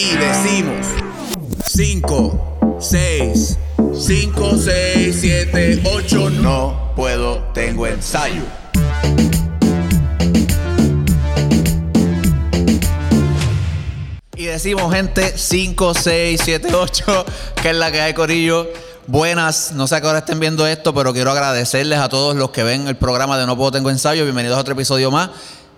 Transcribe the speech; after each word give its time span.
Y 0.00 0.16
decimos 0.16 0.86
5, 1.66 2.78
6, 2.78 3.58
5, 3.98 4.50
6, 4.56 5.18
7, 5.20 5.82
8, 5.92 6.30
no 6.30 6.92
puedo, 6.94 7.38
tengo 7.52 7.84
ensayo. 7.84 8.42
Y 14.36 14.44
decimos, 14.44 14.94
gente, 14.94 15.36
5, 15.36 15.94
6, 15.94 16.40
7, 16.44 16.72
8, 16.72 17.26
que 17.60 17.70
es 17.70 17.76
la 17.76 17.90
que 17.90 18.00
hay, 18.00 18.14
Corillo. 18.14 18.68
Buenas, 19.08 19.72
no 19.72 19.88
sé 19.88 19.96
a 19.96 20.00
qué 20.00 20.06
hora 20.06 20.20
estén 20.20 20.38
viendo 20.38 20.64
esto, 20.64 20.94
pero 20.94 21.12
quiero 21.12 21.32
agradecerles 21.32 21.98
a 21.98 22.08
todos 22.08 22.36
los 22.36 22.50
que 22.50 22.62
ven 22.62 22.86
el 22.86 22.96
programa 22.96 23.36
de 23.36 23.46
No 23.46 23.56
Puedo 23.56 23.72
Tengo 23.72 23.90
Ensayo. 23.90 24.22
Bienvenidos 24.22 24.58
a 24.58 24.60
otro 24.60 24.74
episodio 24.74 25.10
más. 25.10 25.30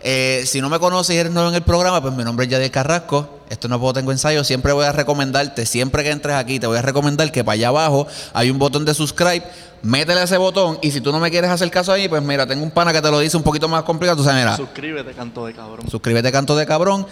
Eh, 0.03 0.45
si 0.45 0.61
no 0.61 0.69
me 0.69 0.79
conoces 0.79 1.17
y 1.17 1.19
eres 1.19 1.33
nuevo 1.33 1.49
en 1.49 1.55
el 1.55 1.63
programa, 1.63 2.03
pues 2.03 2.13
mi 2.13 2.23
nombre 2.23 2.45
es 2.45 2.53
Yadier 2.53 2.71
Carrasco. 2.71 3.40
Esto 3.51 3.67
no 3.67 3.81
puedo 3.81 3.93
tengo 3.93 4.13
ensayo. 4.13 4.45
Siempre 4.45 4.73
voy 4.73 4.87
a 4.87 4.93
recomendarte, 4.93 5.67
siempre 5.67 6.05
que 6.05 6.11
entres 6.11 6.37
aquí, 6.37 6.61
te 6.61 6.69
voy 6.69 6.79
a 6.79 6.83
recomendar 6.83 7.31
que 7.33 7.43
para 7.43 7.55
allá 7.55 7.69
abajo 7.69 8.07
hay 8.33 8.49
un 8.49 8.59
botón 8.59 8.85
de 8.85 8.95
subscribe. 8.95 9.43
Métele 9.83 10.21
a 10.21 10.23
ese 10.23 10.37
botón 10.37 10.79
y 10.83 10.93
si 10.93 11.01
tú 11.01 11.11
no 11.11 11.19
me 11.19 11.31
quieres 11.31 11.51
hacer 11.51 11.69
caso 11.71 11.91
ahí, 11.91 12.09
pues 12.09 12.23
mira, 12.23 12.47
tengo 12.47 12.63
un 12.63 12.71
pana 12.71 12.93
que 12.93 13.03
te 13.03 13.11
lo 13.11 13.19
dice 13.19 13.37
un 13.37 13.43
poquito 13.43 13.69
más 13.69 13.83
complicado. 13.83 14.17
Tú 14.17 14.23
sabes, 14.25 14.41
mira, 14.41 14.57
Suscríbete, 14.57 15.13
canto 15.13 15.47
de 15.47 15.53
cabrón. 15.53 15.91
suscríbete, 15.91 16.31
canto 16.31 16.55
de 16.57 16.65
cabrón. 16.65 17.07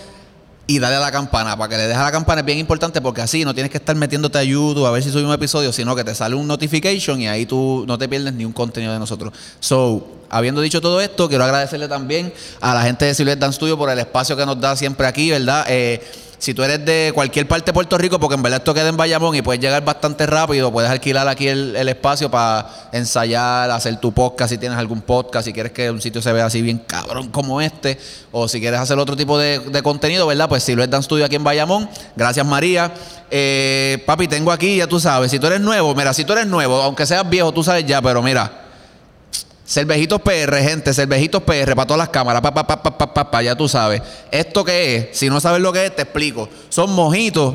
Y 0.71 0.79
dale 0.79 0.97
a 0.97 1.01
la 1.01 1.11
campana, 1.11 1.57
para 1.57 1.71
que 1.71 1.77
le 1.79 1.83
dejes 1.85 1.97
a 1.97 2.05
la 2.05 2.12
campana 2.12 2.41
es 2.43 2.47
bien 2.47 2.59
importante 2.59 3.01
porque 3.01 3.23
así 3.23 3.43
no 3.43 3.55
tienes 3.55 3.73
que 3.73 3.79
estar 3.79 3.97
metiéndote 3.97 4.37
a 4.37 4.43
YouTube 4.45 4.84
a 4.84 4.91
ver 4.91 5.03
si 5.03 5.11
subimos 5.11 5.31
un 5.31 5.34
episodio, 5.34 5.73
sino 5.73 5.97
que 5.97 6.05
te 6.05 6.15
sale 6.15 6.34
un 6.34 6.47
notification 6.47 7.23
y 7.23 7.27
ahí 7.27 7.47
tú 7.47 7.84
no 7.89 7.97
te 7.97 8.07
pierdes 8.07 8.34
ni 8.34 8.45
un 8.45 8.53
contenido 8.53 8.93
de 8.93 8.98
nosotros. 8.98 9.33
So, 9.61 10.07
habiendo 10.29 10.61
dicho 10.61 10.83
todo 10.83 11.01
esto, 11.01 11.27
quiero 11.27 11.43
agradecerle 11.45 11.89
también 11.89 12.34
a 12.61 12.75
la 12.75 12.83
gente 12.83 13.07
de 13.07 13.15
Silver 13.15 13.39
Dance 13.39 13.57
Studio 13.57 13.79
por 13.79 13.89
el 13.89 13.98
espacio 13.98 14.37
que 14.37 14.45
nos 14.45 14.61
da 14.61 14.77
siempre 14.77 15.07
aquí, 15.07 15.31
¿verdad? 15.31 15.65
Eh, 15.70 16.03
si 16.38 16.55
tú 16.55 16.62
eres 16.62 16.84
de 16.84 17.10
cualquier 17.15 17.48
parte 17.48 17.66
de 17.66 17.73
Puerto 17.73 17.98
Rico, 17.98 18.20
porque 18.20 18.37
en 18.37 18.42
verdad 18.42 18.59
esto 18.59 18.73
queda 18.73 18.88
en 18.88 18.97
Bayamón 18.97 19.34
y 19.34 19.42
puedes 19.42 19.60
llegar 19.60 19.84
bastante 19.84 20.27
rápido, 20.27 20.73
puedes 20.73 20.91
alquilar 20.91 21.27
aquí 21.27 21.48
el, 21.48 21.77
espacio 21.89 22.30
para 22.30 22.69
ensayar, 22.92 23.70
hacer 23.70 23.98
tu 23.98 24.12
podcast 24.12 24.50
si 24.53 24.58
tienes 24.58 24.78
algún 24.78 25.00
podcast, 25.00 25.47
si 25.47 25.53
quieres 25.53 25.72
que 25.72 25.91
un 25.91 26.00
sitio 26.00 26.22
se 26.22 26.33
vea 26.33 26.47
así 26.47 26.62
bien 26.62 26.78
cabrón 26.78 27.28
como 27.30 27.61
este, 27.61 27.98
o 28.30 28.47
si 28.47 28.61
quieres 28.61 28.78
hacer 28.78 28.98
otro 28.98 29.17
tipo 29.17 29.39
de, 29.39 29.58
de 29.58 29.83
contenido, 29.83 30.27
¿verdad? 30.27 30.48
Pues 30.48 30.62
Silver 30.62 30.89
Dance 30.89 31.06
Studio 31.06 31.25
aquí 31.25 31.36
en 31.36 31.45
Bayamón. 31.45 31.89
Gracias 32.14 32.47
María. 32.47 32.92
Eh, 33.30 34.02
papi, 34.06 34.28
tengo 34.28 34.52
aquí, 34.52 34.77
ya 34.77 34.86
tú 34.86 35.00
sabes, 35.00 35.30
si 35.30 35.39
tú 35.39 35.48
eres 35.48 35.61
nuevo, 35.61 35.95
mira, 35.95 36.14
si 36.14 36.25
tú 36.25 36.33
eres 36.33 36.47
nuevo, 36.47 36.80
aunque 36.80 37.05
seas 37.05 37.28
viejo, 37.28 37.52
tú 37.52 37.64
sabes 37.64 37.84
ya, 37.84 38.00
pero 38.00 38.23
mira. 38.23 38.67
Cervejitos 39.69 40.22
PR, 40.22 40.56
gente, 40.62 40.94
cervejitos 40.94 41.42
PR 41.42 41.74
para 41.74 41.86
todas 41.86 41.98
las 41.98 42.08
cámaras, 42.08 42.41
pa, 42.41 42.55
pa, 42.55 42.66
pa, 42.66 42.83
pa, 42.83 42.97
pa, 42.97 43.12
pa, 43.12 43.30
pa, 43.30 43.42
ya 43.42 43.55
tú 43.55 43.69
sabes. 43.69 44.00
¿Esto 44.30 44.64
qué 44.64 44.97
es? 44.97 45.19
Si 45.19 45.28
no 45.28 45.41
sabes 45.41 45.61
lo 45.61 45.70
que 45.74 45.84
es, 45.84 45.94
te 45.94 46.00
explico. 46.00 46.48
Son 46.70 46.91
mojitos 46.91 47.55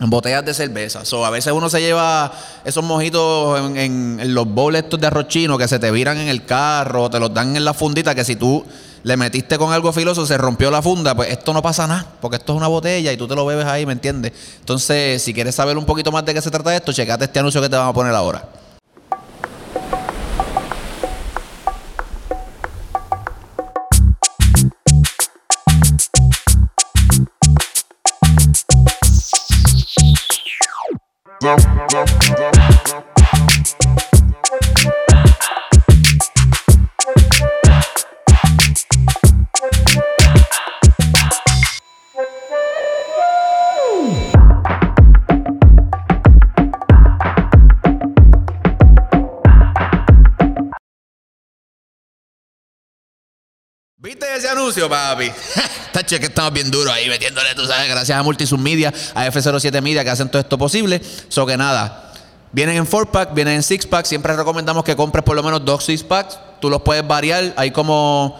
en 0.00 0.10
botellas 0.10 0.44
de 0.44 0.52
cerveza. 0.52 1.06
So, 1.06 1.24
a 1.24 1.30
veces 1.30 1.54
uno 1.54 1.70
se 1.70 1.80
lleva 1.80 2.30
esos 2.62 2.84
mojitos 2.84 3.58
en, 3.74 4.34
los 4.34 4.46
bowls 4.46 4.80
estos 4.80 5.00
de 5.00 5.06
arroz 5.06 5.28
chino 5.28 5.56
que 5.56 5.66
se 5.66 5.78
te 5.78 5.90
viran 5.90 6.18
en 6.18 6.28
el 6.28 6.44
carro, 6.44 7.08
te 7.08 7.18
los 7.18 7.32
dan 7.32 7.56
en 7.56 7.64
la 7.64 7.72
fundita 7.72 8.14
que 8.14 8.22
si 8.22 8.36
tú 8.36 8.62
le 9.02 9.16
metiste 9.16 9.56
con 9.56 9.72
algo 9.72 9.94
filoso, 9.94 10.26
se 10.26 10.36
rompió 10.36 10.70
la 10.70 10.82
funda, 10.82 11.14
pues 11.14 11.30
esto 11.30 11.54
no 11.54 11.62
pasa 11.62 11.86
nada, 11.86 12.06
porque 12.20 12.36
esto 12.36 12.52
es 12.52 12.58
una 12.58 12.68
botella 12.68 13.10
y 13.14 13.16
tú 13.16 13.26
te 13.26 13.34
lo 13.34 13.46
bebes 13.46 13.64
ahí, 13.64 13.86
¿me 13.86 13.92
entiendes? 13.94 14.32
Entonces, 14.60 15.22
si 15.22 15.32
quieres 15.32 15.54
saber 15.54 15.78
un 15.78 15.86
poquito 15.86 16.12
más 16.12 16.26
de 16.26 16.34
qué 16.34 16.42
se 16.42 16.50
trata 16.50 16.76
esto, 16.76 16.92
checate 16.92 17.24
este 17.24 17.38
anuncio 17.38 17.62
que 17.62 17.70
te 17.70 17.76
vamos 17.76 17.92
a 17.92 17.94
poner 17.94 18.14
ahora. 18.14 18.46
down, 31.40 31.58
down, 31.88 32.06
down. 32.52 32.67
¿Viste 54.00 54.32
ese 54.32 54.48
anuncio, 54.48 54.88
papi? 54.88 55.28
Tacho, 55.92 56.20
que 56.20 56.26
estamos 56.26 56.52
bien 56.52 56.70
duros 56.70 56.94
ahí 56.94 57.08
metiéndole, 57.08 57.52
tú 57.56 57.66
sabes, 57.66 57.88
gracias 57.88 58.16
a 58.16 58.22
Multisub 58.22 58.60
Media, 58.60 58.94
a 59.12 59.26
F07 59.26 59.82
Media 59.82 60.04
que 60.04 60.10
hacen 60.10 60.28
todo 60.28 60.38
esto 60.40 60.56
posible. 60.56 61.02
So 61.26 61.44
que 61.44 61.56
nada, 61.56 62.12
vienen 62.52 62.76
en 62.76 62.86
4-pack, 62.86 63.34
vienen 63.34 63.54
en 63.56 63.62
6-pack. 63.62 64.06
Siempre 64.06 64.36
recomendamos 64.36 64.84
que 64.84 64.94
compres 64.94 65.24
por 65.24 65.34
lo 65.34 65.42
menos 65.42 65.64
dos 65.64 65.88
6-packs. 65.88 66.38
Tú 66.60 66.70
los 66.70 66.82
puedes 66.82 67.04
variar. 67.08 67.52
Hay 67.56 67.72
como 67.72 68.38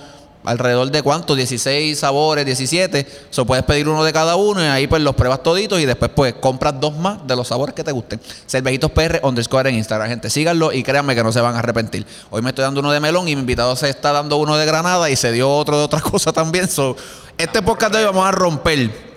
alrededor 0.49 0.91
de 0.91 1.03
cuánto, 1.03 1.35
16 1.35 1.99
sabores, 1.99 2.45
17. 2.47 3.07
So 3.31 3.45
puedes 3.45 3.65
pedir 3.65 3.89
uno 3.89 4.03
de 4.03 4.13
cada 4.13 4.37
uno 4.37 4.63
y 4.63 4.67
ahí 4.67 4.87
pues 4.87 5.03
los 5.03 5.15
pruebas 5.15 5.43
toditos 5.43 5.79
y 5.79 5.85
después 5.85 6.11
pues 6.15 6.35
compras 6.35 6.75
dos 6.81 6.97
más 6.97 7.27
de 7.27 7.37
los 7.37 7.49
sabores 7.49 7.75
que 7.75 7.85
te 7.85 7.93
gusten. 7.93 8.21
Cervejitos 8.47 8.91
PR 8.91 9.21
underscore 9.23 9.69
en 9.69 9.77
Instagram, 9.77 10.09
gente. 10.09 10.31
Síganlo 10.31 10.73
y 10.73 10.83
créanme 10.83 11.15
que 11.15 11.23
no 11.23 11.33
se 11.33 11.41
van 11.41 11.55
a 11.55 11.59
arrepentir. 11.59 12.07
Hoy 12.31 12.41
me 12.41 12.51
estoy 12.51 12.63
dando 12.63 12.81
uno 12.81 12.91
de 12.91 13.01
melón 13.01 13.29
y 13.29 13.35
mi 13.37 13.41
invitado 13.41 13.77
se 13.77 13.91
está 13.91 14.13
dando 14.13 14.39
uno 14.39 14.57
de 14.57 14.65
granada 14.65 15.11
y 15.11 15.17
se 15.17 15.33
dio 15.33 15.51
otro 15.51 15.77
de 15.77 15.85
otra 15.85 16.01
cosa 16.01 16.33
también. 16.33 16.69
So, 16.69 16.97
este 17.37 17.61
podcast 17.61 17.93
de 17.93 17.99
hoy 17.99 18.05
vamos 18.07 18.27
a 18.27 18.31
romper. 18.31 19.09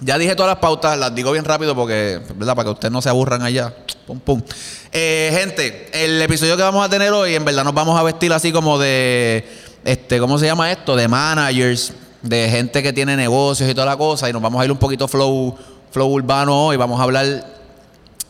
Ya 0.00 0.18
dije 0.18 0.36
todas 0.36 0.50
las 0.50 0.58
pautas, 0.58 0.98
las 0.98 1.14
digo 1.14 1.32
bien 1.32 1.46
rápido 1.46 1.74
porque, 1.74 2.20
¿verdad? 2.34 2.54
Para 2.54 2.66
que 2.66 2.72
ustedes 2.72 2.92
no 2.92 3.00
se 3.00 3.08
aburran 3.08 3.42
allá. 3.42 3.74
Pum, 4.06 4.20
pum. 4.20 4.42
Eh, 4.92 5.30
gente, 5.32 5.88
el 5.92 6.20
episodio 6.20 6.54
que 6.54 6.62
vamos 6.62 6.84
a 6.84 6.88
tener 6.90 7.12
hoy, 7.12 7.34
en 7.34 7.44
verdad 7.46 7.64
nos 7.64 7.72
vamos 7.72 7.98
a 7.98 8.02
vestir 8.02 8.30
así 8.32 8.52
como 8.52 8.78
de, 8.78 9.44
este, 9.86 10.18
¿cómo 10.18 10.36
se 10.36 10.46
llama 10.46 10.70
esto? 10.72 10.96
De 10.96 11.06
managers, 11.06 11.92
de 12.20 12.50
gente 12.50 12.82
que 12.82 12.92
tiene 12.92 13.16
negocios 13.16 13.70
y 13.70 13.74
toda 13.74 13.86
la 13.86 13.96
cosa. 13.96 14.28
Y 14.28 14.32
nos 14.32 14.42
vamos 14.42 14.60
a 14.60 14.64
ir 14.64 14.72
un 14.72 14.78
poquito 14.78 15.06
flow, 15.06 15.56
flow 15.92 16.08
urbano 16.08 16.66
hoy. 16.66 16.76
Vamos 16.76 16.98
a 16.98 17.04
hablar 17.04 17.56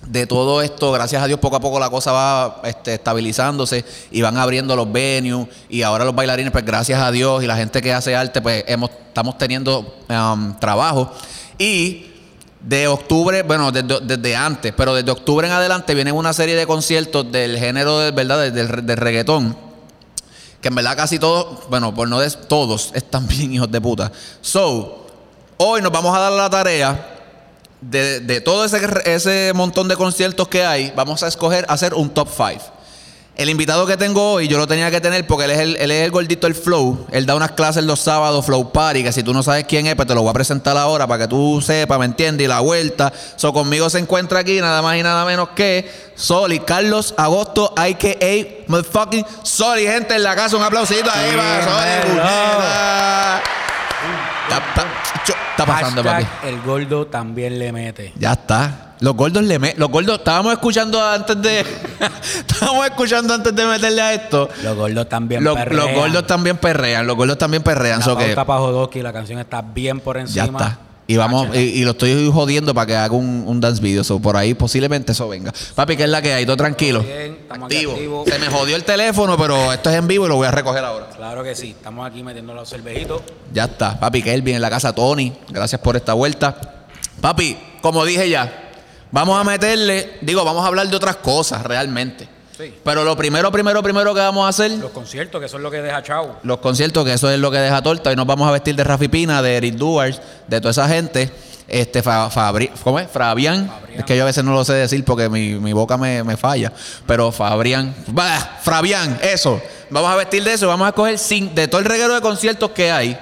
de 0.07 0.27
todo 0.27 0.63
esto, 0.63 0.93
gracias 0.93 1.23
a 1.23 1.27
Dios, 1.27 1.41
poco 1.41 1.57
a 1.57 1.61
poco 1.61 1.81
la 1.81 1.91
cosa 1.91 2.13
va 2.13 2.61
este, 2.65 2.95
estabilizándose 2.95 3.85
y 4.13 4.23
van 4.23 4.37
abriendo 4.37 4.77
los 4.77 4.93
venues 4.93 5.49
y 5.69 5.83
ahora 5.83 6.05
los 6.05 6.15
bailarines, 6.15 6.53
pues 6.53 6.65
gracias 6.65 7.01
a 7.01 7.11
Dios 7.11 7.43
y 7.43 7.47
la 7.47 7.57
gente 7.57 7.83
que 7.83 7.93
hace 7.93 8.15
arte, 8.15 8.41
pues 8.41 8.63
hemos, 8.69 8.91
estamos 8.91 9.37
teniendo 9.37 9.97
um, 10.09 10.57
trabajo. 10.61 11.11
Y 11.59 12.07
de 12.61 12.87
octubre, 12.87 13.43
bueno, 13.43 13.73
desde, 13.73 14.01
desde 14.03 14.37
antes, 14.37 14.75
pero 14.77 14.95
desde 14.95 15.11
octubre 15.11 15.47
en 15.47 15.55
adelante 15.55 15.95
vienen 15.95 16.15
una 16.15 16.33
serie 16.33 16.55
de 16.55 16.67
conciertos 16.67 17.33
del 17.33 17.59
género, 17.59 17.99
de, 17.99 18.11
¿verdad?, 18.13 18.53
del, 18.53 18.87
del, 18.87 18.97
reggaetón 18.97 19.66
que 20.67 20.69
en 20.69 20.75
verdad 20.75 20.97
casi 20.97 21.21
todos, 21.21 21.69
bueno, 21.71 21.95
por 21.95 22.09
no 22.09 22.19
decir 22.19 22.41
todos, 22.49 22.91
están 22.93 23.29
bien 23.29 23.55
hijos 23.55 23.71
de 23.71 23.81
puta. 23.81 24.11
So, 24.41 25.07
hoy 25.59 25.81
nos 25.81 25.93
vamos 25.93 26.17
a 26.17 26.19
dar 26.19 26.33
la 26.33 26.51
tarea 26.51 27.15
de, 27.81 28.19
de 28.19 28.41
todo 28.41 28.65
ese, 28.65 28.81
ese 29.05 29.53
montón 29.55 29.87
de 29.87 29.95
conciertos 29.95 30.49
que 30.49 30.67
hay, 30.67 30.93
vamos 30.97 31.23
a 31.23 31.29
escoger 31.29 31.65
hacer 31.69 31.95
un 31.95 32.11
top 32.11 32.29
5. 32.37 32.65
El 33.37 33.51
invitado 33.51 33.87
que 33.87 33.99
tengo 33.99 34.33
hoy, 34.33 34.49
yo 34.49 34.57
lo 34.57 34.67
tenía 34.67 34.91
que 34.91 34.99
tener 34.99 35.27
porque 35.27 35.45
él 35.45 35.51
es 35.51 35.59
el, 35.59 35.77
él 35.77 35.91
es 35.91 36.05
el 36.05 36.11
gordito 36.11 36.47
del 36.47 36.55
Flow. 36.57 37.07
Él 37.13 37.27
da 37.27 37.35
unas 37.35 37.51
clases 37.53 37.85
los 37.85 38.01
sábados, 38.01 38.47
Flow 38.47 38.73
Party, 38.73 39.03
que 39.05 39.13
si 39.13 39.23
tú 39.23 39.35
no 39.35 39.43
sabes 39.43 39.67
quién 39.69 39.87
es, 39.87 39.95
pues 39.95 40.09
te 40.09 40.15
lo 40.15 40.23
voy 40.23 40.31
a 40.31 40.33
presentar 40.33 40.75
ahora 40.79 41.07
para 41.07 41.25
que 41.25 41.29
tú 41.29 41.61
sepas, 41.61 41.99
¿me 41.99 42.07
entiendes? 42.07 42.47
Y 42.47 42.49
la 42.49 42.61
vuelta. 42.61 43.13
So, 43.37 43.53
conmigo 43.53 43.91
se 43.91 43.99
encuentra 43.99 44.39
aquí 44.39 44.59
nada 44.59 44.81
más 44.81 44.97
y 44.97 45.03
nada 45.03 45.27
menos 45.27 45.51
que 45.51 45.87
Soli, 46.15 46.61
Carlos 46.61 47.13
Agosto, 47.19 47.75
a.k.a. 47.77 48.65
Motherfucking 48.69 49.27
Soli. 49.43 49.83
Gente 49.87 50.15
en 50.15 50.23
la 50.23 50.35
casa, 50.35 50.57
un 50.57 50.63
aplausito 50.63 51.11
ahí 51.13 51.37
para 51.37 51.63
Soli. 51.63 52.19
Está, 54.49 54.57
está- 54.57 54.87
está 55.51 55.67
pasando, 55.67 56.03
papi. 56.03 56.25
Hashtag 56.25 56.49
el 56.49 56.63
gordo 56.63 57.07
también 57.09 57.59
le 57.59 57.71
mete. 57.71 58.13
Ya 58.17 58.33
está. 58.33 58.86
Los 59.01 59.15
gordos 59.15 59.43
le 59.43 59.59
me- 59.59 59.75
los 59.77 59.91
gordos 59.91 60.19
estábamos 60.19 60.53
escuchando 60.55 61.03
antes 61.05 61.41
de 61.43 61.61
estábamos 62.49 62.87
escuchando 62.87 63.35
antes 63.35 63.55
de 63.55 63.67
meterle 63.67 64.01
a 64.03 64.15
esto. 64.15 64.49
Los 64.63 64.77
gordos 64.77 65.09
también 65.09 65.45
Los, 65.45 65.55
perrean. 65.57 65.87
los 65.87 65.95
gordos 65.95 66.27
también 66.27 66.57
perrean, 66.57 67.07
los 67.07 67.17
gordos 67.17 67.39
también 67.39 67.63
perrean, 67.63 68.03
so 68.03 68.17
que 68.17 68.27
pauta 68.27 68.45
pa' 68.47 68.59
Jodorowsky, 68.59 69.03
la 69.03 69.13
canción 69.13 69.39
está 69.39 69.63
bien 69.63 70.01
por 70.01 70.17
ya 70.17 70.45
encima. 70.45 70.59
está. 70.59 70.79
Y 71.09 71.17
vamos 71.17 71.55
y, 71.55 71.59
y 71.59 71.85
lo 71.85 71.93
estoy 71.93 72.29
jodiendo 72.33 72.75
para 72.75 72.87
que 72.87 72.97
haga 72.97 73.15
un, 73.15 73.45
un 73.47 73.61
dance 73.61 73.81
video, 73.81 74.03
so, 74.03 74.19
por 74.19 74.37
ahí 74.37 74.55
posiblemente 74.55 75.13
eso 75.13 75.29
venga. 75.29 75.53
Papi, 75.77 75.97
que 75.97 76.03
es 76.03 76.09
la 76.09 76.21
que 76.21 76.33
hay, 76.33 76.45
todo 76.45 76.57
tranquilo. 76.57 77.01
Bien, 77.01 77.39
Activo. 77.49 77.93
activos. 77.93 78.29
Se 78.29 78.39
me 78.41 78.49
jodió 78.49 78.75
el 78.75 78.83
teléfono, 78.83 79.37
pero 79.39 79.73
esto 79.73 79.89
es 79.91 79.97
en 79.97 80.09
vivo 80.09 80.27
y 80.27 80.29
lo 80.31 80.35
voy 80.35 80.49
a 80.49 80.51
recoger 80.51 80.85
ahora. 80.85 81.07
Claro 81.17 81.45
que 81.45 81.55
sí. 81.55 81.71
Estamos 81.77 82.05
aquí 82.11 82.25
metiendo 82.25 82.55
los 82.55 82.69
cervejitos. 82.69 83.23
Ya 83.53 83.67
está. 83.67 84.01
Papi 84.01 84.21
Kelvin 84.21 84.57
en 84.57 84.63
la 84.63 84.69
casa 84.69 84.93
Tony. 84.93 85.33
Gracias 85.49 85.81
por 85.81 85.95
esta 85.95 86.13
vuelta. 86.13 86.59
Papi, 87.21 87.57
como 87.83 88.05
dije 88.05 88.29
ya, 88.29 88.66
vamos 89.11 89.41
a 89.41 89.45
meterle, 89.45 90.19
digo, 90.21 90.45
vamos 90.45 90.65
a 90.65 90.69
hablar 90.69 90.89
de 90.89 90.97
otras 90.97 91.17
cosas 91.17 91.63
realmente. 91.63 92.29
Sí. 92.57 92.75
Pero 92.83 93.05
lo 93.05 93.15
primero, 93.17 93.53
primero, 93.53 93.83
primero 93.83 94.15
que 94.15 94.21
vamos 94.21 94.47
a 94.47 94.49
hacer, 94.49 94.71
Los 94.73 94.91
conciertos, 94.91 95.41
que 95.43 95.49
son 95.49 95.63
lo 95.63 95.71
que 95.71 95.83
deja 95.83 96.03
Chau. 96.03 96.37
los 96.43 96.59
conciertos, 96.59 97.05
que 97.05 97.13
eso 97.13 97.31
es 97.31 97.39
lo 97.39 97.51
que 97.51 97.59
deja 97.59 97.83
torta. 97.83 98.11
Y 98.13 98.17
nos 98.17 98.27
vamos 98.27 98.49
a 98.49 98.53
vestir 98.53 98.75
de 98.75 98.83
Rafi 98.83 99.09
Pina, 99.09 99.43
de 99.43 99.57
Eric 99.59 99.75
Duars, 99.75 100.21
de 100.49 100.59
toda 100.61 100.71
esa 100.71 100.89
gente. 100.89 101.31
Este, 101.69 102.03
Fa- 102.03 102.31
Fabri- 102.31 102.71
¿cómo 102.83 102.99
es? 102.99 103.09
Fabián. 103.11 103.69
Fabrián. 103.69 103.99
Es 104.01 104.05
que 104.07 104.17
yo 104.17 104.23
a 104.23 104.27
veces 104.27 104.43
no 104.43 104.53
lo 104.55 104.65
sé 104.65 104.73
decir 104.73 105.05
porque 105.05 105.29
mi, 105.29 105.55
mi 105.57 105.73
boca 105.75 105.99
me, 105.99 106.23
me 106.25 106.37
falla. 106.39 106.73
Pero 107.07 107.31
Fabrián. 107.31 107.95
Bah, 108.07 108.59
Fabián, 108.63 109.19
eso. 109.23 109.61
Vamos 109.91 110.11
a 110.11 110.17
vestir 110.17 110.43
de 110.43 110.55
eso. 110.55 110.67
Vamos 110.69 110.89
a 110.89 110.93
coger 110.93 111.17
cin- 111.17 111.53
de 111.53 111.69
todo 111.69 111.81
el 111.81 111.85
reguero 111.85 112.15
de 112.15 112.21
conciertos 112.23 112.71
que 112.71 112.91
hay, 112.91 113.19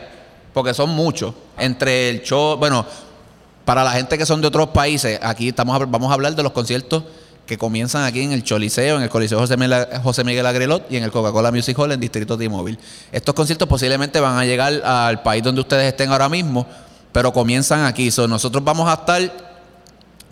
porque 0.52 0.74
son 0.74 0.90
muchos. 0.90 1.34
Entre 1.58 2.10
el 2.10 2.22
show, 2.22 2.56
bueno, 2.56 2.86
para 3.64 3.84
la 3.84 3.92
gente 3.92 4.18
que 4.18 4.26
son 4.26 4.40
de 4.40 4.48
otros 4.48 4.68
países, 4.68 5.18
aquí 5.22 5.48
estamos 5.48 5.78
vamos 5.90 6.10
a 6.10 6.14
hablar 6.14 6.34
de 6.34 6.42
los 6.42 6.52
conciertos 6.52 7.04
que 7.46 7.58
comienzan 7.58 8.04
aquí 8.04 8.22
en 8.22 8.32
el 8.32 8.42
Choliseo, 8.42 8.96
en 8.96 9.02
el 9.02 9.08
Coliseo 9.08 9.38
José 9.38 9.56
Miguel, 9.56 9.86
José 10.02 10.24
Miguel 10.24 10.46
Agrelot 10.46 10.90
y 10.90 10.96
en 10.96 11.04
el 11.04 11.10
Coca-Cola 11.10 11.52
Music 11.52 11.78
Hall 11.78 11.92
en 11.92 12.00
Distrito 12.00 12.38
T-Mobile. 12.38 12.78
Estos 13.12 13.34
conciertos 13.34 13.68
posiblemente 13.68 14.20
van 14.20 14.38
a 14.38 14.44
llegar 14.44 14.72
al 14.84 15.22
país 15.22 15.42
donde 15.42 15.60
ustedes 15.60 15.86
estén 15.86 16.10
ahora 16.10 16.28
mismo, 16.28 16.66
pero 17.12 17.32
comienzan 17.32 17.84
aquí. 17.84 18.10
So, 18.10 18.26
nosotros 18.26 18.64
vamos 18.64 18.88
a 18.88 18.94
estar 18.94 19.54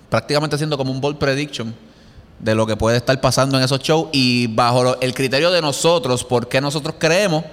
prácticamente 0.08 0.56
haciendo 0.56 0.78
como 0.78 0.90
un 0.90 1.00
bold 1.00 1.18
prediction 1.18 1.74
de 2.38 2.54
lo 2.54 2.66
que 2.66 2.76
puede 2.76 2.96
estar 2.96 3.18
pasando 3.20 3.58
en 3.58 3.64
esos 3.64 3.80
shows 3.80 4.08
y 4.12 4.46
bajo 4.48 5.00
el 5.00 5.14
criterio 5.14 5.50
de 5.50 5.60
nosotros, 5.60 6.24
por 6.24 6.48
qué 6.48 6.60
nosotros 6.60 6.96
creemos 6.98 7.44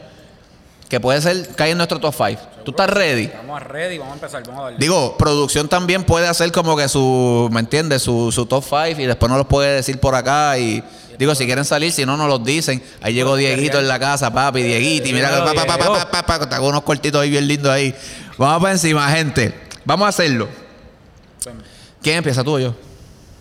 que 0.89 1.00
puede 1.00 1.21
ser 1.21 1.47
caer 1.56 1.71
en 1.71 1.77
nuestro 1.77 2.00
top 2.00 2.13
5. 2.18 2.41
¿Tú 2.65 2.71
estás 2.71 2.89
ready? 2.89 3.27
Vamos 3.27 3.62
a 3.62 3.63
ready, 3.63 4.00
vamos 4.00 4.13
a 4.13 4.15
empezar, 4.15 4.44
vamos 4.44 4.62
a 4.62 4.63
darle. 4.63 4.80
Digo, 4.80 5.15
producción 5.18 5.69
también 5.69 6.03
puede 6.03 6.27
hacer 6.27 6.51
como 6.51 6.75
que 6.75 6.89
su, 6.89 7.47
¿me 7.51 7.59
entiendes? 7.59 8.01
Su, 8.01 8.31
su 8.31 8.47
top 8.47 8.63
5 8.63 9.00
y 9.00 9.06
después 9.06 9.30
no 9.30 9.38
los 9.38 9.45
puede 9.45 9.75
decir 9.75 10.00
por 10.00 10.15
acá 10.15 10.57
y 10.57 10.83
digo, 11.19 11.36
si 11.36 11.45
quieren 11.45 11.63
salir, 11.63 11.91
si 11.91 12.07
no, 12.07 12.18
no 12.18 12.27
los 12.27 12.44
dicen. 12.44 12.83
Ahí 13.01 13.13
llegó 13.13 13.36
Dieguito 13.36 13.77
en 13.77 13.88
la 13.88 14.00
casa, 14.00 14.33
papi, 14.33 14.63
Dieguito, 14.63 15.07
y 15.07 15.13
mira, 15.13 15.30
Dímelo, 15.30 15.45
pa, 15.53 15.77
pa, 15.77 16.12
pa, 16.12 16.25
pa, 16.25 16.50
pa, 16.50 16.62
unos 16.62 16.81
cortitos 16.81 17.21
ahí 17.21 17.30
bien 17.30 17.47
lindos 17.47 17.71
ahí. 17.71 17.94
Vamos 18.38 18.62
para 18.62 18.74
encima, 18.74 19.09
gente. 19.12 19.53
Vamos 19.86 20.07
a 20.07 20.09
hacerlo. 20.09 20.47
Pues, 21.44 21.56
¿Quién 22.01 22.18
empieza 22.18 22.44
tú 22.44 22.56
o 22.56 22.59
yo? 22.59 22.74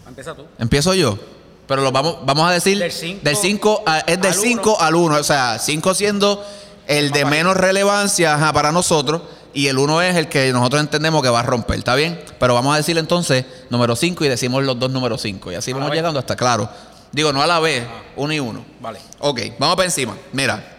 Empieza 0.07 0.35
tú. 0.35 0.45
Empiezo 0.59 0.93
yo. 0.93 1.19
Pero 1.67 1.83
lo 1.83 1.93
vamos, 1.93 2.19
vamos 2.25 2.49
a 2.49 2.53
decir 2.53 2.79
Del 2.79 2.91
cinco 2.91 3.21
del 3.23 3.37
5 3.37 3.85
es 4.07 4.21
del 4.21 4.33
al 4.33 4.35
5 4.35 4.81
al 4.81 4.95
1. 4.95 5.17
O 5.17 5.23
sea, 5.23 5.59
5 5.59 5.95
siendo 5.95 6.45
el 6.89 7.13
de 7.13 7.25
menos 7.25 7.57
relevancia 7.57 8.35
ajá, 8.35 8.53
para 8.53 8.73
nosotros. 8.73 9.23
Y 9.55 9.69
el 9.69 9.79
1 9.79 10.03
es 10.03 10.17
el 10.17 10.29
que 10.29 10.53
nosotros 10.53 10.81
entendemos 10.81 11.23
que 11.23 11.29
va 11.29 11.41
a 11.41 11.43
romper, 11.43 11.79
¿está 11.79 11.95
bien? 11.95 12.21
Pero 12.39 12.55
vamos 12.55 12.75
a 12.75 12.77
decir 12.77 12.99
entonces 12.99 13.45
número 13.71 13.97
5 13.97 14.25
y 14.25 14.29
decimos 14.29 14.63
los 14.65 14.79
dos 14.79 14.91
números 14.91 15.23
5. 15.23 15.53
Y 15.53 15.55
así 15.55 15.71
A 15.71 15.75
vamos 15.75 15.93
llegando 15.93 16.19
hasta 16.19 16.37
claro. 16.37 16.69
Digo, 17.13 17.33
no 17.33 17.41
a 17.43 17.47
la 17.47 17.59
vez, 17.59 17.87
uno 18.17 18.33
y 18.33 18.41
uno. 18.41 18.65
Vale. 18.81 19.01
Ok, 19.21 19.41
vamos 19.59 19.77
para 19.77 19.87
encima. 19.87 20.17
Mira, 20.33 20.77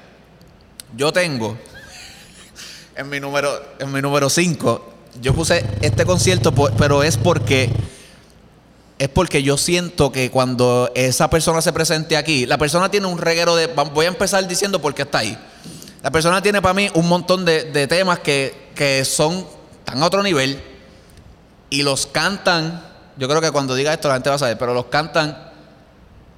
yo 0.95 1.11
tengo 1.11 1.57
en 2.95 3.09
mi 3.09 3.19
número 3.19 3.49
en 3.79 3.91
mi 3.91 4.01
número 4.01 4.29
5, 4.29 4.93
yo 5.21 5.33
puse 5.33 5.65
este 5.81 6.05
concierto, 6.05 6.53
pero 6.53 7.01
es 7.03 7.17
porque 7.17 7.69
es 8.99 9.07
porque 9.09 9.41
yo 9.41 9.57
siento 9.57 10.11
que 10.11 10.29
cuando 10.29 10.91
esa 10.93 11.29
persona 11.29 11.61
se 11.61 11.71
presente 11.71 12.17
aquí, 12.17 12.45
la 12.45 12.57
persona 12.57 12.91
tiene 12.91 13.07
un 13.07 13.17
reguero 13.17 13.55
de. 13.55 13.67
Voy 13.67 14.05
a 14.05 14.09
empezar 14.09 14.45
diciendo 14.47 14.81
por 14.81 14.93
qué 14.93 15.03
está 15.03 15.19
ahí. 15.19 15.37
La 16.01 16.11
persona 16.11 16.41
tiene 16.41 16.61
para 16.61 16.73
mí 16.73 16.89
un 16.93 17.07
montón 17.09 17.43
de, 17.43 17.87
temas 17.87 18.19
que, 18.19 18.69
que 18.73 19.03
son 19.03 19.45
tan 19.83 20.01
a 20.01 20.05
otro 20.05 20.23
nivel 20.23 20.61
y 21.69 21.83
los 21.83 22.07
cantan. 22.07 22.81
Yo 23.17 23.27
creo 23.27 23.41
que 23.41 23.51
cuando 23.51 23.75
diga 23.75 23.93
esto 23.93 24.07
la 24.07 24.13
gente 24.15 24.29
va 24.29 24.35
a 24.35 24.39
saber, 24.39 24.57
pero 24.57 24.73
los 24.73 24.85
cantan 24.85 25.51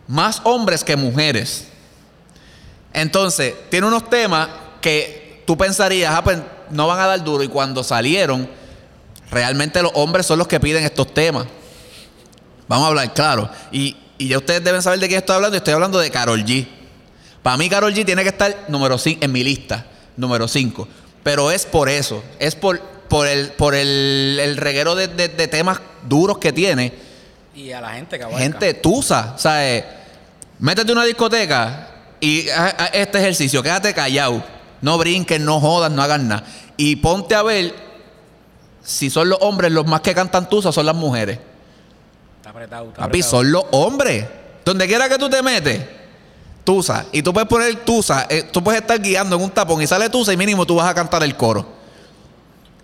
más 0.08 0.42
hombres 0.46 0.84
que 0.84 0.96
mujeres. 0.96 1.68
Entonces, 2.94 3.54
tiene 3.70 3.88
unos 3.88 4.10
temas 4.10 4.50
que 4.82 5.44
tú 5.46 5.58
pensarías, 5.58 6.14
ah, 6.14 6.24
pues 6.24 6.40
no 6.72 6.88
van 6.88 7.00
a 7.00 7.08
dar 7.08 7.24
duro. 7.24 7.44
Y 7.44 7.48
cuando 7.48 7.84
salieron, 7.84 8.50
realmente 9.30 9.82
los 9.84 9.92
hombres 9.94 10.26
son 10.26 10.40
los 10.40 10.48
que 10.48 10.60
piden 10.60 10.84
estos 10.84 11.14
temas. 11.14 11.46
Vamos 12.68 12.86
a 12.86 12.88
hablar 12.90 13.14
claro. 13.14 13.50
Y, 13.72 13.96
y 14.18 14.30
ya 14.30 14.38
ustedes 14.38 14.64
deben 14.64 14.82
saber 14.82 15.00
de 15.00 15.08
qué 15.08 15.18
estoy 15.18 15.36
hablando. 15.36 15.56
Estoy 15.56 15.74
hablando 15.74 16.00
de 16.00 16.10
Carol 16.10 16.44
G. 16.44 16.68
Para 17.44 17.58
mí, 17.58 17.70
Carol 17.70 17.94
G 17.94 18.06
tiene 18.06 18.24
que 18.24 18.30
estar 18.30 18.66
número 18.68 18.98
5 18.98 19.24
en 19.26 19.32
mi 19.32 19.44
lista, 19.44 19.86
número 20.18 20.48
5. 20.48 20.88
Pero 21.24 21.52
es 21.52 21.66
por 21.66 21.90
eso. 21.90 22.24
Es 22.40 22.56
por, 22.56 22.80
por 22.82 23.28
el, 23.28 23.50
por 23.54 23.74
el, 23.76 24.38
el 24.42 24.58
reguero 24.58 24.96
de, 24.96 25.08
de- 25.08 25.28
de 25.30 25.48
temas 25.48 25.80
duros 26.08 26.38
que 26.38 26.52
tiene. 26.54 26.94
Y 27.56 27.72
a 27.72 27.82
la 27.82 27.92
gente 27.92 28.18
que 28.18 28.24
abarca. 28.24 28.40
Gente 28.42 28.74
tusa. 28.76 29.36
¿Sabes? 29.38 29.84
Métete 30.60 30.92
a 30.92 30.94
una 30.94 31.04
discoteca 31.06 31.88
y 32.20 32.48
haz 32.50 32.76
haz 32.78 32.90
este 32.94 33.18
ejercicio. 33.20 33.62
Quédate 33.64 33.94
callado. 33.94 34.44
No 34.82 34.98
brinques, 34.98 35.40
no 35.40 35.60
jodas, 35.60 35.92
no 35.92 36.02
hagas 36.02 36.22
nada. 36.22 36.44
Y 36.78 36.96
ponte 36.98 37.36
a 37.36 37.44
ver 37.44 37.74
si 38.84 39.10
son 39.10 39.30
los 39.30 39.38
hombres 39.42 39.72
los 39.72 39.86
más 39.86 40.02
que 40.02 40.14
cantan 40.16 40.50
tusa 40.50 40.72
son 40.72 40.86
las 40.86 40.96
mujeres. 40.96 41.40
Está 42.38 42.50
apretado, 42.52 42.88
está 42.90 43.02
Papi, 43.02 43.22
son 43.22 43.52
los 43.52 43.64
hombres. 43.72 44.26
Donde 44.66 44.88
quiera 44.88 45.08
que 45.10 45.18
tú 45.18 45.30
te 45.30 45.42
metes, 45.44 45.82
Tusa. 46.64 47.06
Y 47.12 47.22
tú 47.24 47.34
puedes 47.34 47.50
poner 47.50 47.76
Tusa. 47.84 48.28
eh, 48.30 48.44
tú 48.52 48.64
puedes 48.64 48.82
estar 48.82 49.00
guiando 49.02 49.36
en 49.36 49.42
un 49.42 49.50
tapón 49.50 49.82
y 49.82 49.88
sale 49.88 50.10
Tusa 50.10 50.32
y 50.34 50.38
mínimo 50.38 50.66
tú 50.66 50.76
vas 50.76 50.88
a 50.90 50.94
cantar 50.94 51.24
el 51.24 51.36
coro. 51.36 51.66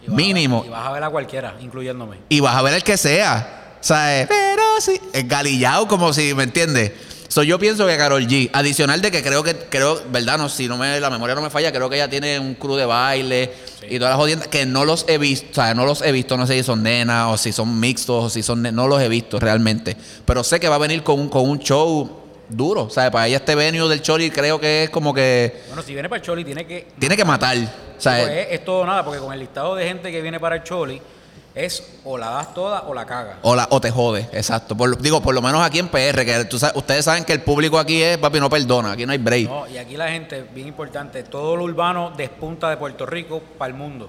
Y 0.04 0.08
vas 0.08 0.14
a- 0.14 0.16
mínimo. 0.16 0.64
Y 0.66 0.70
vas 0.70 0.86
a 0.88 0.92
ver 0.92 1.04
a 1.04 1.10
cualquiera, 1.10 1.56
incluyéndome. 1.62 2.18
Y 2.30 2.40
vas 2.40 2.56
a 2.56 2.62
ver 2.62 2.74
el 2.74 2.84
que 2.84 2.98
sea. 2.98 3.76
O 3.80 3.84
sea, 3.84 4.22
eh, 4.22 4.28
pero 4.28 4.64
sí. 4.80 5.00
Es 5.14 5.28
galillado 5.28 5.88
como 5.88 6.12
si, 6.14 6.34
¿me 6.34 6.44
entiendes? 6.44 6.92
So, 7.30 7.44
yo 7.44 7.60
pienso 7.60 7.86
que 7.86 7.98
Carol 7.98 8.26
G, 8.26 8.50
adicional 8.54 9.02
de 9.02 9.12
que 9.12 9.22
creo 9.22 9.44
que, 9.44 9.54
creo, 9.54 10.02
verdad, 10.12 10.38
no, 10.38 10.48
si 10.48 10.68
no 10.70 10.78
me, 10.78 10.98
la 11.02 11.10
memoria 11.10 11.36
no 11.36 11.42
me 11.42 11.50
falla, 11.50 11.74
creo 11.74 11.90
que 11.90 11.98
ella 11.98 12.10
tiene 12.10 12.40
un 12.40 12.56
crew 12.56 12.76
de 12.78 12.86
baile 12.86 13.54
y 13.90 13.98
todas 14.00 14.12
las 14.12 14.18
jodiendas, 14.18 14.48
que 14.48 14.66
no 14.66 14.86
los 14.86 15.04
he 15.10 15.18
visto, 15.18 15.48
o 15.52 15.54
sea, 15.54 15.74
no 15.74 15.86
los 15.86 16.02
he 16.02 16.14
visto, 16.14 16.38
no 16.38 16.48
sé 16.48 16.54
si 16.54 16.64
son 16.64 16.84
nenas 16.84 17.28
o 17.34 17.38
si 17.38 17.52
son 17.52 17.78
mixtos 17.82 18.24
o 18.24 18.30
si 18.30 18.44
son, 18.44 18.64
no 18.64 18.88
los 18.88 19.02
he 19.02 19.10
visto 19.10 19.42
realmente. 19.42 19.98
Pero 20.26 20.42
sé 20.46 20.62
que 20.62 20.70
va 20.70 20.76
a 20.76 20.80
venir 20.80 21.04
con 21.04 21.20
un, 21.20 21.28
con 21.30 21.48
un 21.50 21.60
show 21.60 22.27
duro, 22.50 22.84
o 22.84 22.90
sea, 22.90 23.10
para 23.12 23.28
ella 23.28 23.38
este 23.38 23.56
venue 23.56 23.88
del 23.90 24.02
Chori 24.02 24.30
creo 24.32 24.60
que 24.60 24.84
es 24.86 24.90
como 24.90 25.14
que 25.14 25.62
Bueno, 25.68 25.82
si 25.82 25.94
viene 25.94 26.08
para 26.10 26.20
el 26.20 26.26
Choli, 26.26 26.44
tiene 26.46 26.66
que. 26.66 26.88
tiene 27.00 27.16
que 27.18 27.26
matar, 27.26 27.58
o 27.58 28.02
sea, 28.02 28.18
Pues 28.24 28.30
es, 28.30 28.48
es 28.52 28.66
todo 28.66 28.86
nada, 28.86 29.04
porque 29.04 29.20
con 29.20 29.34
el 29.34 29.40
listado 29.40 29.76
de 29.76 29.88
gente 29.88 30.12
que 30.12 30.22
viene 30.22 30.40
para 30.40 30.56
el 30.58 30.64
Choli, 30.64 31.02
es 31.56 31.84
o 32.04 32.18
la 32.20 32.30
das 32.30 32.54
toda 32.54 32.82
o 32.84 32.94
la 32.94 33.06
cagas. 33.06 33.38
O, 33.42 33.56
la- 33.56 33.68
o 33.72 33.82
te 33.82 33.90
jode, 33.90 34.30
exacto. 34.32 34.78
Por 34.78 34.96
digo, 35.02 35.22
por 35.22 35.34
lo 35.34 35.42
menos 35.42 35.60
aquí 35.66 35.80
en 35.80 35.88
PR, 35.88 36.24
que 36.24 36.46
tú 36.46 36.58
ustedes 36.76 37.04
saben 37.04 37.24
que 37.26 37.34
el 37.34 37.42
público 37.42 37.80
aquí 37.80 38.00
es, 38.02 38.18
papi, 38.20 38.40
no 38.40 38.48
perdona, 38.50 38.92
aquí 38.92 39.06
no 39.08 39.12
hay 39.12 39.18
break. 39.18 39.50
No, 39.50 39.68
y 39.68 39.78
aquí 39.80 39.98
la 39.98 40.08
gente, 40.10 40.46
bien 40.54 40.68
importante, 40.68 41.24
todo 41.24 41.56
lo 41.56 41.64
urbano 41.64 42.12
despunta 42.16 42.70
de 42.70 42.78
Puerto 42.78 43.06
Rico 43.08 43.42
para 43.58 43.70
el 43.72 43.74
mundo. 43.78 44.08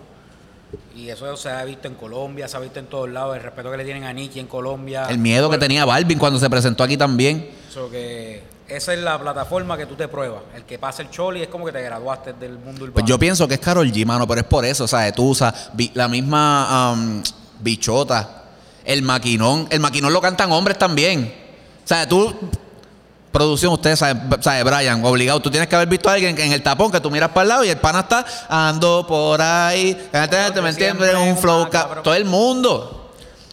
Y 0.94 1.08
eso 1.08 1.36
se 1.36 1.50
ha 1.50 1.64
visto 1.64 1.88
en 1.88 1.94
Colombia, 1.94 2.46
se 2.48 2.56
ha 2.56 2.60
visto 2.60 2.78
en 2.78 2.86
todos 2.86 3.08
lados, 3.08 3.36
el 3.36 3.42
respeto 3.42 3.70
que 3.70 3.76
le 3.78 3.84
tienen 3.84 4.04
a 4.04 4.12
Nicky 4.12 4.40
en 4.40 4.46
Colombia. 4.46 5.06
El 5.08 5.18
miedo 5.18 5.48
que 5.48 5.56
tenía 5.58 5.84
Balvin 5.84 6.18
cuando 6.18 6.38
se 6.38 6.50
presentó 6.50 6.82
aquí 6.82 6.96
también. 6.96 7.48
So 7.72 7.88
que 7.90 8.42
esa 8.68 8.92
es 8.92 8.98
la 9.00 9.18
plataforma 9.18 9.78
que 9.78 9.86
tú 9.86 9.94
te 9.94 10.08
pruebas. 10.08 10.42
El 10.54 10.64
que 10.64 10.78
pasa 10.78 11.00
el 11.02 11.10
Choli 11.10 11.40
es 11.42 11.48
como 11.48 11.64
que 11.64 11.72
te 11.72 11.80
graduaste 11.82 12.34
del 12.34 12.52
mundo 12.58 12.82
urbano. 12.84 12.92
Pues 12.94 13.04
yo 13.06 13.18
pienso 13.18 13.48
que 13.48 13.54
es 13.54 13.60
Carol 13.60 13.90
G, 13.90 14.04
mano, 14.04 14.26
pero 14.26 14.40
es 14.42 14.46
por 14.46 14.64
eso, 14.64 14.84
o 14.84 14.88
sea, 14.88 15.10
Tusa, 15.12 15.54
Vi- 15.72 15.90
la 15.94 16.06
misma 16.08 16.94
Bichota, 17.60 18.44
el 18.84 19.02
Maquinón. 19.02 19.66
El 19.70 19.80
Maquinón 19.80 20.12
lo 20.12 20.20
cantan 20.20 20.52
hombres 20.52 20.76
también. 20.78 21.32
O 21.84 21.88
sea, 21.88 22.06
tú, 22.06 22.34
producción, 23.32 23.72
ustedes 23.72 23.98
saben, 23.98 24.28
sabe, 24.40 24.62
Brian, 24.64 25.04
obligado, 25.04 25.40
tú 25.40 25.50
tienes 25.50 25.68
que 25.68 25.76
haber 25.76 25.88
visto 25.88 26.08
a 26.08 26.14
alguien 26.14 26.34
que 26.34 26.44
en 26.44 26.52
el 26.52 26.62
tapón 26.62 26.90
que 26.90 27.00
tú 27.00 27.10
miras 27.10 27.30
para 27.30 27.42
el 27.42 27.48
lado 27.48 27.64
y 27.64 27.68
el 27.68 27.76
pana 27.78 28.00
está 28.00 28.24
ando 28.48 29.06
por 29.06 29.40
ahí, 29.42 29.96
¿me 30.12 30.68
entiendes? 30.70 31.14
Un 31.14 31.36
flow, 31.38 31.68
ca- 31.70 32.02
todo 32.02 32.14
el 32.14 32.24
mundo. 32.24 33.12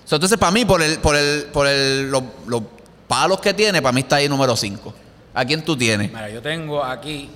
Entonces, 0.10 0.38
para 0.38 0.52
mí, 0.52 0.66
por 0.66 0.82
el, 0.82 1.00
por 1.00 1.16
el, 1.16 1.44
por 1.52 1.68
el, 1.68 2.10
los, 2.10 2.24
los 2.48 2.62
palos 3.08 3.40
que 3.42 3.54
tiene, 3.54 3.82
para 3.82 3.92
mí 3.92 4.02
está 4.02 4.18
ahí 4.18 4.30
número 4.30 4.56
5. 4.56 4.94
¿A 5.34 5.44
quién 5.44 5.66
tú 5.66 5.76
tienes? 5.76 6.10
Mira, 6.10 6.30
yo 6.30 6.42
tengo 6.42 6.84
aquí 6.84 7.30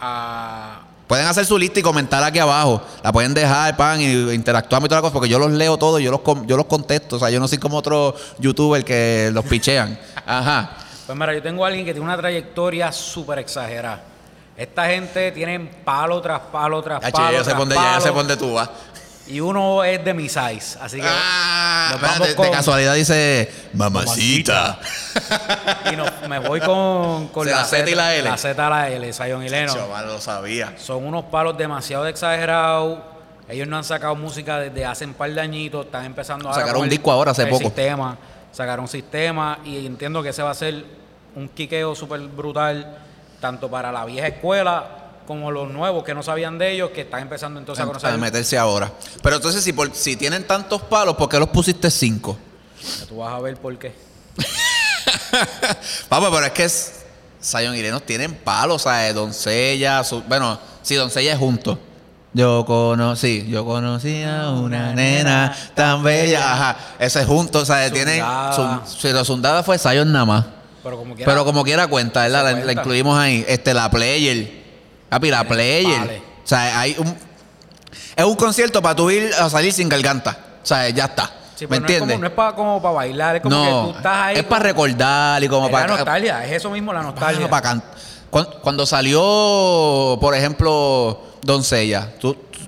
a. 0.00 0.80
Pueden 1.06 1.26
hacer 1.26 1.44
su 1.44 1.58
lista 1.58 1.78
y 1.80 1.82
comentar 1.82 2.22
aquí 2.24 2.38
abajo. 2.38 2.80
La 3.02 3.12
pueden 3.12 3.34
dejar, 3.34 3.76
pan, 3.76 4.00
y 4.00 4.32
interactuar 4.32 4.82
y 4.82 4.88
toda 4.88 4.96
la 4.96 5.02
cosa, 5.02 5.12
porque 5.12 5.28
yo 5.28 5.38
los 5.38 5.50
leo 5.52 5.76
todos, 5.76 6.00
yo 6.00 6.10
los, 6.10 6.20
com- 6.20 6.46
yo 6.46 6.56
los 6.56 6.64
contesto. 6.66 7.16
O 7.16 7.18
sea, 7.18 7.28
yo 7.28 7.38
no 7.38 7.46
soy 7.46 7.58
como 7.58 7.76
otro 7.76 8.16
youtuber 8.38 8.82
que 8.84 9.30
los 9.32 9.44
pichean. 9.44 9.98
Ajá. 10.26 10.70
Pues 11.06 11.18
mira, 11.18 11.34
yo 11.34 11.42
tengo 11.42 11.64
a 11.64 11.68
alguien 11.68 11.84
que 11.84 11.92
tiene 11.92 12.04
una 12.06 12.16
trayectoria 12.16 12.90
súper 12.92 13.38
exagerada. 13.40 14.00
Esta 14.56 14.86
gente 14.86 15.32
tiene 15.32 15.58
palo 15.84 16.20
tras 16.20 16.40
palo 16.52 16.80
tras 16.82 17.02
Ya, 17.02 17.10
palo. 17.10 17.28
che, 17.28 17.34
ya 17.34 17.42
tras 17.42 17.56
dónde, 17.58 17.74
ya 17.74 17.80
palo, 17.82 18.00
sé 18.00 18.08
por 18.08 18.16
dónde 18.18 18.36
tú 18.36 18.54
vas. 18.54 18.70
Y 19.26 19.40
uno 19.40 19.82
es 19.84 20.04
de 20.04 20.12
mi 20.14 20.28
size. 20.28 20.78
Así 20.80 21.00
que. 21.00 21.06
Ah, 21.08 21.88
nos 21.92 21.94
espérate, 21.96 22.18
vamos 22.20 22.28
de, 22.28 22.34
con- 22.36 22.50
casualidad 22.50 22.94
dice 22.94 23.50
mamacita. 23.72 24.78
Y 25.92 25.96
no, 25.96 26.04
me 26.28 26.38
voy 26.38 26.60
con, 26.60 27.28
con 27.28 27.46
la 27.48 27.64
Z 27.64 27.88
y 27.90 27.94
la 27.94 28.14
L. 28.14 28.28
La 28.28 28.36
Z 28.36 28.52
y 28.66 28.70
la 28.70 28.88
L, 28.90 29.12
Zion 29.12 29.42
y 29.42 29.48
Lennon. 29.48 29.74
Chaval, 29.74 30.06
lo 30.06 30.20
sabía. 30.20 30.74
Son 30.78 31.04
unos 31.04 31.24
palos 31.24 31.56
demasiado 31.56 32.06
exagerados. 32.06 32.98
Ellos 33.48 33.66
no 33.68 33.76
han 33.76 33.84
sacado 33.84 34.14
música 34.14 34.58
desde 34.58 34.84
hace 34.86 35.04
un 35.04 35.14
par 35.14 35.30
de 35.30 35.40
añitos. 35.40 35.86
Están 35.86 36.04
empezando 36.04 36.48
ahora 36.48 36.60
Sacaron 36.60 36.82
un 36.82 36.88
disco 36.88 37.10
ahora 37.10 37.32
hace 37.32 37.42
el 37.42 37.48
poco. 37.48 37.64
Sistema. 37.64 38.16
Sacaron 38.54 38.84
un 38.84 38.88
sistema 38.88 39.58
y 39.64 39.84
entiendo 39.84 40.22
que 40.22 40.28
ese 40.30 40.42
va 40.42 40.50
a 40.50 40.54
ser 40.54 40.84
un 41.34 41.48
quiqueo 41.48 41.94
súper 41.94 42.20
brutal, 42.20 42.98
tanto 43.40 43.68
para 43.68 43.90
la 43.90 44.04
vieja 44.04 44.28
escuela 44.28 45.00
como 45.26 45.50
los 45.50 45.70
nuevos 45.70 46.04
que 46.04 46.14
no 46.14 46.22
sabían 46.22 46.58
de 46.58 46.70
ellos, 46.72 46.90
que 46.90 47.00
están 47.00 47.22
empezando 47.22 47.58
entonces 47.58 47.80
a 47.80 47.84
A 47.84 47.86
conocer. 47.88 48.18
meterse 48.18 48.56
ahora. 48.58 48.92
Pero 49.22 49.36
entonces, 49.36 49.64
si, 49.64 49.72
por- 49.72 49.94
si 49.94 50.16
tienen 50.16 50.46
tantos 50.46 50.82
palos, 50.82 51.16
¿por 51.16 51.28
qué 51.28 51.38
los 51.38 51.48
pusiste 51.48 51.90
cinco? 51.90 52.36
Ya 53.00 53.06
Tú 53.06 53.16
vas 53.16 53.32
a 53.34 53.40
ver 53.40 53.56
por 53.56 53.76
qué. 53.78 53.94
Vamos, 56.10 56.30
pero 56.32 56.46
es 56.46 56.52
que 56.52 56.64
es, 56.64 56.92
Zion 57.42 57.74
y 57.74 58.00
tienen 58.02 58.34
palos, 58.34 58.82
¿sabes? 58.82 59.14
Doncella, 59.14 60.04
su- 60.04 60.22
bueno, 60.22 60.58
sí, 60.82 60.94
Doncella 60.94 61.32
es 61.32 61.38
junto. 61.38 61.78
Yo 62.34 62.64
conocí, 62.66 63.46
yo 63.48 63.64
conocí 63.64 64.22
a 64.24 64.50
una 64.50 64.92
nena 64.92 65.54
tan 65.74 66.02
bella. 66.02 66.52
Ajá, 66.52 66.76
ese 66.98 67.20
es 67.20 67.26
junto. 67.26 67.62
Tienen. 67.92 68.18
Zundada. 68.18 68.82
su- 68.86 68.96
Si 68.98 69.12
la 69.12 69.24
zundada 69.24 69.62
fue 69.62 69.78
Zion 69.78 70.10
nada 70.12 70.24
más. 70.24 70.44
Pero 70.82 70.98
como 70.98 71.14
quiera. 71.14 71.30
Pero 71.32 71.44
como 71.44 71.62
quiera 71.64 71.86
cuenta, 71.86 72.22
¿verdad? 72.22 72.64
La, 72.64 72.72
incluimos 72.72 73.16
ahí. 73.18 73.44
Este, 73.46 73.72
la 73.72 73.88
player. 73.88 74.64
Papi, 75.08 75.30
la 75.30 75.44
player. 75.44 75.98
vale. 76.00 76.18
O 76.44 76.46
sea, 76.46 76.80
hay 76.80 76.96
un. 76.98 77.16
Es 78.16 78.24
un 78.24 78.34
concierto 78.36 78.82
para 78.82 78.96
tú 78.96 79.10
ir 79.10 79.30
a 79.38 79.48
salir 79.48 79.72
sin 79.72 79.88
garganta. 79.88 80.36
O 80.62 80.66
sea, 80.66 80.88
ya 80.88 81.04
está. 81.04 81.30
Sí, 81.54 81.66
¿Me 81.68 81.68
pero 81.68 81.80
no 81.82 81.86
es 81.86 81.92
entiendes? 81.92 82.20
No 82.20 82.26
es, 82.26 82.32
para, 82.32 82.52
como 82.56 82.82
para 82.82 82.94
bailar, 82.94 83.36
es 83.36 83.42
como 83.42 83.54
No, 83.56 83.64
que 83.64 83.92
tú 83.92 83.96
estás 83.98 84.16
ahí. 84.16 84.36
es 84.38 84.42
para 84.44 84.62
recordar 84.64 85.42
y 85.44 85.48
como 85.48 85.66
es 85.66 85.72
para. 85.72 85.86
la 85.86 85.96
nostalgia, 85.98 86.44
es 86.44 86.52
eso 86.52 86.68
mismo, 86.70 86.92
la 86.92 87.02
nostalgia. 87.02 87.34
Bueno, 87.36 87.48
para 87.50 87.62
can- 87.62 87.84
Cuan- 88.30 88.48
Cuando 88.60 88.84
salió, 88.84 90.18
por 90.20 90.34
ejemplo, 90.34 91.20
Doncella, 91.44 92.10
tú, 92.20 92.34
tú- 92.34 92.60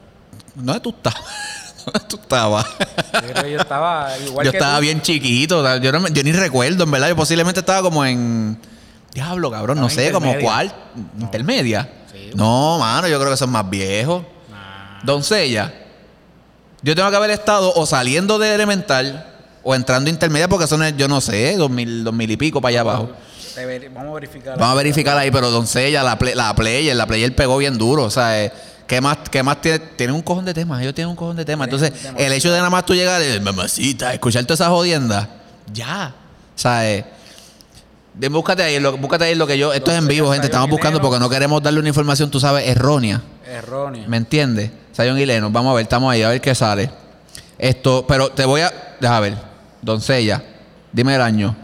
¿dónde 0.55 0.81
tú 0.81 0.91
estabas? 0.91 1.21
¿Dónde 1.85 2.01
tú 2.09 2.17
estabas? 2.17 2.67
Yo 2.79 3.21
creo 3.33 3.45
que 3.45 3.51
yo 3.53 3.61
estaba 3.61 4.19
igual 4.19 4.45
yo 4.47 4.51
que 4.53 4.59
estaba 4.59 4.77
tú. 4.77 4.81
bien 4.83 5.01
chiquito, 5.03 5.79
yo, 5.79 5.93
no 5.93 6.09
yo 6.09 6.23
ni 6.23 6.33
recuerdo, 6.33 6.85
en 6.85 6.91
verdad. 6.91 7.09
Yo 7.09 7.17
posiblemente 7.17 7.61
estaba 7.61 7.83
como 7.83 8.05
en. 8.05 8.59
Diablo, 9.15 9.51
cabrón, 9.51 9.81
no 9.81 9.89
sé, 9.89 10.13
como 10.13 10.35
cuál. 10.41 10.73
¿Intermedia? 11.19 11.89
Sí. 12.13 12.31
No, 12.35 12.79
mano, 12.79 13.09
yo 13.09 13.19
creo 13.19 13.31
que 13.31 13.37
son 13.37 13.51
más 13.51 13.69
viejos. 13.71 14.23
Nah. 14.51 15.01
Doncella. 15.05 15.73
Yo 16.83 16.95
tengo 16.95 17.09
que 17.11 17.17
haber 17.17 17.31
estado 17.31 17.73
o 17.75 17.87
saliendo 17.87 18.39
de 18.39 18.55
elemental 18.55 19.33
o 19.63 19.75
entrando 19.75 20.11
intermedia 20.11 20.49
porque 20.49 20.67
son, 20.67 20.83
el- 20.83 20.97
yo 20.97 21.09
no 21.09 21.21
sé, 21.21 21.57
dos 21.57 21.71
mil, 21.71 22.05
dos 22.05 22.13
mil 22.13 22.31
y 22.31 22.37
pico 22.37 22.61
para 22.61 22.71
allá 22.71 22.81
abajo. 22.83 23.11
Vamos 23.93 24.11
a 24.11 24.15
verificar. 24.15 24.59
Vamos 24.59 24.73
a 24.73 24.77
verificar 24.77 25.17
ahí, 25.19 25.31
pero 25.31 25.51
Doncella, 25.51 26.03
la, 26.03 26.19
play- 26.19 26.35
la 26.35 26.55
player, 26.55 26.95
la 26.97 27.07
player 27.07 27.35
pegó 27.35 27.57
bien 27.59 27.79
duro. 27.79 28.05
O 28.05 28.11
sea, 28.11 28.45
eh, 28.45 28.53
¿qué 28.87 29.01
más, 29.01 29.19
qué 29.31 29.43
más 29.43 29.61
tiene? 29.61 29.79
Tienen 29.79 30.15
un 30.15 30.23
cojón 30.23 30.45
de 30.45 30.55
temas, 30.55 30.81
ellos 30.83 30.95
tienen 30.95 31.11
un 31.11 31.17
cojón 31.17 31.37
de 31.37 31.45
temas. 31.45 31.67
Entonces, 31.67 31.93
tema. 31.93 32.19
el 32.19 32.33
hecho 32.33 32.51
de 32.51 32.59
nada 32.59 32.71
más 32.71 32.85
tú 32.87 32.95
llegar 32.95 33.23
y 33.23 33.41
mamacita, 33.41 34.13
escuchar 34.13 34.45
toda 34.45 34.55
esa 34.55 34.69
jodienda, 34.69 35.29
ya. 35.73 36.15
O 36.55 36.59
sea, 36.59 36.91
eh, 36.91 37.05
búscate 38.31 38.63
ahí, 38.63 38.81
lo, 38.81 38.97
búscate 38.97 39.25
ahí 39.25 39.35
lo 39.35 39.47
que 39.47 39.59
yo. 39.59 39.73
Esto 39.73 39.91
es 39.91 39.99
en 39.99 40.07
vivo, 40.09 40.33
gente. 40.33 40.47
Estamos 40.47 40.71
buscando 40.71 41.01
porque 41.01 41.19
no 41.19 41.29
queremos 41.29 41.63
darle 41.63 41.81
una 41.81 41.89
información, 41.89 42.31
tú 42.31 42.41
sabes, 42.41 42.67
errónea. 42.69 43.23
Erróneo. 43.47 44.05
¿Me 44.09 44.17
entiendes? 44.17 44.71
Y 44.99 45.27
Lennox, 45.27 45.53
vamos 45.53 45.73
a 45.73 45.75
ver, 45.75 45.83
estamos 45.83 46.11
ahí, 46.11 46.23
a 46.23 46.31
ver 46.31 46.41
qué 46.41 46.55
sale. 46.55 46.91
Esto, 47.59 48.07
pero 48.09 48.31
te 48.31 48.45
voy 48.47 48.63
a. 48.63 48.73
Deja 48.99 49.21
ver. 49.21 49.37
Doncella, 49.83 50.43
dime 50.93 51.15
el 51.15 51.21
año. 51.21 51.55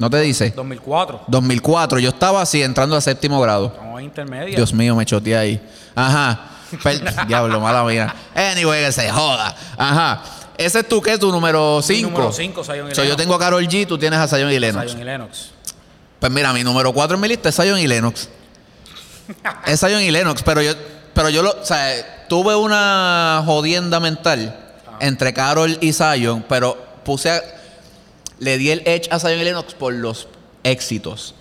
¿No 0.00 0.08
te 0.08 0.18
dice? 0.22 0.50
2004. 0.56 1.24
2004, 1.28 1.98
yo 1.98 2.08
estaba 2.08 2.40
así 2.40 2.62
entrando 2.62 2.96
a 2.96 3.00
séptimo 3.02 3.38
grado. 3.40 3.76
En 3.98 4.04
intermedia. 4.04 4.56
Dios 4.56 4.72
mío, 4.72 4.96
me 4.96 5.04
choteé 5.04 5.36
ahí. 5.36 5.68
Ajá. 5.94 6.40
Diablo, 7.28 7.60
mala 7.60 7.84
mía. 7.84 8.14
Anyway, 8.34 8.82
que 8.86 8.92
se 8.92 9.10
joda. 9.10 9.54
Ajá. 9.76 10.22
Ese 10.56 10.80
es 10.80 10.88
tu, 10.88 11.02
¿qué? 11.02 11.18
Tu 11.18 11.30
número 11.30 11.82
5. 11.82 12.08
número 12.10 12.32
cinco, 12.32 12.64
Zion 12.64 12.90
y 12.90 12.94
So, 12.94 13.02
yo 13.02 13.10
Lennox. 13.10 13.16
tengo 13.22 13.34
a 13.34 13.38
Carol 13.38 13.62
G, 13.68 13.86
tú 13.86 13.98
tienes 13.98 14.18
a 14.18 14.26
Zion 14.26 14.50
y 14.50 14.58
Lennox. 14.58 14.86
Zion 14.86 15.00
y 15.02 15.04
Lennox. 15.04 15.50
Pues 16.18 16.32
mira, 16.32 16.52
mi 16.54 16.64
número 16.64 16.92
4 16.94 17.14
en 17.16 17.20
mi 17.20 17.28
lista 17.28 17.50
es 17.50 17.56
Zion 17.56 17.78
y 17.78 17.86
Lennox. 17.86 18.28
es 19.66 19.80
Zion 19.80 20.00
y 20.00 20.10
Lennox, 20.10 20.42
pero 20.42 20.62
yo, 20.62 20.72
pero 21.12 21.28
yo 21.28 21.42
lo, 21.42 21.50
o 21.60 21.64
sea, 21.64 22.26
tuve 22.26 22.54
una 22.56 23.42
jodienda 23.44 24.00
mental 24.00 24.58
entre 24.98 25.34
Carol 25.34 25.76
y 25.82 25.92
Zion, 25.92 26.42
pero 26.48 26.76
puse 27.04 27.30
a- 27.30 27.42
le 28.40 28.58
di 28.58 28.70
el 28.70 28.82
edge 28.86 29.08
a 29.12 29.18
Zion 29.20 29.38
y 29.38 29.44
Lennox 29.44 29.74
por 29.74 29.92
los 29.92 30.26
éxitos. 30.64 31.34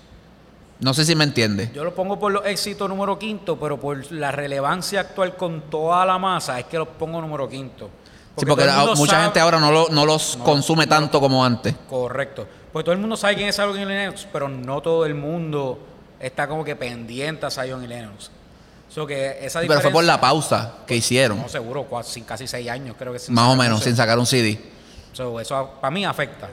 No 0.79 0.93
sé 0.93 1.03
si 1.03 1.15
me 1.15 1.23
entiende. 1.25 1.71
Yo 1.73 1.83
lo 1.83 1.93
pongo 1.93 2.17
por 2.19 2.31
los 2.31 2.45
éxitos 2.45 2.87
número 2.87 3.19
quinto, 3.19 3.59
pero 3.59 3.77
por 3.79 4.09
la 4.13 4.31
relevancia 4.31 5.01
actual 5.01 5.35
con 5.35 5.69
toda 5.69 6.05
la 6.05 6.17
masa 6.17 6.57
es 6.59 6.65
que 6.67 6.77
los 6.77 6.87
pongo 6.87 7.19
número 7.19 7.49
quinto. 7.49 7.89
Sí, 8.37 8.45
porque 8.45 8.65
mucha 8.95 9.11
sabe- 9.13 9.23
gente 9.25 9.39
ahora 9.41 9.59
no, 9.59 9.71
lo- 9.71 9.89
no 9.89 10.05
los 10.05 10.37
consume 10.37 10.87
tanto 10.87 11.19
como 11.19 11.43
antes. 11.43 11.75
Correcto. 11.89 12.47
Porque 12.71 12.85
todo 12.85 12.93
el 12.93 12.99
mundo 13.01 13.17
sabe 13.17 13.35
quién 13.35 13.49
es 13.49 13.55
Zion 13.57 13.77
y 13.77 13.83
Lennox, 13.83 14.27
pero 14.31 14.47
no 14.47 14.79
todo 14.81 15.05
el 15.05 15.15
mundo 15.15 15.79
está 16.19 16.47
como 16.47 16.63
que 16.63 16.77
pendiente 16.77 17.45
a 17.45 17.51
Zion 17.51 17.83
y 17.83 17.87
Lennox. 17.87 18.31
So 18.87 19.05
que 19.05 19.37
esa 19.45 19.59
Pero 19.59 19.81
fue 19.81 19.91
por 19.91 20.03
la 20.05 20.19
pausa 20.21 20.75
que 20.87 20.95
hicieron. 20.95 21.39
No, 21.41 21.49
seguro, 21.49 21.85
sin- 22.03 22.23
casi 22.23 22.47
seis 22.47 22.69
años 22.69 22.95
creo 22.97 23.11
que 23.11 23.19
sin 23.19 23.35
Más 23.35 23.49
o 23.53 23.55
menos, 23.57 23.83
sin 23.83 23.95
sacar 23.97 24.17
un 24.17 24.25
CD. 24.25 24.57
So, 25.11 25.39
eso 25.41 25.71
para 25.81 25.91
mí 25.91 26.05
afecta. 26.05 26.47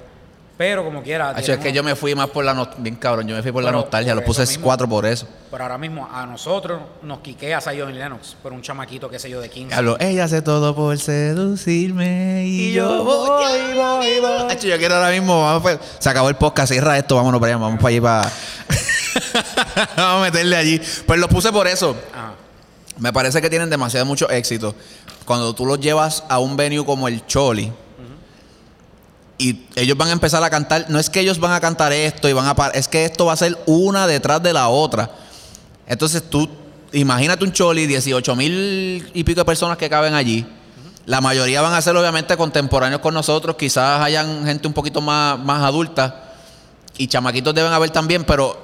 Pero 0.59 0.83
como 0.85 1.03
quiera. 1.03 1.29
Hacho, 1.31 1.39
es 1.41 1.45
tenemos- 1.47 1.65
que 1.65 1.73
yo 1.75 1.83
me 1.83 1.95
fui 1.95 2.15
más 2.15 2.29
por 2.31 2.43
la 2.45 2.55
nostalgia. 2.55 2.83
Bien 2.83 2.97
cabrón, 2.97 3.29
yo 3.29 3.37
me 3.37 3.43
fui 3.43 3.53
por 3.53 3.63
la 3.63 3.69
Pero 3.71 3.81
nostalgia. 3.83 4.15
por 4.15 4.23
Lo 4.23 4.27
puse 4.27 4.41
mismo. 4.43 4.65
cuatro 4.65 4.89
por 4.89 5.05
eso. 5.05 5.27
Pero 5.51 5.63
ahora 5.65 5.77
mismo 5.77 6.09
a 6.11 6.25
nosotros 6.25 6.81
nos 7.03 7.19
quiquea 7.19 7.61
Zion 7.61 7.95
Lennox 7.95 8.37
por 8.43 8.53
un 8.55 8.63
chamaquito, 8.63 9.11
qué 9.11 9.19
sé 9.19 9.29
yo, 9.29 9.41
de 9.41 9.51
15. 9.51 9.69
Diablo, 9.75 9.97
ella 10.01 10.25
hace 10.25 10.41
todo 10.41 10.75
por 10.75 10.99
seducirme 10.99 12.47
y, 12.47 12.73
yo 12.73 13.05
voy, 13.05 13.75
voy, 13.75 14.21
voy. 14.21 14.51
Hacho, 14.51 14.67
yo 14.67 14.79
quiero 14.79 14.95
ahora 14.97 15.11
mismo, 15.11 15.43
vamos 15.45 15.63
pues, 15.63 15.79
se 15.99 16.09
acabó 16.09 16.29
el 16.31 16.37
podcast, 16.37 16.73
cierra 16.73 16.97
esto, 16.97 17.17
vámonos 17.17 17.39
para 17.39 17.53
allá, 17.53 17.63
vamos 17.63 17.79
para 17.79 17.89
allí 17.89 18.01
para... 18.01 18.33
vamos 19.97 20.21
a 20.21 20.31
meterle 20.31 20.57
allí. 20.57 20.81
Pues 21.07 21.21
lo 21.21 21.29
puse 21.29 21.53
por 21.53 21.67
eso. 21.67 21.95
Ajá. 22.15 22.33
Me 22.99 23.13
parece 23.13 23.43
que 23.43 23.51
tienen 23.51 23.69
demasiado 23.69 24.07
mucho 24.07 24.29
éxito. 24.31 24.75
Cuando 25.27 25.55
tú 25.55 25.67
los 25.67 25.79
llevas 25.81 26.25
a 26.31 26.39
un 26.39 26.57
venue 26.57 26.85
como 26.87 27.09
el 27.09 27.27
Choli 27.27 27.71
y 29.39 29.67
ellos 29.75 29.97
van 29.97 30.09
a 30.09 30.13
empezar 30.13 30.43
a 30.43 30.51
cantar, 30.51 30.87
no 30.89 30.99
es 30.99 31.11
que 31.11 31.21
ellos 31.21 31.39
van 31.39 31.53
a 31.53 31.61
cantar 31.61 31.93
esto 31.93 32.29
y 32.29 32.33
van 32.33 32.47
a 32.47 32.69
es 32.75 32.89
que 32.89 33.05
esto 33.05 33.27
va 33.27 33.35
a 33.35 33.37
ser 33.37 33.57
una 33.67 34.07
detrás 34.07 34.43
de 34.43 34.53
la 34.53 34.69
otra. 34.69 35.11
Entonces 35.87 36.23
tú, 36.29 36.49
imagínate 36.93 37.45
un 37.45 37.53
Choli, 37.53 37.87
18 37.87 38.35
mil 38.37 39.11
y 39.13 39.25
pico 39.25 39.41
de 39.41 39.45
personas 39.45 39.77
que 39.77 39.89
caben 39.91 40.15
allí. 40.15 40.47
La 41.05 41.21
mayoría 41.21 41.61
van 41.61 41.75
a 41.75 41.83
ser 41.83 41.97
obviamente 41.97 42.37
contemporáneos 42.37 43.01
con 43.01 43.15
nosotros, 43.15 43.57
quizás 43.57 44.01
hayan 44.01 44.45
gente 44.45 44.67
un 44.67 44.73
poquito 44.75 45.01
más, 45.01 45.39
más 45.39 45.63
adulta 45.63 46.33
y 46.99 47.07
chamaquitos 47.07 47.55
deben 47.55 47.73
haber 47.73 47.91
también, 47.91 48.25
pero 48.25 48.59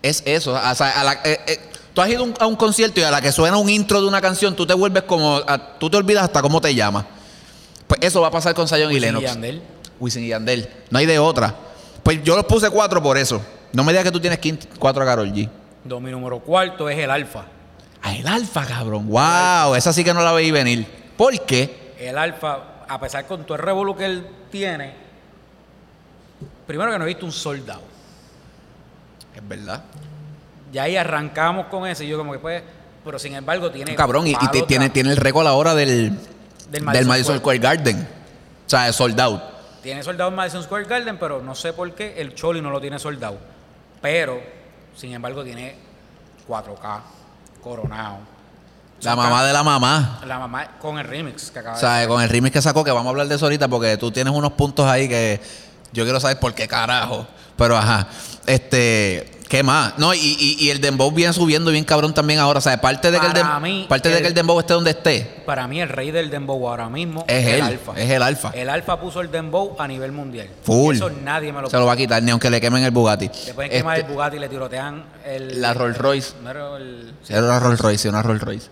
es 0.00 0.22
eso. 0.24 0.52
O 0.54 0.74
sea, 0.74 1.00
a 1.00 1.04
la- 1.04 1.12
eh, 1.24 1.40
eh, 1.46 1.60
tú 1.92 2.00
has 2.00 2.08
ido 2.08 2.20
a 2.20 2.24
un- 2.24 2.34
a 2.38 2.46
un 2.46 2.56
concierto 2.56 3.00
y 3.00 3.02
a 3.02 3.10
la 3.10 3.20
que 3.20 3.32
suena 3.32 3.56
un 3.58 3.68
intro 3.68 4.00
de 4.00 4.06
una 4.06 4.20
canción, 4.20 4.54
tú 4.56 4.64
te 4.66 4.74
vuelves 4.74 5.02
como. 5.02 5.36
a- 5.46 5.78
tú 5.78 5.90
te 5.90 5.96
olvidas 5.96 6.24
hasta 6.24 6.40
cómo 6.40 6.60
te 6.60 6.74
llamas. 6.74 7.04
Pues 7.92 8.00
eso 8.08 8.22
va 8.22 8.28
a 8.28 8.30
pasar 8.30 8.54
con 8.54 8.66
Zion 8.66 8.90
y 8.90 8.94
Wisin 8.94 9.00
Lennox. 9.02 9.24
Yandel. 9.26 9.62
Wisin 10.00 10.24
y 10.24 10.28
Yandel. 10.28 10.66
No 10.90 10.98
hay 10.98 11.04
de 11.04 11.18
otra. 11.18 11.54
Pues 12.02 12.22
yo 12.24 12.34
los 12.36 12.46
puse 12.46 12.70
cuatro 12.70 13.02
por 13.02 13.18
eso. 13.18 13.42
No 13.74 13.84
me 13.84 13.92
digas 13.92 14.04
que 14.04 14.10
tú 14.10 14.18
tienes 14.18 14.38
cuatro 14.78 15.02
a 15.02 15.06
Karol 15.06 15.30
G. 15.30 15.46
Do- 15.84 16.00
Mi 16.00 16.10
número 16.10 16.38
cuarto 16.40 16.88
es 16.88 16.98
el 16.98 17.10
Alfa. 17.10 17.44
Ah, 18.02 18.14
el 18.16 18.26
Alfa, 18.26 18.64
cabrón. 18.64 19.08
Wow, 19.08 19.74
esa 19.74 19.92
sí 19.92 20.02
que 20.02 20.14
no 20.14 20.22
la 20.22 20.32
veí 20.32 20.50
venir. 20.50 20.86
¿Por 21.18 21.38
qué? 21.44 21.92
El 21.98 22.16
Alfa, 22.16 22.84
a 22.88 22.98
pesar 22.98 23.26
con 23.26 23.44
todo 23.44 23.56
el 23.56 23.62
revolú 23.62 23.94
que 23.94 24.06
él 24.06 24.26
tiene, 24.50 24.94
primero 26.66 26.90
que 26.92 26.98
no 26.98 27.04
he 27.04 27.08
visto 27.08 27.26
un 27.26 27.32
soldado. 27.32 27.82
Es 29.36 29.46
verdad. 29.46 29.82
Y 30.72 30.78
ahí 30.78 30.96
arrancamos 30.96 31.66
con 31.66 31.86
eso 31.86 32.02
y 32.04 32.08
yo 32.08 32.16
como 32.18 32.32
que 32.32 32.38
pues, 32.38 32.62
pero 33.04 33.18
sin 33.18 33.34
embargo 33.34 33.70
tiene... 33.70 33.94
Cabrón, 33.94 34.26
y, 34.26 34.32
y 34.32 34.62
tiene, 34.66 34.88
tiene 34.90 35.10
el 35.10 35.16
récord 35.18 35.46
ahora 35.46 35.74
del, 35.74 36.10
Del 36.10 36.18
del 36.72 36.84
Madison 36.84 37.08
Madison, 37.08 37.38
Square 37.38 37.58
Garden. 37.58 38.08
O 38.66 38.70
sea, 38.70 38.86
de 38.86 38.92
sold 38.92 39.20
out. 39.20 39.40
Tiene 39.82 40.02
soldado 40.02 40.30
en 40.30 40.36
Madison 40.36 40.62
Square 40.62 40.84
Garden, 40.84 41.18
pero 41.18 41.42
no 41.42 41.54
sé 41.54 41.72
por 41.72 41.92
qué 41.94 42.14
el 42.16 42.34
Choli 42.34 42.60
no 42.60 42.70
lo 42.70 42.80
tiene 42.80 42.98
soldado. 42.98 43.38
Pero, 44.00 44.40
sin 44.96 45.12
embargo, 45.12 45.44
tiene 45.44 45.76
4K, 46.48 47.00
coronado. 47.62 48.18
La 49.02 49.16
mamá 49.16 49.44
de 49.44 49.52
la 49.52 49.62
mamá. 49.64 50.20
La 50.26 50.38
mamá 50.38 50.78
con 50.78 50.98
el 50.98 51.04
remix 51.04 51.50
que 51.50 51.58
acaba 51.58 51.74
O 51.74 51.80
de 51.80 51.80
sea, 51.80 52.06
con 52.06 52.22
el 52.22 52.28
remix 52.28 52.52
que 52.52 52.62
sacó, 52.62 52.84
que 52.84 52.92
vamos 52.92 53.06
a 53.06 53.10
hablar 53.10 53.26
de 53.26 53.34
eso 53.34 53.46
ahorita, 53.46 53.66
porque 53.68 53.96
tú 53.96 54.12
tienes 54.12 54.32
unos 54.32 54.52
puntos 54.52 54.86
ahí 54.86 55.08
que 55.08 55.40
yo 55.92 56.04
quiero 56.04 56.20
saber 56.20 56.38
por 56.38 56.54
qué 56.54 56.68
carajo. 56.68 57.26
Pero 57.56 57.76
ajá, 57.76 58.06
este, 58.46 59.41
¿qué 59.52 59.62
más? 59.62 59.98
No, 59.98 60.14
y, 60.14 60.18
y- 60.18 60.56
y 60.58 60.70
el 60.70 60.80
Dembow 60.80 61.10
viene 61.12 61.30
subiendo 61.34 61.70
bien 61.70 61.84
cabrón 61.84 62.14
también 62.14 62.40
ahora. 62.40 62.56
O 62.58 62.62
sea, 62.62 62.80
parte 62.80 63.10
de 63.10 63.20
que 63.20 63.26
el, 63.26 63.32
dem- 63.34 63.60
mí, 63.60 63.84
parte 63.86 64.08
de 64.08 64.22
que 64.22 64.28
el 64.28 64.32
Dembow 64.32 64.58
esté 64.58 64.72
donde 64.72 64.92
esté, 64.92 65.42
Para 65.44 65.68
mí 65.68 65.78
el 65.78 65.90
rey 65.90 66.10
del 66.10 66.30
dembow 66.30 66.66
ahora 66.68 66.88
mismo 66.88 67.22
es 67.28 67.46
el. 67.46 67.60
Alfa. 67.60 67.92
Es 67.96 68.10
el 68.10 68.22
alfa. 68.22 68.50
El 68.54 68.70
Alfa 68.70 68.98
puso 68.98 69.20
el 69.20 69.30
dembow 69.30 69.76
a 69.78 69.86
nivel 69.86 70.10
mundial. 70.10 70.48
Full. 70.62 70.96
Eso 70.96 71.10
nadie 71.10 71.52
me 71.52 71.60
lo 71.60 71.68
Se 71.68 71.76
lo 71.76 71.84
va 71.84 71.92
a 71.92 71.96
quitar, 71.96 72.22
ni 72.22 72.30
aunque 72.30 72.48
le 72.48 72.62
quemen 72.62 72.82
el 72.82 72.92
Bugatti. 72.92 73.30
Le 73.46 73.52
pueden 73.52 73.70
quemar 73.70 73.98
Este, 73.98 74.08
el 74.08 74.14
Bugatti 74.14 74.36
y 74.38 74.40
le 74.40 74.48
tirotean 74.48 75.04
el... 75.26 75.60
La 75.60 75.74
Rolls 75.74 75.98
Royce. 75.98 76.32
No 76.42 76.50
era 76.50 76.76
el- 76.78 77.12
Era 77.28 77.42
una 77.42 77.60
Rolls 77.60 77.80
Royce, 77.80 78.08
una 78.08 78.22
Rolls 78.22 78.40
Royce. 78.40 78.68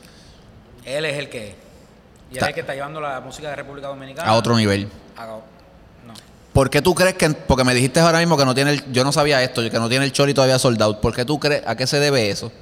él 0.86 1.04
es 1.04 1.18
el 1.18 1.28
que... 1.28 1.56
Y 2.32 2.38
él 2.38 2.42
es 2.42 2.48
el 2.48 2.54
que 2.54 2.60
está 2.60 2.74
llevando 2.74 3.02
la 3.02 3.20
música 3.20 3.50
de 3.50 3.56
República 3.56 3.88
Dominicana. 3.88 4.30
A 4.30 4.34
otro 4.34 4.56
nivel. 4.56 4.88
a-. 5.18 5.40
¿Por 6.60 6.68
qué 6.68 6.82
tú 6.82 6.94
crees 6.94 7.14
que.? 7.14 7.30
Porque 7.30 7.64
me 7.64 7.72
dijiste 7.72 8.00
ahora 8.00 8.18
mismo 8.18 8.36
que 8.36 8.44
no 8.44 8.54
tiene 8.54 8.72
el. 8.72 8.92
Yo 8.92 9.02
no 9.02 9.12
sabía 9.12 9.42
esto, 9.42 9.62
que 9.62 9.78
no 9.78 9.88
tiene 9.88 10.04
el 10.04 10.12
Choli 10.12 10.34
todavía 10.34 10.58
soldado. 10.58 11.00
¿Por 11.00 11.14
qué 11.14 11.24
tú 11.24 11.40
crees.? 11.40 11.62
¿A 11.66 11.74
qué 11.74 11.86
se 11.86 11.98
debe 11.98 12.28
eso? 12.28 12.52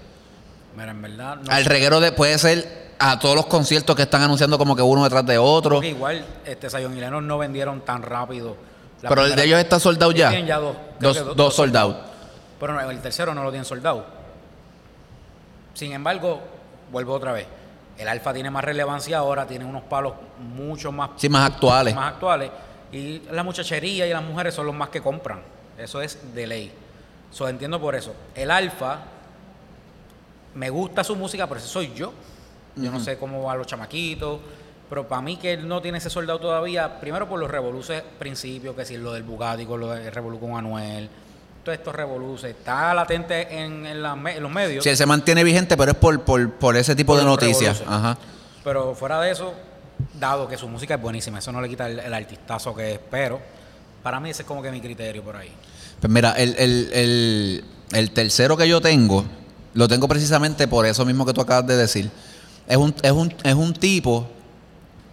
Mira, 0.76 0.93
en 0.93 1.02
verdad. 1.02 1.38
No 1.38 1.52
Al 1.52 1.64
reguero 1.64 1.99
de. 1.99 2.12
Puede 2.12 2.38
ser 2.38 2.93
a 3.00 3.19
todos 3.19 3.35
los 3.35 3.47
conciertos 3.47 3.97
que 3.97 4.02
están 4.02 4.23
anunciando 4.23 4.57
como 4.57 4.76
que 4.76 4.83
uno 4.83 5.02
detrás 5.02 5.26
de 5.26 5.37
otro. 5.37 5.75
Porque 5.75 5.88
igual, 5.88 6.25
este 6.45 6.71
Zion 6.71 6.97
y 6.97 7.00
Lennon 7.00 7.26
no 7.26 7.38
vendieron 7.38 7.81
tan 7.81 8.02
rápido. 8.02 8.57
La 9.02 9.09
Pero 9.09 9.25
el 9.25 9.35
de 9.35 9.45
ellos 9.45 9.59
está 9.59 9.81
soldado 9.81 10.12
ya. 10.12 10.28
Tienen 10.28 10.47
ya 10.47 10.59
dos. 10.59 10.76
Dos, 11.00 11.19
que 11.19 11.25
dos 11.35 11.57
soldados. 11.57 11.97
Pero 12.61 12.75
no, 12.75 12.88
el 12.88 13.00
tercero 13.00 13.35
no 13.35 13.43
lo 13.43 13.50
tienen 13.50 13.64
soldado. 13.64 14.07
Sin 15.75 15.90
embargo, 15.90 16.40
vuelvo 16.93 17.14
otra 17.14 17.33
vez. 17.33 17.49
El 17.99 18.07
alfa 18.07 18.33
tiene 18.33 18.49
más 18.49 18.62
relevancia 18.62 19.19
ahora, 19.19 19.45
tiene 19.45 19.64
unos 19.64 19.83
palos 19.83 20.12
mucho 20.38 20.93
más, 20.93 21.11
Sí, 21.17 21.28
más 21.28 21.50
actuales. 21.50 21.97
más 21.97 22.12
actuales. 22.12 22.49
Y 22.92 23.21
la 23.30 23.42
muchachería 23.42 24.07
y 24.07 24.11
las 24.12 24.23
mujeres 24.23 24.54
son 24.54 24.66
los 24.66 24.75
más 24.75 24.88
que 24.88 25.00
compran. 25.02 25.40
Eso 25.76 26.00
es 26.00 26.35
de 26.35 26.47
ley. 26.47 26.73
So, 27.30 27.49
entiendo 27.49 27.80
por 27.80 27.95
eso. 27.95 28.14
El 28.35 28.50
alfa, 28.50 28.99
me 30.54 30.71
gusta 30.71 31.04
su 31.04 31.14
música, 31.16 31.47
pero 31.47 31.61
ese 31.61 31.68
soy 31.68 31.92
yo. 31.95 32.12
Yo 32.76 32.90
no 32.90 33.00
sé 33.00 33.18
cómo 33.18 33.42
van 33.42 33.59
los 33.59 33.66
chamaquitos. 33.66 34.40
Pero 34.88 35.07
para 35.07 35.21
mí 35.21 35.37
que 35.37 35.52
él 35.52 35.68
no 35.68 35.83
tiene 35.83 35.99
ese 35.99 36.09
soldado 36.09 36.38
todavía, 36.40 36.99
primero 36.99 37.28
por 37.28 37.38
los 37.38 37.50
revoluces 37.50 38.02
principios, 38.18 38.75
que 38.75 38.87
si 38.87 38.97
lo 38.97 39.12
del 39.12 39.23
Bugatti, 39.23 39.66
con 39.66 39.80
lo 39.80 39.88
del 39.88 40.11
revolú 40.11 40.40
con 40.40 40.57
Anuel, 40.57 41.11
todos 41.62 41.76
estos 41.76 41.95
revoluces, 41.95 42.57
está 42.57 42.95
latente 42.95 43.59
en, 43.62 43.85
en 43.85 44.02
la 44.02 44.16
me- 44.16 44.37
en 44.37 44.42
los 44.42 44.50
medios. 44.50 44.83
Sí, 44.83 44.88
él 44.88 44.97
se 44.97 45.04
mantiene 45.04 45.45
vigente, 45.45 45.76
pero 45.76 45.90
es 45.92 45.97
por, 45.99 46.18
por, 46.23 46.50
por 46.52 46.75
ese 46.75 46.97
tipo 46.97 47.12
Por 47.12 47.21
de 47.21 47.26
noticias. 47.26 47.83
Ajá. 47.87 48.16
Pero 48.64 48.95
fuera 48.95 49.21
de 49.21 49.30
eso, 49.30 49.52
dado 50.15 50.49
que 50.49 50.57
su 50.57 50.69
música 50.69 50.95
es 50.95 51.00
buenísima, 51.00 51.38
eso 51.38 51.53
no 51.53 51.61
le 51.61 51.69
quita 51.69 51.88
el, 51.88 52.15
artistazo 52.15 52.75
que 52.75 52.95
es, 52.95 53.00
pero 53.11 53.41
para 54.03 54.21
mí 54.21 54.31
ese 54.31 54.43
es 54.43 54.49
como 54.49 54.62
que 54.62 54.71
mi 54.71 54.81
criterio 54.81 55.23
por 55.23 55.37
ahí. 55.37 55.50
Pues 56.00 56.12
mira, 56.12 56.33
el, 56.33 56.55
el, 56.59 56.91
el, 56.93 57.65
el 57.93 58.11
tercero 58.12 58.57
que 58.57 58.69
yo 58.69 58.81
tengo, 58.81 59.25
lo 59.75 59.88
tengo 59.88 60.09
precisamente 60.09 60.69
por 60.69 60.87
eso 60.87 61.05
mismo 61.05 61.27
que 61.27 61.33
tú 61.33 61.41
acabas 61.41 61.67
de 61.67 61.77
decir. 61.77 62.11
Es 62.67 62.77
un, 62.77 62.95
es 63.03 63.12
un, 63.12 63.35
es 63.45 63.55
un 63.55 63.75
tipo 63.75 64.29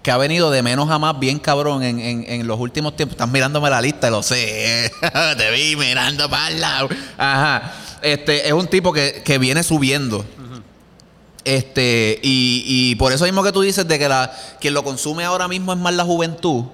que 0.06 0.12
ha 0.12 0.18
venido 0.18 0.52
de 0.52 0.62
menos 0.62 0.90
a 0.92 1.00
más 1.00 1.20
bien 1.20 1.40
cabrón 1.40 1.82
en, 1.82 2.00
en, 2.00 2.26
en 2.28 2.46
los 2.46 2.60
últimos 2.60 2.96
tiempos. 2.96 3.16
Estás 3.16 3.30
mirándome 3.30 3.72
la 3.72 3.82
lista, 3.82 4.10
lo 4.12 4.22
sé. 4.22 4.92
Te 5.38 5.52
vi 5.52 5.76
mirando 5.76 6.30
para 6.30 6.50
el 6.50 6.62
lado. 6.62 6.90
Ajá. 7.18 7.74
Este, 8.04 8.48
es 8.48 8.54
un 8.54 8.68
tipo 8.68 8.94
que, 8.94 9.24
que 9.26 9.40
viene 9.40 9.64
subiendo. 9.64 10.24
Este, 11.46 12.20
y, 12.24 12.64
y 12.66 12.96
por 12.96 13.14
eso 13.14 13.24
mismo 13.26 13.44
que 13.44 13.52
tú 13.52 13.62
dices 13.62 13.88
de 13.88 14.00
que 14.00 14.10
la, 14.10 14.36
quien 14.60 14.74
lo 14.74 14.84
consume 14.84 15.24
ahora 15.24 15.48
mismo 15.48 15.72
es 15.72 15.78
más 15.80 15.94
la 15.94 16.04
juventud 16.04 16.66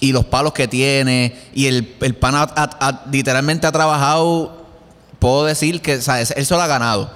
y 0.00 0.12
los 0.12 0.26
palos 0.26 0.52
que 0.52 0.68
tiene 0.68 1.34
y 1.54 1.66
el, 1.66 1.96
el 2.00 2.14
ha- 2.22 3.04
literalmente 3.10 3.66
ha 3.66 3.72
trabajado, 3.72 4.66
puedo 5.18 5.46
decir 5.46 5.80
que 5.80 5.96
o 5.96 6.02
sea, 6.02 6.20
él 6.20 6.46
lo 6.50 6.60
ha 6.60 6.66
ganado. 6.66 7.10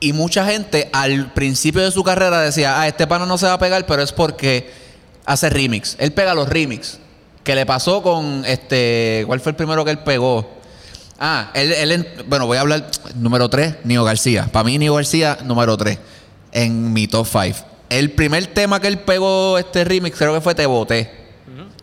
Y 0.00 0.12
mucha 0.12 0.44
gente 0.46 0.88
al 0.92 1.32
principio 1.32 1.82
de 1.82 1.90
su 1.90 2.04
carrera 2.04 2.40
decía, 2.40 2.80
ah, 2.80 2.86
este 2.86 3.06
pana 3.08 3.26
no 3.26 3.36
se 3.38 3.46
va 3.46 3.54
a 3.54 3.58
pegar, 3.58 3.84
pero 3.86 4.00
es 4.02 4.12
porque 4.12 4.70
hace 5.26 5.50
remix. 5.50 5.96
Él 5.98 6.12
pega 6.12 6.34
los 6.34 6.48
remix. 6.48 6.98
Que 7.42 7.54
le 7.56 7.66
pasó 7.66 8.02
con 8.02 8.44
este, 8.46 9.24
¿cuál 9.26 9.40
fue 9.40 9.50
el 9.50 9.56
primero 9.56 9.84
que 9.84 9.90
él 9.90 9.98
pegó? 10.00 10.57
Ah, 11.20 11.50
él, 11.54 11.72
él 11.72 11.92
en- 11.92 12.08
bueno, 12.28 12.46
voy 12.46 12.58
a 12.58 12.60
hablar 12.60 12.86
número 13.16 13.48
3, 13.48 13.76
Nio 13.84 14.04
García. 14.04 14.48
Para 14.52 14.64
mí 14.64 14.78
Nio 14.78 14.94
García 14.94 15.38
número 15.44 15.76
3 15.76 15.98
en 16.52 16.92
mi 16.92 17.06
top 17.08 17.26
5. 17.26 17.66
El 17.90 18.10
primer 18.12 18.46
tema 18.48 18.80
que 18.80 18.86
él 18.88 18.98
pegó 18.98 19.58
este 19.58 19.84
remix 19.84 20.16
creo 20.16 20.34
que 20.34 20.40
fue 20.40 20.54
Te 20.54 20.66
Boté. 20.66 21.18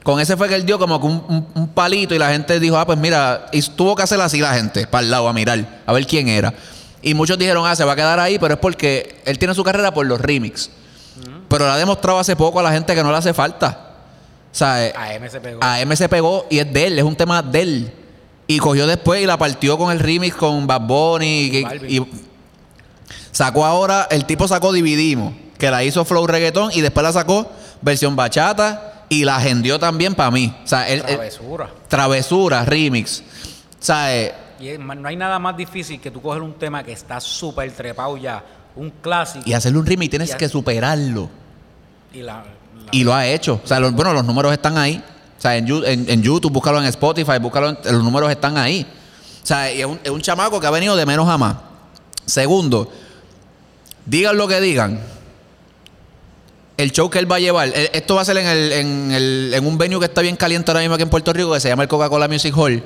Con 0.03 0.19
ese 0.19 0.37
fue 0.37 0.47
que 0.47 0.53
él 0.55 0.65
dio 0.67 0.77
como 0.77 1.01
que 1.01 1.07
un, 1.07 1.23
un- 1.27 1.47
un 1.55 1.67
palito 1.69 2.13
y 2.13 2.19
la 2.19 2.29
gente 2.31 2.59
dijo, 2.59 2.77
ah, 2.77 2.85
pues 2.85 2.97
mira, 2.99 3.47
y 3.51 3.61
tuvo 3.63 3.95
que 3.95 4.03
hacer 4.03 4.21
así 4.21 4.39
la 4.39 4.53
gente, 4.53 4.85
para 4.85 5.03
el 5.03 5.09
lado, 5.09 5.27
a 5.27 5.33
mirar, 5.33 5.81
a 5.85 5.93
ver 5.93 6.05
quién 6.05 6.27
era. 6.27 6.53
Y 7.01 7.15
muchos 7.15 7.37
dijeron, 7.39 7.65
ah, 7.65 7.75
se 7.75 7.83
va 7.83 7.93
a 7.93 7.95
quedar 7.95 8.19
ahí, 8.19 8.37
pero 8.37 8.53
es 8.53 8.59
porque 8.59 9.21
él 9.25 9.39
tiene 9.39 9.55
su 9.55 9.63
carrera 9.63 9.91
por 9.93 10.05
los 10.05 10.21
remix. 10.21 10.69
Pero 11.49 11.65
lo 11.65 11.71
ha 11.71 11.77
demostrado 11.77 12.19
hace 12.19 12.35
poco 12.35 12.59
a 12.59 12.63
la 12.63 12.71
gente 12.71 12.93
que 12.93 13.01
no 13.03 13.11
le 13.11 13.17
hace 13.17 13.33
falta. 13.33 13.93
O 14.51 14.55
sea, 14.55 14.85
eh, 14.85 14.93
A 14.95 15.13
M 15.15 15.27
se 15.29 15.39
pegó. 15.41 15.59
a 15.63 15.79
M 15.81 15.95
se 15.95 16.07
pegó 16.07 16.45
y 16.51 16.59
es 16.59 16.71
de 16.71 16.87
él, 16.87 16.99
es 16.99 17.03
un 17.03 17.15
tema 17.15 17.41
de 17.41 17.61
él. 17.61 17.93
Y 18.47 18.59
cogió 18.59 18.85
después 18.87 19.21
y 19.21 19.25
la 19.25 19.37
partió 19.37 19.77
con 19.77 19.91
el 19.91 19.99
remix 19.99 20.35
con 20.35 20.67
Bad 20.67 20.81
Bunny. 20.81 21.65
y- 21.87 22.05
sacó 23.31 23.65
ahora, 23.65 24.07
el 24.11 24.25
tipo 24.25 24.47
sacó 24.47 24.71
Dividimos, 24.71 25.33
que 25.57 25.69
la 25.71 25.83
hizo 25.83 26.05
Flow 26.05 26.25
Reggaeton 26.27 26.71
y 26.73 26.81
después 26.81 27.03
la 27.03 27.11
sacó 27.11 27.49
versión 27.81 28.15
bachata 28.15 29.05
y 29.09 29.23
la 29.25 29.37
agendió 29.37 29.79
también 29.79 30.15
para 30.15 30.31
mí. 30.31 30.53
O 30.63 30.67
sea, 30.67 30.87
él- 30.87 30.99
él- 31.07 31.15
Travesura. 31.15 31.69
Travesura, 31.87 32.65
remix. 32.65 33.21
O 33.21 33.83
sea, 33.83 34.15
eh, 34.15 34.33
Y 34.59 34.77
no 34.77 35.07
hay 35.07 35.17
nada 35.17 35.37
más 35.37 35.57
difícil 35.57 35.99
que 35.99 36.09
tú 36.09 36.21
coger 36.21 36.41
un 36.41 36.53
tema 36.53 36.81
que 36.83 36.93
está 36.93 37.19
súper 37.19 37.69
trepado 37.73 38.15
ya, 38.15 38.41
un 38.75 38.89
clásico, 38.89 39.43
y 39.45 39.51
hacerle 39.53 39.79
un 39.79 39.85
remix 39.85 40.09
tienes 40.09 40.31
Y 40.33 40.37
que 40.37 40.47
superarlo. 40.47 41.29
y 42.13 42.21
la, 42.21 42.35
la- 42.35 42.43
Y 42.91 43.03
lo 43.03 43.13
ha 43.13 43.27
hecho. 43.27 43.59
O 43.63 43.67
sea, 43.67 43.79
los- 43.81 43.91
bueno, 43.91 44.13
los 44.13 44.23
números 44.23 44.53
están 44.53 44.77
ahí. 44.77 45.03
O 45.37 45.41
sea, 45.41 45.57
en, 45.57 45.67
en- 45.85 46.09
en 46.09 46.21
YouTube, 46.23 46.51
búscalo 46.51 46.79
en 46.79 46.85
Spotify, 46.85 47.37
búscalo 47.39 47.69
en- 47.69 47.77
los 47.83 48.03
números 48.03 48.29
están 48.31 48.57
ahí. 48.57 48.85
O 49.43 49.45
sea, 49.47 49.69
es 49.69 49.85
un, 49.85 49.99
es 50.03 50.09
un 50.09 50.21
chamaco 50.21 50.59
que 50.59 50.67
ha 50.67 50.71
venido 50.71 50.95
de 50.95 51.05
menos 51.05 51.27
a 51.29 51.37
más. 51.37 51.55
Segundo, 52.25 52.91
digan 54.05 54.37
lo 54.37 54.47
que 54.47 54.59
digan. 54.61 54.99
El 56.77 56.91
show 56.91 57.09
que 57.09 57.19
él 57.19 57.31
va 57.31 57.37
a 57.37 57.39
llevar, 57.39 57.69
eh, 57.69 57.89
esto 57.93 58.15
va 58.15 58.21
a 58.21 58.25
ser 58.25 58.37
en, 58.37 58.47
el, 58.47 58.71
en, 58.73 59.11
el- 59.11 59.51
en 59.53 59.65
un 59.65 59.77
venue 59.77 59.99
que 59.99 60.05
está 60.05 60.21
bien 60.21 60.35
caliente 60.35 60.71
ahora 60.71 60.81
mismo 60.81 60.95
aquí 60.95 61.03
en 61.03 61.09
Puerto 61.09 61.31
Rico, 61.31 61.53
que 61.53 61.59
se 61.59 61.69
llama 61.69 61.83
el 61.83 61.89
Coca-Cola 61.89 62.27
Music 62.27 62.53
Hall. 62.57 62.83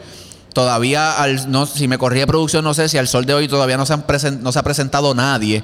Todavía, 0.53 1.15
no, 1.47 1.65
si 1.65 1.87
me 1.87 1.97
corría 1.97 2.27
producción, 2.27 2.63
no 2.63 2.73
sé 2.73 2.89
si 2.89 2.97
al 2.97 3.07
sol 3.07 3.25
de 3.25 3.33
hoy 3.33 3.47
todavía 3.47 3.77
no 3.77 3.85
se, 3.85 3.93
han 3.93 4.05
presen- 4.05 4.39
no 4.39 4.51
se 4.51 4.59
ha 4.59 4.63
presentado 4.63 5.13
nadie. 5.15 5.63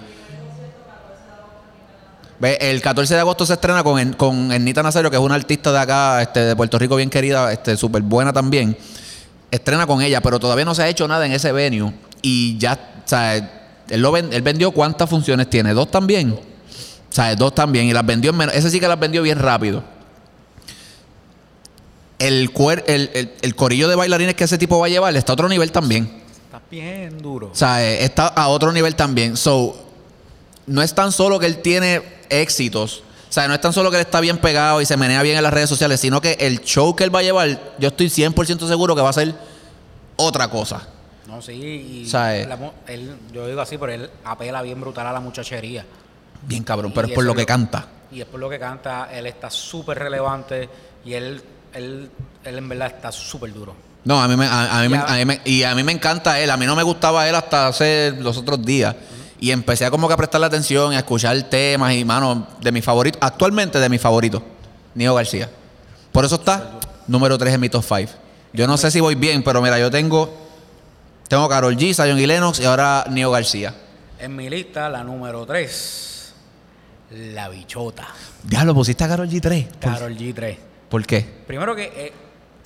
El 2.41 2.81
14 2.81 3.13
de 3.13 3.19
agosto 3.21 3.45
se 3.45 3.53
estrena 3.53 3.83
con, 3.83 3.97
En- 3.99 4.13
con 4.13 4.51
Ernita 4.51 4.83
Nazario, 4.83 5.09
que 5.09 5.15
es 5.17 5.21
una 5.21 5.35
artista 5.35 5.71
de 5.71 5.79
acá, 5.79 6.21
este, 6.21 6.41
de 6.41 6.55
Puerto 6.55 6.77
Rico, 6.77 6.95
bien 6.97 7.09
querida, 7.09 7.51
este, 7.53 7.77
súper 7.77 8.01
buena 8.01 8.33
también. 8.33 8.77
Estrena 9.51 9.87
con 9.87 10.01
ella, 10.01 10.19
pero 10.21 10.39
todavía 10.39 10.65
no 10.65 10.75
se 10.75 10.83
ha 10.83 10.89
hecho 10.89 11.07
nada 11.07 11.25
en 11.25 11.31
ese 11.31 11.51
venue. 11.53 11.93
Y 12.21 12.57
ya, 12.57 12.73
o 13.05 13.07
sea, 13.07 13.35
él, 13.35 14.01
lo 14.01 14.15
él 14.17 14.41
vendió 14.41 14.71
cuántas 14.71 15.09
funciones 15.09 15.49
tiene, 15.49 15.73
dos 15.73 15.89
también. 15.89 16.31
O 16.31 17.13
sea, 17.15 17.33
dos 17.35 17.55
también. 17.55 17.85
Y 17.85 17.93
las 17.93 18.05
vendió 18.05 18.31
en 18.31 18.37
menos. 18.37 18.53
Ese 18.53 18.69
sí 18.69 18.79
que 18.81 18.87
las 18.89 18.99
vendió 18.99 19.21
bien 19.21 19.39
rápido. 19.39 19.81
El, 22.19 22.53
cuer- 22.53 22.83
el, 22.87 23.09
el- 23.13 23.31
el 23.41 23.55
corillo 23.55 23.87
de 23.87 23.95
bailarines 23.95 24.35
que 24.35 24.45
ese 24.45 24.57
tipo 24.57 24.79
va 24.79 24.85
a 24.87 24.89
llevar 24.89 25.15
está 25.15 25.31
a 25.31 25.35
otro 25.35 25.49
nivel 25.49 25.71
también. 25.71 26.09
está 26.45 26.61
bien 26.71 27.17
duro. 27.21 27.49
O 27.51 27.55
sea, 27.55 27.83
eh, 27.85 28.03
está 28.03 28.27
a 28.27 28.47
otro 28.47 28.71
nivel 28.71 28.95
también. 28.95 29.35
So, 29.37 29.84
no 30.67 30.81
es 30.81 30.93
tan 30.93 31.11
solo 31.11 31.39
que 31.39 31.45
él 31.45 31.61
tiene 31.61 32.01
éxitos. 32.29 33.03
O 33.29 33.33
sea, 33.35 33.47
no 33.47 33.53
es 33.53 33.61
tan 33.61 33.73
solo 33.73 33.89
que 33.91 33.97
él 33.97 34.01
está 34.01 34.21
bien 34.21 34.37
pegado 34.37 34.79
y 34.81 34.85
se 34.85 34.95
menea 34.97 35.21
bien 35.21 35.35
en 35.37 35.43
las 35.43 35.53
redes 35.53 35.69
sociales, 35.69 35.99
sino 35.99 36.21
que 36.21 36.37
el 36.39 36.61
show 36.61 36.95
que 36.95 37.03
él 37.03 37.13
va 37.13 37.19
a 37.19 37.23
llevar, 37.23 37.73
yo 37.77 37.87
estoy 37.89 38.07
100% 38.07 38.67
seguro 38.67 38.95
que 38.95 39.01
va 39.01 39.09
a 39.09 39.13
ser 39.13 39.35
otra 40.15 40.47
cosa. 40.49 40.87
No, 41.27 41.41
sí, 41.41 41.51
y 41.53 42.05
O 42.05 42.09
sea, 42.09 42.37
eh. 42.37 42.45
la 42.47 42.57
él, 42.87 43.15
yo 43.33 43.47
digo 43.47 43.59
así, 43.61 43.77
pero 43.77 43.91
él 43.91 44.09
apela 44.23 44.61
bien 44.61 44.79
brutal 44.79 45.07
a 45.07 45.11
la 45.11 45.19
muchachería. 45.19 45.85
Bien 46.43 46.63
cabrón, 46.63 46.91
Y 46.91 46.95
pero 46.95 47.07
es 47.07 47.13
por 47.13 47.23
lo 47.25 47.33
que 47.33 47.41
lo- 47.41 47.47
canta. 47.47 47.87
Y 48.11 48.21
es 48.21 48.27
por 48.27 48.39
lo 48.39 48.49
que 48.49 48.59
canta, 48.59 49.09
él 49.11 49.25
está 49.25 49.49
súper 49.49 49.97
relevante 49.99 50.69
y 51.03 51.13
él, 51.13 51.41
él, 51.73 52.09
él 52.43 52.57
en 52.57 52.69
verdad 52.69 52.87
está 52.95 53.11
súper 53.11 53.51
duro. 53.51 53.75
No, 54.05 54.21
a 54.21 54.27
mí, 54.27 54.37
me, 54.37 54.45
a, 54.45 54.77
a 54.79 54.81
mí 54.83 54.87
me- 54.89 54.97
a 54.99 55.13
mí 55.15 55.25
me- 55.25 55.41
y 55.43 55.63
a 55.63 55.73
mí 55.75 55.83
me 55.83 55.91
encanta 55.91 56.39
él. 56.39 56.49
A 56.51 56.57
mí 56.57 56.65
no 56.67 56.75
me 56.75 56.83
gustaba 56.83 57.27
él 57.27 57.33
hasta 57.35 57.67
hace 57.67 58.13
los 58.19 58.37
otros 58.37 58.63
días. 58.63 58.95
Y 59.39 59.51
empecé 59.51 59.85
a 59.85 59.91
como 59.91 60.07
que 60.07 60.13
a 60.13 60.17
prestarle 60.17 60.47
atención 60.47 60.93
y 60.93 60.95
a 60.95 60.99
escuchar 60.99 61.41
temas 61.43 61.93
y, 61.93 62.05
mano, 62.05 62.47
de 62.61 62.71
mi 62.71 62.81
favorito, 62.81 63.17
actualmente 63.21 63.79
de 63.79 63.89
mi 63.89 63.97
favorito, 63.97 64.41
Nio 64.93 65.13
García. 65.13 65.49
Por 66.11 66.23
eso 66.23 66.35
está 66.35 66.79
número 67.07 67.37
3 67.37 67.55
en 67.55 67.61
mi 67.61 67.69
top 67.69 67.83
5. 67.83 68.11
Yo 68.53 68.67
no 68.67 68.77
sé 68.77 68.89
si 68.89 69.01
voy 69.01 69.15
bien, 69.15 69.43
pero 69.43 69.61
mira, 69.61 69.77
yo 69.77 69.91
tengo, 69.91 70.33
tengo 71.27 71.49
Carol 71.49 71.75
G, 71.75 71.93
Zion 71.93 72.17
y 72.17 72.25
Lennox 72.25 72.59
y 72.61 72.65
ahora 72.65 73.05
Nio 73.09 73.29
García. 73.31 73.73
En 74.17 74.35
mi 74.35 74.49
lista, 74.49 74.89
la 74.89 75.03
número 75.03 75.45
3, 75.45 76.33
La 77.33 77.49
Bichota. 77.49 78.07
Ya 78.47 78.63
lo 78.63 78.73
pusiste 78.73 79.03
a 79.03 79.09
Carol 79.09 79.27
G 79.27 79.41
3. 79.41 79.65
¿Por, 79.65 79.93
Carol 79.93 80.17
G3. 80.17 80.57
por 80.89 81.05
qué? 81.05 81.25
Primero 81.45 81.75
que 81.75 81.83
eh, 81.83 82.13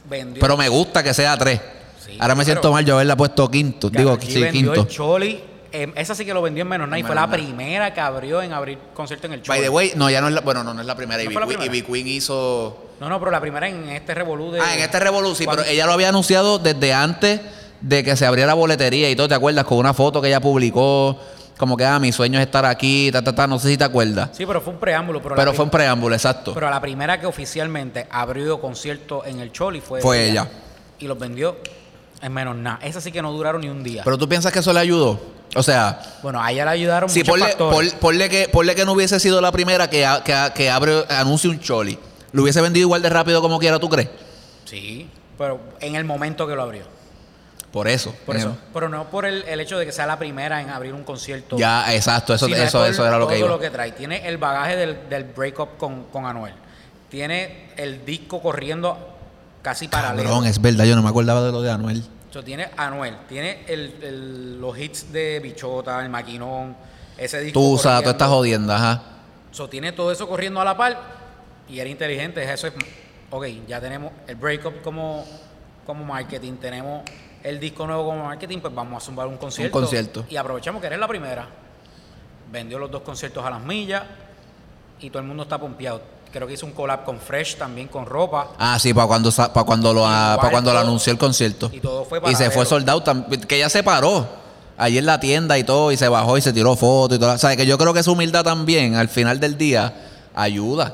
vendió. 0.07 0.39
Pero 0.39 0.55
me 0.55 0.69
gusta 0.69 1.01
que 1.01 1.13
sea 1.13 1.35
3. 1.35 1.61
Sí, 2.05 2.17
ahora 2.19 2.35
me 2.35 2.45
siento 2.45 2.71
mal 2.71 2.85
yo 2.85 2.93
haberla 2.95 3.17
puesto 3.17 3.49
quinto. 3.49 3.89
Digo, 3.89 4.17
G 4.17 4.25
sí, 4.27 4.41
vendió 4.41 4.51
quinto. 4.51 4.81
el 4.81 4.87
Choli. 4.87 5.43
Eh, 5.71 5.91
esa 5.95 6.15
sí 6.15 6.25
que 6.25 6.33
lo 6.33 6.41
vendió 6.41 6.61
en 6.63 6.67
menos 6.67 6.91
En 6.91 7.05
fue 7.05 7.15
la 7.15 7.29
primera 7.29 7.93
que 7.93 8.01
abrió 8.01 8.41
en 8.41 8.53
abrir 8.53 8.77
concierto 8.93 9.27
en 9.27 9.33
el 9.33 9.41
Choli. 9.41 9.59
By 9.59 9.67
the 9.67 9.69
way, 9.69 9.91
no, 9.95 10.09
ya 10.09 10.21
no 10.21 10.27
es 10.27 10.33
la, 10.33 10.41
bueno, 10.41 10.63
no, 10.63 10.73
no 10.73 10.81
es 10.81 10.87
la 10.87 10.95
primera. 10.95 11.23
¿No 11.23 11.29
Ivy 11.29 11.33
la 11.35 11.39
Queen- 11.41 11.47
primera? 11.59 11.75
Ivy 11.77 11.81
Queen 11.83 12.07
hizo... 12.07 12.85
No, 12.99 13.07
no, 13.09 13.19
pero 13.19 13.31
la 13.31 13.39
primera 13.39 13.67
en 13.69 13.87
este 13.89 14.13
revolú 14.13 14.51
de. 14.51 14.59
Ah, 14.59 14.75
en 14.75 14.81
este 14.81 14.99
Revolu, 14.99 15.33
sí, 15.33 15.45
pero 15.49 15.63
ella 15.63 15.85
lo 15.85 15.93
había 15.93 16.09
anunciado 16.09 16.59
desde 16.59 16.93
antes 16.93 17.39
de 17.79 18.03
que 18.03 18.17
se 18.17 18.25
abriera 18.25 18.53
boletería 18.53 19.09
y 19.09 19.15
todo, 19.15 19.29
¿te 19.29 19.35
acuerdas? 19.35 19.63
Con 19.63 19.77
una 19.77 19.93
foto 19.93 20.21
que 20.21 20.27
ella 20.27 20.41
publicó 20.41 21.17
Como 21.57 21.77
que, 21.77 21.85
ah, 21.85 21.97
mi 21.99 22.11
sueño 22.11 22.39
es 22.39 22.45
estar 22.45 22.65
aquí, 22.65 23.09
ta, 23.11 23.21
ta, 23.21 23.33
ta, 23.35 23.47
no 23.47 23.57
sé 23.59 23.69
si 23.69 23.77
te 23.77 23.83
acuerdas. 23.85 24.29
Sí, 24.33 24.45
pero 24.45 24.59
fue 24.59 24.73
un 24.73 24.79
preámbulo. 24.79 25.21
Pero, 25.21 25.35
Pero 25.35 25.53
fue 25.53 25.65
un 25.65 25.71
preámbulo, 25.71 26.15
exacto. 26.15 26.53
Pero 26.53 26.69
la 26.69 26.79
primera 26.81 27.19
que 27.19 27.25
oficialmente 27.25 28.07
abrió 28.09 28.59
concierto 28.59 29.25
en 29.25 29.39
el 29.39 29.51
Choli 29.51 29.79
fue, 29.81 30.01
Fue 30.01 30.29
ella. 30.29 30.47
Y 30.99 31.07
los 31.07 31.17
vendió 31.17 31.57
en 32.21 32.33
menos 32.33 32.55
nada. 32.57 32.79
Esas 32.81 33.03
sí 33.03 33.11
que 33.13 33.21
no 33.21 33.31
duraron 33.31 33.61
ni 33.61 33.69
un 33.69 33.81
día. 33.83 34.01
Pero 34.03 34.17
tú 34.17 34.27
piensas 34.27 34.51
que 34.51 34.59
eso 34.59 34.73
le 34.73 34.79
ayudó. 34.79 35.19
O 35.55 35.63
sea, 35.63 35.99
bueno, 36.21 36.41
a 36.43 36.51
ella 36.51 36.65
le 36.65 36.71
ayudaron 36.71 37.09
si 37.09 37.19
muchos 37.19 37.31
ponle, 37.33 37.45
factores. 37.47 37.93
ponle 37.93 38.29
que, 38.29 38.49
ponle 38.49 38.75
que 38.75 38.85
no 38.85 38.93
hubiese 38.93 39.19
sido 39.19 39.41
la 39.41 39.51
primera 39.51 39.89
que, 39.89 40.05
a- 40.05 40.23
que, 40.23 40.33
a- 40.33 40.53
que 40.53 40.69
abre, 40.69 41.03
anuncia 41.09 41.49
un 41.49 41.59
choli. 41.59 41.97
¿Lo 42.31 42.43
hubiese 42.43 42.61
vendido 42.61 42.85
igual 42.85 43.01
de 43.01 43.09
rápido 43.09 43.41
como 43.41 43.57
quiera, 43.57 43.79
tú 43.79 43.89
crees? 43.89 44.09
Sí, 44.65 45.09
pero 45.37 45.59
en 45.79 45.95
el 45.95 46.05
momento 46.05 46.45
que 46.47 46.55
lo 46.55 46.61
abrió. 46.61 46.83
Por 47.71 47.87
eso. 47.87 48.15
Por 48.25 48.35
eso. 48.35 48.57
Pero 48.73 48.89
no 48.89 49.05
por 49.11 49.25
el, 49.25 49.43
el 49.43 49.59
hecho 49.59 49.77
de 49.77 49.85
que 49.85 49.91
sea 49.91 50.05
la 50.07 50.17
primera 50.19 50.59
en 50.61 50.69
abrir 50.69 50.93
un 50.93 51.03
concierto. 51.03 51.55
Ya, 51.57 51.93
exacto. 51.93 52.33
Eso, 52.33 52.47
eso, 52.47 52.79
por 52.79 52.87
eso 52.89 53.05
era 53.07 53.17
lo 53.19 53.27
que 53.27 53.35
todo 53.35 53.45
iba. 53.45 53.47
lo 53.55 53.59
que 53.59 53.69
trae. 53.69 53.91
Tiene 53.91 54.27
el 54.27 54.37
bagaje 54.37 54.75
del, 54.75 55.09
del 55.09 55.23
breakup 55.23 55.77
con, 55.77 56.03
con 56.05 56.25
Anuel. 56.25 56.53
Tiene 57.09 57.69
el 57.77 58.05
disco 58.05 58.41
corriendo 58.41 58.97
casi 59.61 59.87
paralelo. 59.87 60.29
Cabrón, 60.29 60.45
es 60.47 60.59
verdad. 60.61 60.85
Yo 60.85 60.95
no 60.95 61.03
me 61.03 61.09
acordaba 61.09 61.43
de 61.43 61.51
lo 61.51 61.61
de 61.61 61.71
Anuel. 61.71 62.03
So, 62.31 62.43
tiene 62.43 62.69
Anuel, 62.77 63.17
tiene 63.27 63.65
el, 63.67 63.95
el- 64.03 64.61
los 64.61 64.77
hits 64.77 65.11
de 65.11 65.39
Bichota, 65.39 65.99
el 66.03 66.09
Maquinón, 66.09 66.75
ese 67.17 67.39
disco. 67.41 67.59
Tú, 67.59 67.77
sea, 67.77 68.01
tú 68.03 68.09
estás 68.09 68.27
jodiendo, 68.29 68.71
ajá. 68.73 69.01
So, 69.51 69.67
tiene 69.67 69.91
todo 69.93 70.11
eso 70.11 70.27
corriendo 70.27 70.61
a 70.61 70.65
la 70.65 70.77
par 70.77 70.99
y 71.67 71.79
era 71.79 71.89
inteligente. 71.89 72.43
Eso 72.51 72.67
es, 72.67 72.73
ok, 73.31 73.45
ya 73.67 73.81
tenemos 73.81 74.11
el 74.27 74.35
breakup 74.35 74.81
como, 74.83 75.25
como 75.85 76.05
marketing, 76.05 76.53
tenemos 76.57 77.01
el 77.41 77.59
disco 77.59 77.87
nuevo 77.87 78.05
como 78.05 78.25
marketing, 78.25 78.59
pues 78.59 78.75
vamos 78.75 79.01
a 79.01 79.05
zumbar 79.05 79.27
un 79.27 79.37
concierto. 79.37 79.79
concierto. 79.79 80.25
Y 80.29 80.35
aprovechamos 80.35 80.81
que 80.81 80.87
eres 80.87 80.99
la 80.99 81.07
primera. 81.07 81.47
Vendió 82.51 82.77
los 82.79 82.91
dos 82.91 83.01
conciertos 83.01 83.43
a 83.45 83.49
las 83.49 83.61
millas 83.61 84.03
y 84.99 85.09
todo 85.09 85.21
el 85.21 85.27
mundo 85.27 85.43
está 85.43 85.57
pompeado. 85.57 86.01
Creo 86.31 86.45
que 86.47 86.53
hizo 86.53 86.65
un 86.65 86.73
collab 86.73 87.05
con 87.05 87.19
Fresh 87.19 87.55
también 87.55 87.87
con 87.87 88.05
ropa. 88.05 88.49
Ah, 88.59 88.77
sí, 88.79 88.93
para 88.93 89.07
cuando, 89.07 89.31
para 89.31 89.63
cuando, 89.63 89.93
lo, 89.93 90.01
para 90.03 90.49
cuando 90.51 90.71
lo 90.71 90.79
anunció 90.79 91.11
el 91.11 91.17
concierto. 91.17 91.71
y 91.73 91.79
todo 91.79 92.05
fue 92.05 92.21
Y 92.29 92.35
se 92.35 92.51
fue 92.51 92.65
soldado. 92.65 93.03
Que 93.47 93.57
ya 93.59 93.69
se 93.69 93.81
paró. 93.83 94.27
Allí 94.77 94.97
en 94.99 95.05
la 95.07 95.19
tienda 95.19 95.57
y 95.57 95.63
todo. 95.63 95.91
Y 95.91 95.97
se 95.97 96.07
bajó 96.07 96.37
y 96.37 96.41
se 96.41 96.53
tiró 96.53 96.75
fotos 96.75 97.17
y 97.17 97.19
todo. 97.19 97.33
O 97.33 97.37
sea, 97.39 97.55
que 97.55 97.65
yo 97.65 97.77
creo 97.79 97.93
que 97.93 98.01
esa 98.01 98.11
humildad 98.11 98.43
también, 98.43 98.95
al 98.95 99.09
final 99.09 99.39
del 99.39 99.57
día, 99.57 99.91
ayuda. 100.35 100.93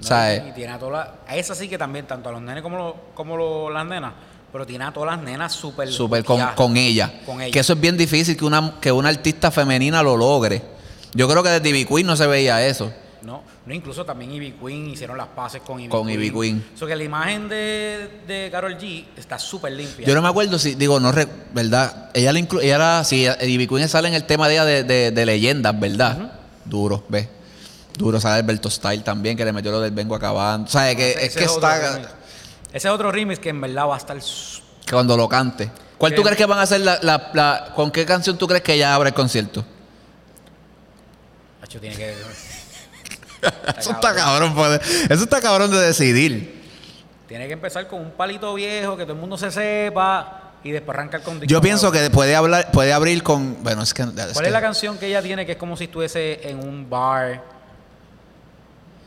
O 0.00 0.04
sea, 0.04 0.34
Y 0.36 0.52
tiene 0.52 0.72
a 0.72 0.78
todas 0.78 1.06
las. 1.28 1.36
Esa 1.38 1.54
sí 1.54 1.68
que 1.68 1.76
también, 1.78 2.06
tanto 2.06 2.30
a 2.30 2.32
los 2.32 2.40
nenes 2.40 2.62
como, 2.62 2.76
lo- 2.78 2.96
como 3.14 3.36
lo- 3.36 3.70
las 3.70 3.86
nenas, 3.86 4.12
pero 4.50 4.66
tiene 4.66 4.84
a 4.84 4.92
todas 4.92 5.14
las 5.16 5.22
nenas 5.24 5.52
súper. 5.52 5.92
súper 5.92 6.24
con, 6.24 6.40
con 6.56 6.76
ella. 6.76 7.12
Con 7.26 7.40
ella. 7.40 7.52
Que 7.52 7.60
eso 7.60 7.74
es 7.74 7.80
bien 7.80 7.96
difícil 7.96 8.36
que 8.36 8.44
una, 8.44 8.74
que 8.80 8.90
una 8.90 9.10
artista 9.10 9.50
femenina 9.50 10.02
lo 10.02 10.16
logre. 10.16 10.62
Yo 11.14 11.28
creo 11.28 11.42
que 11.42 11.50
desde 11.50 11.68
Ivy 11.68 11.84
Queen 11.84 12.06
no 12.06 12.16
se 12.16 12.26
veía 12.26 12.66
eso. 12.66 12.90
No, 13.20 13.42
no, 13.64 13.72
incluso 13.74 14.04
también 14.04 14.32
Ivy 14.32 14.52
Queen 14.52 14.88
hicieron 14.90 15.16
las 15.16 15.28
paces 15.28 15.62
con 15.62 15.78
Ivy 15.78 15.88
Con 15.88 16.06
Queen. 16.06 16.20
Ivy 16.20 16.30
Queen. 16.32 16.66
So 16.74 16.86
que 16.86 16.96
la 16.96 17.04
imagen 17.04 17.48
de, 17.48 18.20
de 18.26 18.48
Carol 18.50 18.76
G 18.76 19.04
está 19.16 19.38
súper 19.38 19.72
limpia. 19.72 20.04
Yo 20.06 20.14
no 20.14 20.22
me 20.22 20.28
acuerdo 20.28 20.58
si, 20.58 20.74
digo, 20.74 20.98
no, 20.98 21.12
re- 21.12 21.28
¿verdad? 21.54 22.10
Ella, 22.12 22.32
le 22.32 22.40
inclu 22.40 22.58
ella 22.60 22.74
era, 22.74 23.04
sí, 23.04 23.24
Ivy 23.40 23.68
Queen 23.68 23.88
sale 23.88 24.08
en 24.08 24.14
el 24.14 24.24
tema 24.24 24.48
de 24.48 24.54
ella 24.54 24.64
de, 24.64 24.82
de- 24.84 25.10
de 25.12 25.26
leyendas, 25.26 25.78
¿verdad? 25.78 26.32
Duro, 26.64 27.04
¿ves? 27.08 27.28
Duro, 27.96 28.18
sale 28.20 28.40
Alberto 28.40 28.68
Style 28.70 29.02
también, 29.04 29.36
que 29.36 29.44
le 29.44 29.52
metió 29.52 29.70
lo 29.70 29.80
del 29.80 29.92
vengo 29.92 30.14
acabando. 30.16 30.66
O 30.66 30.70
sea, 30.70 30.94
que, 30.96 31.10
Ese- 31.12 31.26
es 31.26 31.36
que 31.36 31.44
está, 31.44 31.92
remix. 31.94 32.08
Ese 32.72 32.88
es 32.88 32.92
otro 32.94 33.12
remix 33.12 33.38
que 33.38 33.50
en 33.50 33.60
verdad 33.60 33.86
va 33.86 33.94
a 33.94 33.98
estar. 33.98 34.16
que 34.18 34.90
cuando 34.92 35.16
lo 35.16 35.28
cante. 35.28 35.70
¿Cuál 35.98 36.14
tú 36.16 36.22
Que- 36.22 36.30
crees 36.30 36.38
que 36.38 36.46
van 36.46 36.58
a 36.58 36.62
hacer 36.62 36.80
la, 36.80 36.98
la- 37.02 37.30
la- 37.32 37.72
con 37.76 37.92
qué 37.92 38.04
canción 38.04 38.36
tú 38.36 38.48
crees 38.48 38.62
que 38.64 38.72
ella 38.74 38.92
abre 38.94 39.10
el 39.10 39.14
concierto? 39.14 39.64
Hacho, 41.62 41.78
tiene 41.78 41.94
que. 41.94 42.14
Eso 43.78 43.90
está 43.92 44.14
cabrón, 44.14 44.54
eso 45.08 45.24
está 45.24 45.40
cabrón 45.40 45.70
de 45.70 45.78
decidir. 45.78 46.62
Tiene 47.28 47.46
que 47.46 47.54
empezar 47.54 47.88
con 47.88 48.00
un 48.00 48.10
palito 48.10 48.52
viejo, 48.54 48.96
que 48.96 49.04
todo 49.04 49.14
el 49.14 49.18
mundo 49.20 49.36
se 49.38 49.50
sepa, 49.50 50.52
y 50.62 50.70
después 50.70 50.96
arrancar 50.96 51.22
con. 51.22 51.40
Yo 51.40 51.60
pienso 51.60 51.90
que 51.90 52.08
puede 52.10 52.36
hablar, 52.36 52.70
puede 52.70 52.92
abrir 52.92 53.22
con. 53.22 53.62
Bueno, 53.62 53.82
es 53.82 53.94
que. 53.94 54.04
¿Cuál 54.04 54.32
que- 54.34 54.46
es 54.46 54.52
la 54.52 54.60
canción 54.60 54.98
que 54.98 55.06
ella 55.06 55.22
tiene 55.22 55.44
que 55.46 55.52
es 55.52 55.58
como 55.58 55.76
si 55.76 55.84
estuviese 55.84 56.48
en 56.48 56.58
un 56.58 56.88
bar? 56.88 57.42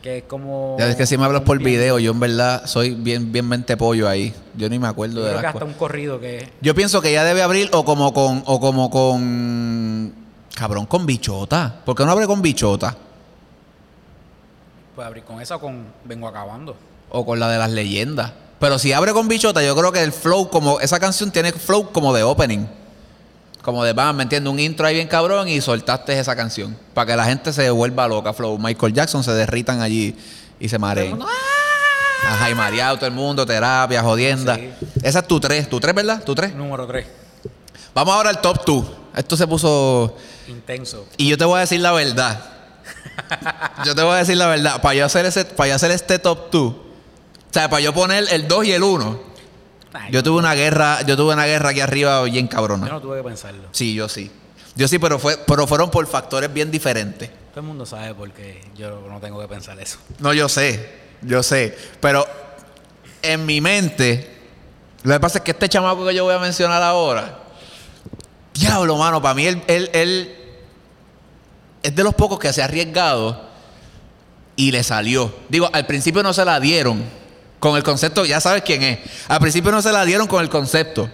Que 0.02 0.20
es 0.20 0.24
como. 0.26 0.76
Ya 0.80 0.88
es 0.90 0.96
que 0.96 1.06
si 1.06 1.18
me 1.18 1.26
hablas 1.26 1.42
por 1.44 1.58
bien- 1.60 1.72
video, 1.72 1.98
yo 2.00 2.12
en 2.12 2.20
verdad 2.20 2.66
soy 2.66 2.92
bien, 2.92 3.32
bien 3.32 3.48
mente 3.48 3.78
pollo 3.78 4.10
ahí. 4.10 4.34
Yo 4.56 4.70
ni 4.70 4.80
me 4.80 4.88
acuerdo 4.88 5.16
Yo 5.18 5.24
de 5.24 5.30
creo 5.30 5.42
que 5.42 5.48
hasta 5.48 5.66
un 5.66 5.74
corrido 5.74 6.20
que. 6.20 6.50
Yo 6.62 6.76
pienso 6.76 7.02
que 7.02 7.10
ella 7.10 7.24
debe 7.24 7.42
abrir 7.42 7.70
o 7.74 7.86
como 7.86 8.14
con. 8.14 8.44
O 8.46 8.60
como 8.60 8.90
con. 8.90 10.14
Cabrón, 10.56 10.86
con 10.88 11.06
bichota. 11.06 11.82
¿Por 11.86 11.96
qué 11.96 12.06
no 12.06 12.12
abre 12.12 12.28
con 12.28 12.42
bichota? 12.42 12.96
Puede 14.96 15.08
abrir 15.08 15.24
con 15.26 15.42
esa 15.42 15.58
o 15.58 15.60
con 15.60 15.86
Vengo 16.06 16.28
Acabando. 16.28 16.78
O 17.10 17.26
con 17.26 17.38
la 17.40 17.50
de 17.50 17.58
las 17.58 17.70
leyendas. 17.70 18.32
Pero 18.60 18.80
si 18.80 18.94
abre 18.94 19.12
con 19.12 19.28
bichota, 19.28 19.62
yo 19.62 19.76
creo 19.76 19.92
que 19.92 20.02
el 20.02 20.14
flow, 20.14 20.50
como. 20.50 20.80
Esa 20.80 21.00
canción 21.00 21.32
tiene 21.32 21.52
flow 21.52 21.92
como 21.92 22.14
de 22.14 22.24
opening. 22.24 22.66
Como 23.62 23.84
de, 23.84 23.94
van, 23.94 24.16
¿me 24.16 24.24
entiendes? 24.24 24.52
Un 24.52 24.60
intro 24.60 24.88
ahí 24.88 24.96
bien 24.96 25.08
cabrón 25.08 25.50
y 25.50 25.60
soltaste 25.60 26.18
esa 26.18 26.36
canción. 26.36 26.78
Para 26.94 27.08
que 27.08 27.18
la 27.18 27.26
gente 27.26 27.52
se 27.52 27.70
vuelva 27.72 28.08
loca, 28.08 28.32
flow. 28.32 28.58
Michael 28.58 28.94
Jackson 28.94 29.24
se 29.24 29.34
derritan 29.34 29.82
allí 29.82 30.16
y 30.60 30.70
se 30.70 30.80
mareen. 30.80 31.20
Ajá, 32.26 32.50
y 32.50 32.56
mareado 32.56 32.96
todo 32.96 33.08
el 33.08 33.14
mundo, 33.14 33.46
terapia, 33.46 34.02
jodienda. 34.02 34.56
Sí. 34.56 34.72
Esa 35.04 35.20
es 35.20 35.28
tu 35.28 35.40
tres, 35.40 35.70
tu 35.70 35.80
tres, 35.80 35.94
¿verdad? 35.94 36.24
Tu 36.24 36.34
tres. 36.34 36.56
Número 36.56 36.88
3. 36.88 37.06
Vamos 37.94 38.16
ahora 38.16 38.30
al 38.30 38.40
top 38.40 38.64
two. 38.64 38.96
Esto 39.16 39.36
se 39.36 39.46
puso. 39.46 40.16
Intenso. 40.48 41.06
Y 41.18 41.28
yo 41.28 41.38
te 41.38 41.44
voy 41.46 41.58
a 41.58 41.62
decir 41.62 41.82
la 41.82 41.92
verdad. 41.92 42.55
Yo 43.86 43.96
te 43.96 44.02
voy 44.04 44.14
a 44.14 44.18
decir 44.18 44.38
la 44.38 44.48
verdad. 44.48 44.82
Para 44.82 44.96
yo 44.96 45.06
hacer 45.06 45.26
ese, 45.26 45.46
para 45.46 45.70
yo 45.70 45.76
hacer 45.76 45.92
este 45.92 46.20
top 46.20 46.50
two. 46.50 46.68
O 46.68 47.54
sea, 47.54 47.70
para 47.70 47.82
yo 47.82 47.94
poner 47.94 48.26
el 48.32 48.48
2 48.48 48.66
y 48.66 48.72
el 48.74 48.84
1. 48.84 49.20
Ay, 49.94 50.12
Yo 50.12 50.22
tuve 50.24 50.40
una 50.40 50.54
guerra, 50.56 51.02
yo 51.04 51.16
tuve 51.16 51.34
una 51.34 51.46
guerra 51.46 51.70
aquí 51.70 51.80
arriba 51.80 52.22
bien 52.24 52.48
cabrona. 52.48 52.86
yo 52.86 52.94
no 52.94 53.02
tuve 53.02 53.18
que 53.18 53.24
pensarlo. 53.24 53.70
Sí, 53.72 53.94
yo 53.94 54.10
sí. 54.10 54.30
Yo 54.76 54.90
sí, 54.90 55.00
pero 55.00 55.20
fue, 55.20 55.38
pero 55.38 55.66
fueron 55.66 55.90
por 55.90 56.06
factores 56.06 56.52
bien 56.52 56.70
diferentes. 56.70 57.30
Todo 57.52 57.62
el 57.62 57.68
mundo 57.68 57.86
sabe 57.86 58.14
porque 58.14 58.62
yo 58.76 59.06
no 59.10 59.22
tengo 59.22 59.40
que 59.40 59.48
pensar 59.48 59.80
eso. 59.80 59.98
No, 60.20 60.34
yo 60.34 60.50
sé, 60.50 60.94
yo 61.22 61.42
sé. 61.44 61.78
Pero 62.02 62.28
en 63.22 63.46
mi 63.46 63.62
mente, 63.62 64.36
lo 65.04 65.14
que 65.14 65.20
pasa 65.22 65.38
es 65.38 65.44
que 65.46 65.52
este 65.52 65.70
chamaco 65.70 66.06
que 66.06 66.14
yo 66.14 66.26
voy 66.26 66.36
a 66.36 66.40
mencionar 66.40 66.84
ahora, 66.84 67.40
diablo, 68.54 68.98
mano, 68.98 69.22
para 69.22 69.34
mí 69.34 69.46
él, 69.48 69.64
él, 69.68 69.90
él 69.94 70.36
es 71.86 71.96
de 71.96 72.04
los 72.04 72.14
pocos 72.16 72.40
que 72.40 72.52
se 72.54 72.62
ha 72.62 72.66
arriesgado 72.66 73.42
y 74.56 74.72
le 74.72 74.84
salió. 74.84 75.34
Digo, 75.50 75.70
al 75.74 75.86
principio 75.86 76.24
no 76.24 76.34
se 76.34 76.46
la 76.46 76.60
dieron 76.60 77.04
con 77.60 77.76
el 77.78 77.84
concepto, 77.84 78.26
ya 78.26 78.40
sabes 78.40 78.64
quién 78.64 78.84
es. 78.84 79.00
Al 79.28 79.40
principio 79.40 79.72
no 79.72 79.82
se 79.82 79.92
la 79.92 80.06
dieron 80.06 80.28
con 80.28 80.42
el 80.42 80.50
concepto. 80.50 81.10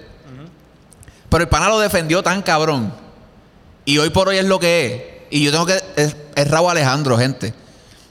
Pero 1.29 1.43
el 1.43 1.49
pana 1.49 1.69
lo 1.69 1.79
defendió 1.79 2.21
tan 2.23 2.41
cabrón. 2.41 2.93
Y 3.86 3.97
hoy 3.97 4.10
por 4.10 4.27
hoy 4.27 4.38
es 4.38 4.45
lo 4.45 4.60
que 4.60 4.86
es. 5.29 5.38
Y 5.39 5.43
yo 5.45 5.51
tengo 5.51 5.65
que. 5.65 5.81
Es, 5.95 6.15
Raúl 6.49 6.71
Alejandro, 6.71 7.17
gente. 7.17 7.53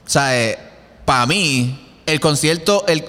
O 0.06 0.08
sea, 0.10 0.56
para 1.04 1.26
mí, 1.26 2.00
el 2.06 2.18
concierto. 2.18 2.84
El, 2.88 3.04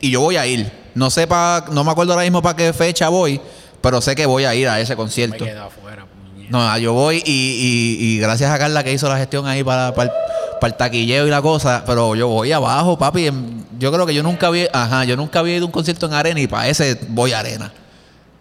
y 0.00 0.10
yo 0.10 0.20
voy 0.22 0.36
a 0.36 0.46
ir. 0.46 0.72
No 0.94 1.10
sé 1.10 1.26
pa- 1.26 1.66
no 1.70 1.84
me 1.84 1.90
acuerdo 1.90 2.12
ahora 2.14 2.24
mismo 2.24 2.40
para 2.42 2.56
qué 2.56 2.72
fecha 2.72 3.10
voy. 3.10 3.38
Pero 3.82 4.00
sé 4.00 4.14
que 4.16 4.24
voy 4.26 4.44
a 4.44 4.54
ir 4.54 4.66
a 4.68 4.80
ese 4.80 4.92
Me 4.92 4.96
concierto. 4.96 5.44
quedo 5.44 5.64
afuera. 5.64 6.06
No, 6.50 6.76
yo 6.78 6.92
voy 6.92 7.22
y, 7.24 7.30
y- 7.30 8.04
y 8.06 8.18
gracias 8.18 8.50
a 8.50 8.58
Carla 8.58 8.82
que 8.84 8.92
hizo 8.92 9.08
la 9.08 9.16
gestión 9.18 9.46
ahí 9.46 9.62
para, 9.62 9.94
para, 9.94 10.10
el, 10.10 10.16
para 10.60 10.72
el 10.72 10.76
taquilleo 10.76 11.26
y 11.26 11.30
la 11.30 11.40
cosa, 11.40 11.84
pero 11.86 12.14
yo 12.16 12.28
voy 12.28 12.50
abajo, 12.52 12.98
papi. 12.98 13.30
Yo 13.78 13.92
creo 13.92 14.04
que 14.04 14.12
yo 14.14 14.22
nunca 14.22 14.48
había, 14.48 14.68
ajá, 14.72 15.04
yo 15.04 15.16
nunca 15.16 15.38
había 15.38 15.56
ido 15.56 15.64
a 15.64 15.66
un 15.66 15.72
concierto 15.72 16.06
en 16.06 16.12
arena 16.12 16.40
y 16.40 16.46
para 16.48 16.68
ese 16.68 16.98
voy 17.08 17.32
a 17.32 17.38
arena. 17.38 17.72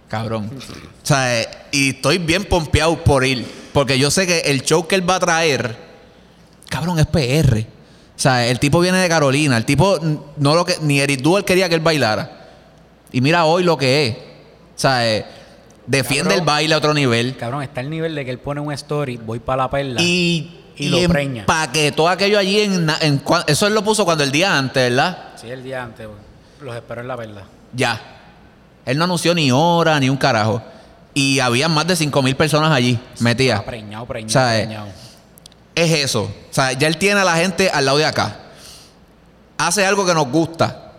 Cabrón. 0.07 0.49
O 0.57 1.05
sea, 1.05 1.39
eh, 1.41 1.47
y 1.71 1.89
estoy 1.91 2.17
bien 2.17 2.45
pompeado 2.45 3.01
por 3.03 3.23
ir, 3.23 3.45
porque 3.73 3.99
yo 3.99 4.09
sé 4.09 4.25
que 4.25 4.39
el 4.39 4.63
show 4.63 4.87
que 4.87 4.95
él 4.95 5.07
va 5.07 5.15
a 5.15 5.19
traer, 5.19 5.77
cabrón, 6.67 6.97
es 6.99 7.05
PR. 7.05 7.59
O 7.59 8.21
sea, 8.21 8.47
el 8.47 8.59
tipo 8.59 8.79
viene 8.79 8.97
de 8.97 9.07
Carolina, 9.07 9.55
el 9.55 9.65
tipo 9.65 9.97
no 10.37 10.55
lo 10.55 10.65
que 10.65 10.75
ni 10.81 10.99
Eric 10.99 11.21
Duel 11.21 11.45
quería 11.45 11.69
que 11.69 11.75
él 11.75 11.81
bailara. 11.81 12.47
Y 13.11 13.21
mira 13.21 13.45
hoy 13.45 13.63
lo 13.63 13.77
que 13.77 14.07
es. 14.07 14.15
O 14.15 14.17
sea, 14.75 15.07
eh, 15.07 15.25
defiende 15.89 16.29
Cabrón. 16.29 16.39
el 16.39 16.45
baile 16.45 16.73
a 16.73 16.77
otro 16.77 16.93
nivel. 16.93 17.35
Cabrón, 17.37 17.63
está 17.63 17.81
el 17.81 17.89
nivel 17.89 18.15
de 18.15 18.23
que 18.25 18.31
él 18.31 18.39
pone 18.39 18.61
un 18.61 18.71
story, 18.73 19.17
voy 19.17 19.39
para 19.39 19.63
la 19.63 19.69
perla. 19.69 20.01
Y, 20.01 20.55
Y 20.77 20.87
lo 20.89 21.07
preña. 21.09 21.41
empaquetó 21.41 22.07
aquello 22.07 22.37
allí 22.39 22.61
en, 22.61 22.89
en 23.01 23.21
eso 23.47 23.67
él 23.67 23.73
lo 23.73 23.83
puso 23.83 24.05
cuando 24.05 24.23
el 24.23 24.31
día 24.31 24.57
antes, 24.57 24.89
¿verdad? 24.89 25.29
Sí, 25.35 25.49
el 25.49 25.63
día 25.63 25.83
antes, 25.83 26.07
los 26.61 26.75
espero 26.75 27.01
en 27.01 27.07
la 27.07 27.17
perla. 27.17 27.43
Ya. 27.73 27.99
Él 28.85 28.97
no 28.97 29.03
anunció 29.03 29.35
ni 29.35 29.51
hora 29.51 29.99
ni 29.99 30.09
un 30.09 30.17
carajo. 30.17 30.61
Y 31.13 31.39
había 31.39 31.67
más 31.67 31.85
de 31.87 31.95
5 31.95 32.21
mil 32.21 32.35
personas 32.35 32.71
allí 32.71 32.97
metidas. 33.19 33.59
Está 33.59 33.69
preñado, 33.71 34.05
preñado, 34.05 34.27
O 34.29 34.31
sea, 34.31 34.57
preñado. 34.63 34.87
Es 35.75 35.91
eso. 35.91 36.23
O 36.23 36.53
sea, 36.53 36.71
ya 36.73 36.87
él 36.87 36.97
tiene 36.97 37.19
a 37.19 37.23
la 37.23 37.35
gente 37.35 37.69
al 37.69 37.85
lado 37.85 37.97
de 37.97 38.05
acá. 38.05 38.37
Hace 39.57 39.85
algo 39.85 40.05
que 40.05 40.13
nos 40.13 40.29
gusta. 40.29 40.93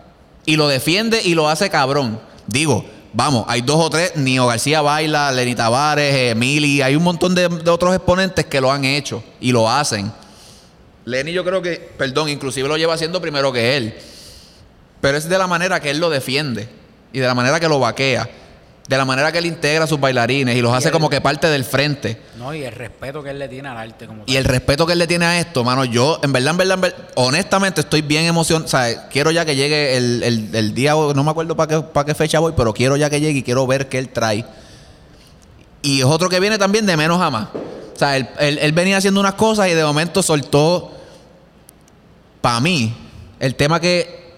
Y 0.45 0.55
lo 0.57 0.67
defiende 0.67 1.21
y 1.23 1.33
lo 1.33 1.49
hace 1.49 1.69
cabrón. 1.69 2.19
Digo, 2.47 2.85
Vamos, 3.13 3.45
hay 3.47 3.61
dos 3.61 3.77
o 3.77 3.89
tres, 3.89 4.15
Nio 4.15 4.47
García 4.47 4.81
baila, 4.81 5.31
Lenny 5.31 5.53
Tavares, 5.53 6.15
eh, 6.15 6.35
Mili, 6.35 6.81
hay 6.81 6.95
un 6.95 7.03
montón 7.03 7.35
de, 7.35 7.49
de 7.49 7.69
otros 7.69 7.93
exponentes 7.93 8.45
que 8.45 8.61
lo 8.61 8.71
han 8.71 8.85
hecho 8.85 9.21
y 9.41 9.51
lo 9.51 9.69
hacen. 9.69 10.11
Lenny 11.03 11.33
yo 11.33 11.43
creo 11.43 11.61
que, 11.61 11.91
perdón, 11.97 12.29
inclusive 12.29 12.67
lo 12.67 12.77
lleva 12.77 12.93
haciendo 12.93 13.19
primero 13.19 13.51
que 13.51 13.75
él. 13.75 13.95
Pero 15.01 15.17
es 15.17 15.27
de 15.27 15.37
la 15.37 15.47
manera 15.47 15.79
que 15.79 15.89
él 15.89 15.97
lo 15.97 16.09
defiende 16.09 16.69
y 17.11 17.19
de 17.19 17.27
la 17.27 17.33
manera 17.33 17.59
que 17.59 17.67
lo 17.67 17.79
vaquea, 17.79 18.29
de 18.91 18.97
la 18.97 19.05
manera 19.05 19.31
que 19.31 19.37
él 19.37 19.45
integra 19.45 19.85
a 19.85 19.87
sus 19.87 19.97
bailarines 20.01 20.53
y 20.53 20.61
los 20.61 20.73
Y 20.73 20.75
hace 20.75 20.91
como 20.91 21.09
que 21.09 21.21
parte 21.21 21.47
del 21.47 21.63
frente. 21.63 22.21
No, 22.37 22.53
y 22.53 22.63
el 22.65 22.73
respeto 22.73 23.23
que 23.23 23.29
él 23.29 23.39
le 23.39 23.47
tiene 23.47 23.69
al 23.69 23.77
arte 23.77 24.05
como 24.05 24.23
Y 24.27 24.35
el 24.35 24.43
respeto 24.43 24.85
que 24.85 24.91
él 24.91 24.99
le 24.99 25.07
tiene 25.07 25.25
a 25.25 25.39
esto, 25.39 25.63
mano, 25.63 25.85
yo, 25.85 26.19
en 26.21 26.33
verdad, 26.33 26.51
en 26.51 26.57
verdad, 26.57 26.73
en 26.75 26.81
verdad, 26.81 26.97
honestamente 27.15 27.79
estoy 27.81 28.01
bien 28.01 28.25
emocionado. 28.25 28.65
O 28.65 28.67
sea, 28.67 29.07
quiero 29.07 29.31
ya 29.31 29.45
que 29.45 29.55
llegue 29.55 29.95
el, 29.95 30.21
el- 30.23 30.53
el 30.55 30.73
día, 30.73 30.91
no 30.91 31.23
me 31.23 31.31
acuerdo 31.31 31.55
para 31.55 31.67
qué, 31.77 31.81
para 31.87 32.05
qué 32.05 32.13
fecha 32.15 32.39
voy, 32.39 32.51
pero 32.57 32.73
quiero 32.73 32.97
ya 32.97 33.09
que 33.09 33.21
llegue 33.21 33.39
y 33.39 33.43
quiero 33.43 33.65
ver 33.65 33.87
qué 33.87 33.97
él 33.97 34.09
trae. 34.09 34.43
Y 35.81 35.99
es 35.99 36.05
otro 36.05 36.27
que 36.27 36.41
viene 36.41 36.57
también 36.57 36.85
de 36.85 36.97
menos 36.97 37.21
a 37.21 37.29
más. 37.29 37.47
O 37.95 37.97
sea, 37.97 38.17
él, 38.17 38.27
él- 38.39 38.59
él 38.61 38.71
venía 38.73 38.97
haciendo 38.97 39.21
unas 39.21 39.35
cosas 39.35 39.69
y 39.69 39.73
de 39.73 39.83
momento 39.85 40.21
soltó, 40.21 40.91
para 42.41 42.59
mí, 42.59 42.93
el 43.39 43.55
tema 43.55 43.79
que 43.79 44.33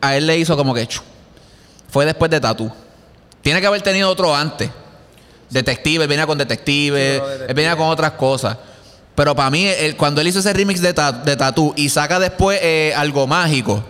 a 0.00 0.16
él 0.16 0.28
le 0.28 0.38
hizo 0.38 0.56
como 0.56 0.72
que 0.72 0.86
fue 1.90 2.06
después 2.06 2.30
de 2.30 2.38
Tatu. 2.40 2.70
Tiene 3.42 3.60
que 3.60 3.66
haber 3.66 3.82
tenido 3.82 4.08
otro 4.10 4.34
antes. 4.34 4.70
Detective, 5.50 6.04
él 6.04 6.08
venía 6.08 6.26
con 6.26 6.36
Detective, 6.36 7.22
Sí, 7.24 7.44
él 7.48 7.54
venía 7.54 7.76
con 7.76 7.88
otras 7.88 8.12
cosas. 8.12 8.56
Pero 9.14 9.34
para 9.34 9.50
mí, 9.50 9.66
él- 9.66 9.96
cuando 9.96 10.20
él 10.20 10.28
hizo 10.28 10.38
ese 10.40 10.52
remix 10.52 10.80
de, 10.80 10.92
Ta- 10.92 11.12
de 11.12 11.36
Tattoo 11.36 11.72
y 11.76 11.88
saca 11.88 12.18
después 12.20 12.58
eh, 12.62 12.92
algo 12.94 13.26
mágico, 13.26 13.82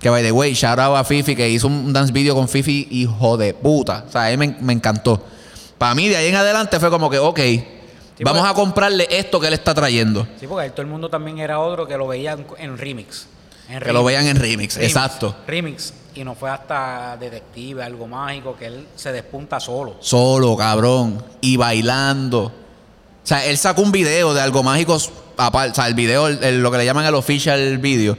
que 0.00 0.08
by 0.08 0.22
the 0.22 0.32
way, 0.32 0.54
shout 0.54 0.78
out 0.78 0.96
a 0.96 1.04
Fifi, 1.04 1.34
que 1.36 1.48
hizo 1.50 1.66
un 1.66 1.92
dance 1.92 2.12
video 2.12 2.34
con 2.34 2.48
Fifi, 2.48 2.88
hijo 2.90 3.36
de 3.36 3.52
puta. 3.54 4.04
O 4.08 4.12
sea, 4.12 4.22
a 4.22 4.30
él 4.30 4.38
me, 4.38 4.56
me 4.60 4.72
encantó. 4.72 5.22
Para 5.78 5.94
mí, 5.94 6.08
de 6.08 6.16
ahí 6.16 6.28
en 6.28 6.36
adelante 6.36 6.78
fue 6.80 6.90
como 6.90 7.10
que, 7.10 7.18
ok, 7.18 7.40
vamos 8.20 8.48
a 8.48 8.54
comprarle 8.54 9.06
esto 9.10 9.40
que 9.40 9.48
él 9.48 9.54
está 9.54 9.74
trayendo. 9.74 10.26
Sí, 10.38 10.46
porque 10.46 10.70
todo 10.70 10.82
el 10.82 10.88
mundo 10.88 11.08
también 11.08 11.38
era 11.38 11.58
otro 11.58 11.86
que 11.88 11.96
lo 11.96 12.06
veía 12.06 12.32
en, 12.32 12.46
en 12.58 12.78
remix. 12.78 13.26
Que 13.82 13.92
lo 13.92 14.04
vean 14.04 14.26
en 14.26 14.36
remix, 14.36 14.76
exacto. 14.76 15.34
Remix. 15.46 15.92
Y 16.14 16.24
no 16.24 16.34
fue 16.34 16.50
hasta 16.50 17.16
Detective, 17.18 17.82
algo 17.82 18.06
mágico, 18.06 18.54
que 18.56 18.66
él 18.66 18.86
se 18.96 19.12
despunta 19.12 19.58
solo. 19.60 19.96
Solo, 20.00 20.56
cabrón. 20.56 21.22
Y 21.40 21.56
bailando. 21.56 22.44
O 22.44 22.52
sea, 23.26 23.44
él 23.46 23.56
sacó 23.56 23.82
un 23.82 23.92
video 23.92 24.34
de 24.34 24.40
algo 24.40 24.62
mágico. 24.62 24.94
O 24.94 24.98
sea, 25.74 25.86
el 25.88 25.94
video, 25.94 26.28
lo 26.28 26.70
que 26.70 26.78
le 26.78 26.84
llaman 26.84 27.06
el 27.06 27.14
official 27.14 27.78
video. 27.78 28.16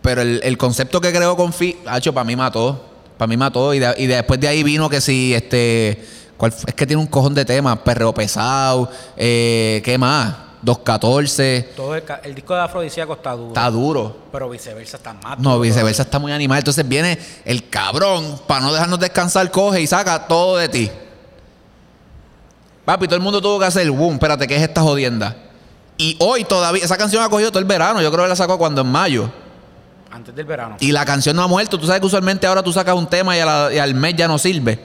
Pero 0.00 0.22
el, 0.22 0.40
el 0.44 0.56
concepto 0.56 1.00
que 1.00 1.12
creó 1.12 1.36
con 1.36 1.52
Fi, 1.52 1.76
hacho, 1.86 2.12
para 2.14 2.24
mí 2.24 2.36
mató. 2.36 2.84
Para 3.16 3.26
mí 3.26 3.36
mató. 3.36 3.74
Y, 3.74 3.80
de- 3.80 3.94
y 3.98 4.06
después 4.06 4.38
de 4.38 4.46
ahí 4.48 4.62
vino 4.62 4.88
que 4.88 5.00
si, 5.00 5.34
este. 5.34 6.04
¿cuál 6.36 6.52
es 6.66 6.72
que 6.74 6.86
tiene 6.86 7.02
un 7.02 7.08
cojón 7.08 7.34
de 7.34 7.44
temas. 7.44 7.78
Perreo 7.78 8.14
pesado. 8.14 8.88
Eh, 9.16 9.82
¿Qué 9.84 9.98
más? 9.98 10.34
214. 10.62 11.72
Todo 11.76 11.94
el, 11.94 12.34
disco 12.34 12.54
de 12.54 12.60
Afrodisíaco 12.60 13.12
está 13.14 13.32
duro. 13.32 13.48
Está 13.48 13.70
duro. 13.70 14.16
Pero 14.32 14.48
viceversa 14.50 14.96
está 14.96 15.12
más 15.14 15.38
No, 15.38 15.50
duro 15.50 15.60
viceversa 15.62 16.02
está 16.02 16.18
muy 16.18 16.32
animal. 16.32 16.58
Entonces 16.58 16.86
viene 16.88 17.18
el 17.44 17.68
cabrón, 17.68 18.40
para 18.46 18.60
no 18.62 18.72
dejarnos 18.72 18.98
descansar, 18.98 19.50
coge 19.50 19.80
y 19.80 19.86
saca 19.86 20.26
todo 20.26 20.56
de 20.56 20.68
ti. 20.68 20.90
Papi, 22.84 23.06
todo 23.06 23.16
el 23.16 23.22
mundo 23.22 23.40
tuvo 23.40 23.58
que 23.58 23.66
hacer, 23.66 23.90
boom, 23.90 24.14
espérate, 24.14 24.46
¿qué 24.46 24.56
es 24.56 24.62
esta 24.62 24.80
jodienda? 24.80 25.36
Y 25.98 26.16
hoy 26.20 26.44
todavía, 26.44 26.84
esa 26.84 26.96
canción 26.96 27.22
ha 27.22 27.28
cogido 27.28 27.50
todo 27.50 27.58
el 27.58 27.64
verano, 27.66 28.00
yo 28.00 28.10
creo 28.10 28.24
que 28.24 28.28
la 28.30 28.36
sacó 28.36 28.56
cuando 28.56 28.80
en 28.80 28.86
mayo. 28.86 29.30
Antes 30.10 30.34
del 30.34 30.46
verano. 30.46 30.76
Y 30.80 30.90
la 30.92 31.04
canción 31.04 31.36
no 31.36 31.42
ha 31.42 31.46
muerto. 31.48 31.78
Tú 31.78 31.86
sabes 31.86 32.00
que 32.00 32.06
usualmente 32.06 32.46
ahora 32.46 32.62
tú 32.62 32.72
sacas 32.72 32.94
un 32.94 33.06
tema 33.06 33.36
y, 33.36 33.40
la- 33.40 33.70
y 33.74 33.78
al 33.78 33.94
mes 33.94 34.14
ya 34.16 34.26
no 34.26 34.38
sirve. 34.38 34.78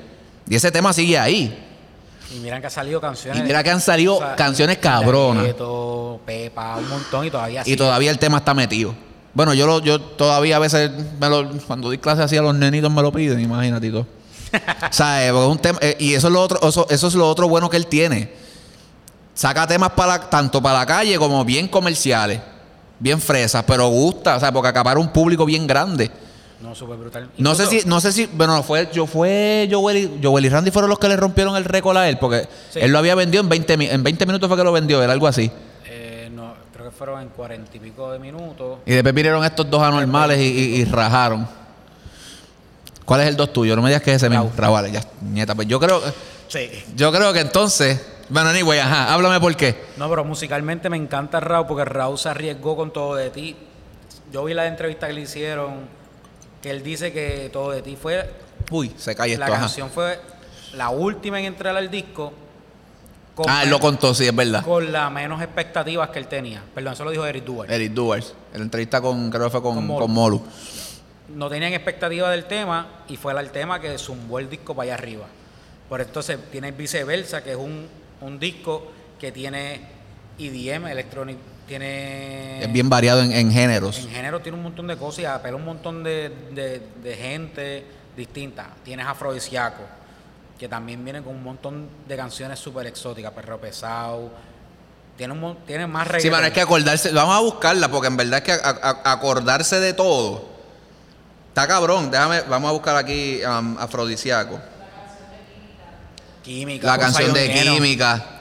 Y 0.49 0.55
ese 0.55 0.69
tema 0.69 0.91
sigue 0.91 1.17
ahí. 1.17 1.62
Y 2.35 2.39
miran 2.39 2.61
que 2.61 2.67
ha 2.67 2.69
salido 2.69 2.99
canciones. 2.99 3.39
Y 3.41 3.43
mira 3.45 3.63
que 3.63 3.69
han 3.69 3.81
salido 3.81 4.19
canciones 4.35 4.77
cabronas. 4.79 5.45
Pepa, 6.25 6.77
un 6.77 6.89
montón 6.89 7.25
y 7.25 7.31
todavía 7.31 7.61
Y 7.61 7.65
sigue. 7.65 7.77
todavía 7.77 8.09
el 8.11 8.19
tema 8.19 8.37
está 8.39 8.53
metido. 8.53 8.95
Bueno, 9.33 9.53
yo 9.53 9.65
lo, 9.67 9.79
yo 9.81 9.99
todavía 9.99 10.55
a 10.55 10.59
veces 10.59 10.91
me 11.19 11.27
lo- 11.29 11.49
cuando 11.67 11.87
doy 11.87 11.97
clases 11.97 12.25
así 12.25 12.37
a 12.37 12.41
los 12.41 12.53
nenitos 12.55 12.91
me 12.91 13.01
lo 13.01 13.11
piden, 13.11 13.39
imagínate 13.39 13.89
todo. 13.91 14.05
¿Sabes? 14.91 15.31
Porque 15.31 15.45
es 15.45 15.51
un 15.51 15.57
tema, 15.57 15.79
eh, 15.81 15.95
y 15.99 16.13
eso 16.13 16.27
es 16.27 16.33
lo 16.33 16.41
otro, 16.41 16.59
eso, 16.67 16.85
eso 16.89 17.07
es 17.07 17.15
lo 17.15 17.27
otro 17.29 17.47
bueno 17.49 17.69
que 17.69 17.77
él 17.77 17.87
tiene. 17.87 18.31
Saca 19.33 19.65
temas 19.65 19.89
para 19.91 20.29
tanto 20.29 20.61
para 20.61 20.79
la 20.79 20.85
calle 20.85 21.17
como 21.17 21.43
bien 21.43 21.67
comerciales, 21.67 22.39
bien 22.99 23.19
fresas, 23.19 23.63
pero 23.65 23.87
gusta, 23.87 24.37
o 24.37 24.39
sea, 24.39 24.51
porque 24.51 24.69
acapara 24.69 24.99
un 24.99 25.09
público 25.11 25.45
bien 25.45 25.65
grande. 25.65 26.11
No, 26.63 26.73
súper 26.73 26.95
brutal. 26.97 27.29
No 27.37 27.53
sé 27.55 27.65
si, 27.67 27.81
no 27.85 27.99
sé 27.99 28.13
si, 28.13 28.25
bueno, 28.25 28.63
fue, 28.63 28.89
yo 28.93 29.05
fue 29.05 29.67
Joel 29.69 29.97
y, 29.97 30.19
Joel 30.23 30.45
y 30.45 30.49
Randy 30.49 30.71
fueron 30.71 30.89
los 30.89 30.97
que 30.97 31.09
le 31.09 31.17
rompieron 31.17 31.55
el 31.57 31.65
récord 31.65 31.97
a 31.97 32.07
él, 32.07 32.17
porque 32.17 32.47
Sí. 32.71 32.79
él 32.81 32.91
lo 32.91 32.99
había 32.99 33.15
vendido 33.15 33.43
en 33.43 33.49
20, 33.49 33.75
mi- 33.75 33.87
en 33.87 34.01
20 34.01 34.25
minutos 34.25 34.47
fue 34.47 34.57
que 34.57 34.63
lo 34.63 34.71
vendió, 34.71 35.03
era 35.03 35.11
algo 35.11 35.27
así. 35.27 35.51
Eh, 35.85 36.29
no, 36.33 36.53
creo 36.73 36.89
que 36.89 36.95
fueron 36.95 37.21
en 37.21 37.27
cuarenta 37.29 37.69
y 37.75 37.79
pico 37.79 38.09
de 38.11 38.17
minutos. 38.19 38.79
Y 38.85 38.91
después 38.93 39.13
vinieron 39.13 39.43
estos 39.43 39.69
dos 39.69 39.81
anormales 39.83 40.39
y, 40.39 40.43
y- 40.43 40.75
y 40.77 40.85
rajaron. 40.85 41.45
¿Cuál 43.05 43.21
es 43.21 43.27
el 43.27 43.35
dos 43.35 43.51
tuyo? 43.51 43.75
No 43.75 43.81
me 43.81 43.89
digas 43.89 44.01
que 44.01 44.11
es 44.11 44.17
ese 44.17 44.29
mismo. 44.29 44.49
Vale, 44.55 44.89
ya, 44.91 45.01
nieta. 45.21 45.53
Pues 45.55 45.67
yo 45.67 45.79
creo, 45.79 46.01
Sí. 46.47 46.69
yo 46.95 47.11
creo 47.11 47.33
que 47.33 47.41
entonces, 47.41 48.01
bueno, 48.29 48.49
anyway, 48.49 48.79
ajá, 48.79 49.13
háblame 49.13 49.39
por 49.41 49.53
qué. 49.57 49.75
No, 49.97 50.09
pero 50.09 50.23
musicalmente 50.23 50.89
me 50.89 50.95
encanta 50.95 51.41
Raúl 51.41 51.67
porque 51.67 51.83
Raúl 51.83 52.17
se 52.17 52.29
arriesgó 52.29 52.77
con 52.77 52.93
todo 52.93 53.15
de 53.15 53.29
ti. 53.29 53.55
Yo 54.31 54.45
vi 54.45 54.53
la 54.53 54.65
entrevista 54.67 55.07
que 55.07 55.13
le 55.13 55.21
hicieron, 55.21 55.81
que 56.63 56.71
él 56.71 56.81
dice 56.81 57.11
que 57.13 57.49
todo 57.53 57.71
de 57.71 57.81
ti 57.83 57.95
fue. 58.01 58.27
Uy, 58.71 58.91
se 58.97 59.13
cae 59.15 59.37
la 59.37 59.45
esto, 59.45 59.53
ajá. 59.53 59.59
canción 59.63 59.89
fue 59.91 60.19
la 60.73 60.89
última 60.89 61.37
en 61.39 61.45
entrar 61.45 61.75
al 61.77 61.91
disco. 61.91 62.33
Con, 63.35 63.45
Ah, 63.49 63.63
él 63.63 63.69
lo 63.69 63.79
contó, 63.79 64.13
sí, 64.13 64.25
es 64.25 64.35
verdad. 64.35 64.63
con 64.63 64.91
las 64.91 65.11
menos 65.11 65.41
expectativas 65.41 66.09
que 66.09 66.19
él 66.19 66.27
tenía. 66.27 66.63
Perdón, 66.73 66.93
eso 66.93 67.03
lo 67.03 67.11
dijo 67.11 67.25
Eric 67.25 67.43
Duarte. 67.43 67.75
Eric 67.75 67.91
Duars, 67.91 68.33
en 68.53 68.59
la 68.59 68.63
entrevista 68.65 69.01
con, 69.01 69.29
creo 69.29 69.43
que 69.45 69.49
fue 69.49 69.61
con, 69.61 69.75
Con 69.75 69.87
con 69.87 70.11
Molu. 70.11 70.37
Molu. 70.39 70.41
no 71.35 71.49
tenían 71.49 71.73
expectativa 71.73 72.29
del 72.31 72.45
tema 72.45 73.03
y 73.09 73.17
fue 73.17 73.37
el 73.39 73.49
tema 73.49 73.79
que 73.81 73.97
zumbó 73.97 74.39
el 74.39 74.49
disco 74.49 74.73
para 74.75 74.83
allá 74.85 74.93
arriba. 74.95 75.25
Por 75.89 75.99
entonces 75.99 76.37
tiene 76.51 76.71
viceversa, 76.71 77.43
que 77.43 77.51
es 77.51 77.57
un, 77.57 77.87
un 78.21 78.39
disco 78.39 78.91
que 79.19 79.31
tiene 79.31 79.81
EDM, 80.39 80.87
electronic, 80.87 81.37
tiene... 81.67 82.63
Es 82.63 82.71
bien 82.71 82.89
variado 82.89 83.21
en, 83.21 83.31
en 83.31 83.51
géneros. 83.51 83.97
En 83.99 84.09
género 84.09 84.39
tiene 84.41 84.57
un 84.57 84.63
montón 84.63 84.87
de 84.87 84.97
cosas 84.97 85.19
y 85.19 85.25
apela 85.25 85.55
un 85.55 85.65
montón 85.65 86.03
de, 86.03 86.29
de- 86.51 86.81
de 87.01 87.15
gente 87.15 87.85
distinta. 88.15 88.67
Tienes 88.83 89.05
Afrodisíaco, 89.05 89.83
que 90.59 90.67
también 90.67 91.03
viene 91.03 91.21
con 91.21 91.35
un 91.35 91.43
montón 91.43 91.87
de 92.07 92.15
canciones 92.17 92.59
súper 92.59 92.87
exóticas, 92.87 93.31
Perro 93.33 93.59
Pesado. 93.59 94.31
Tiene, 95.17 95.33
un, 95.33 95.57
tiene 95.67 95.85
más 95.87 96.05
Sí, 96.07 96.11
reggaetón. 96.13 96.37
pero 96.37 96.47
es 96.47 96.53
que 96.53 96.61
acordarse, 96.61 97.11
vamos 97.11 97.35
a 97.35 97.39
buscarla, 97.39 97.89
porque 97.89 98.07
en 98.07 98.17
verdad 98.17 98.37
es 98.39 98.43
que 98.43 98.51
a- 98.53 98.79
a- 99.03 99.11
acordarse 99.13 99.79
de 99.79 99.93
todo. 99.93 100.51
Está 101.49 101.67
cabrón, 101.67 102.09
déjame, 102.09 102.41
vamos 102.49 102.69
a 102.69 102.71
buscar 102.73 102.95
aquí 102.95 103.39
um, 103.45 103.77
afrodisíaco. 103.77 104.59
Química, 106.43 106.87
La 106.87 106.97
canción 106.97 107.31
de. 107.33 107.51
Química. 107.53 108.32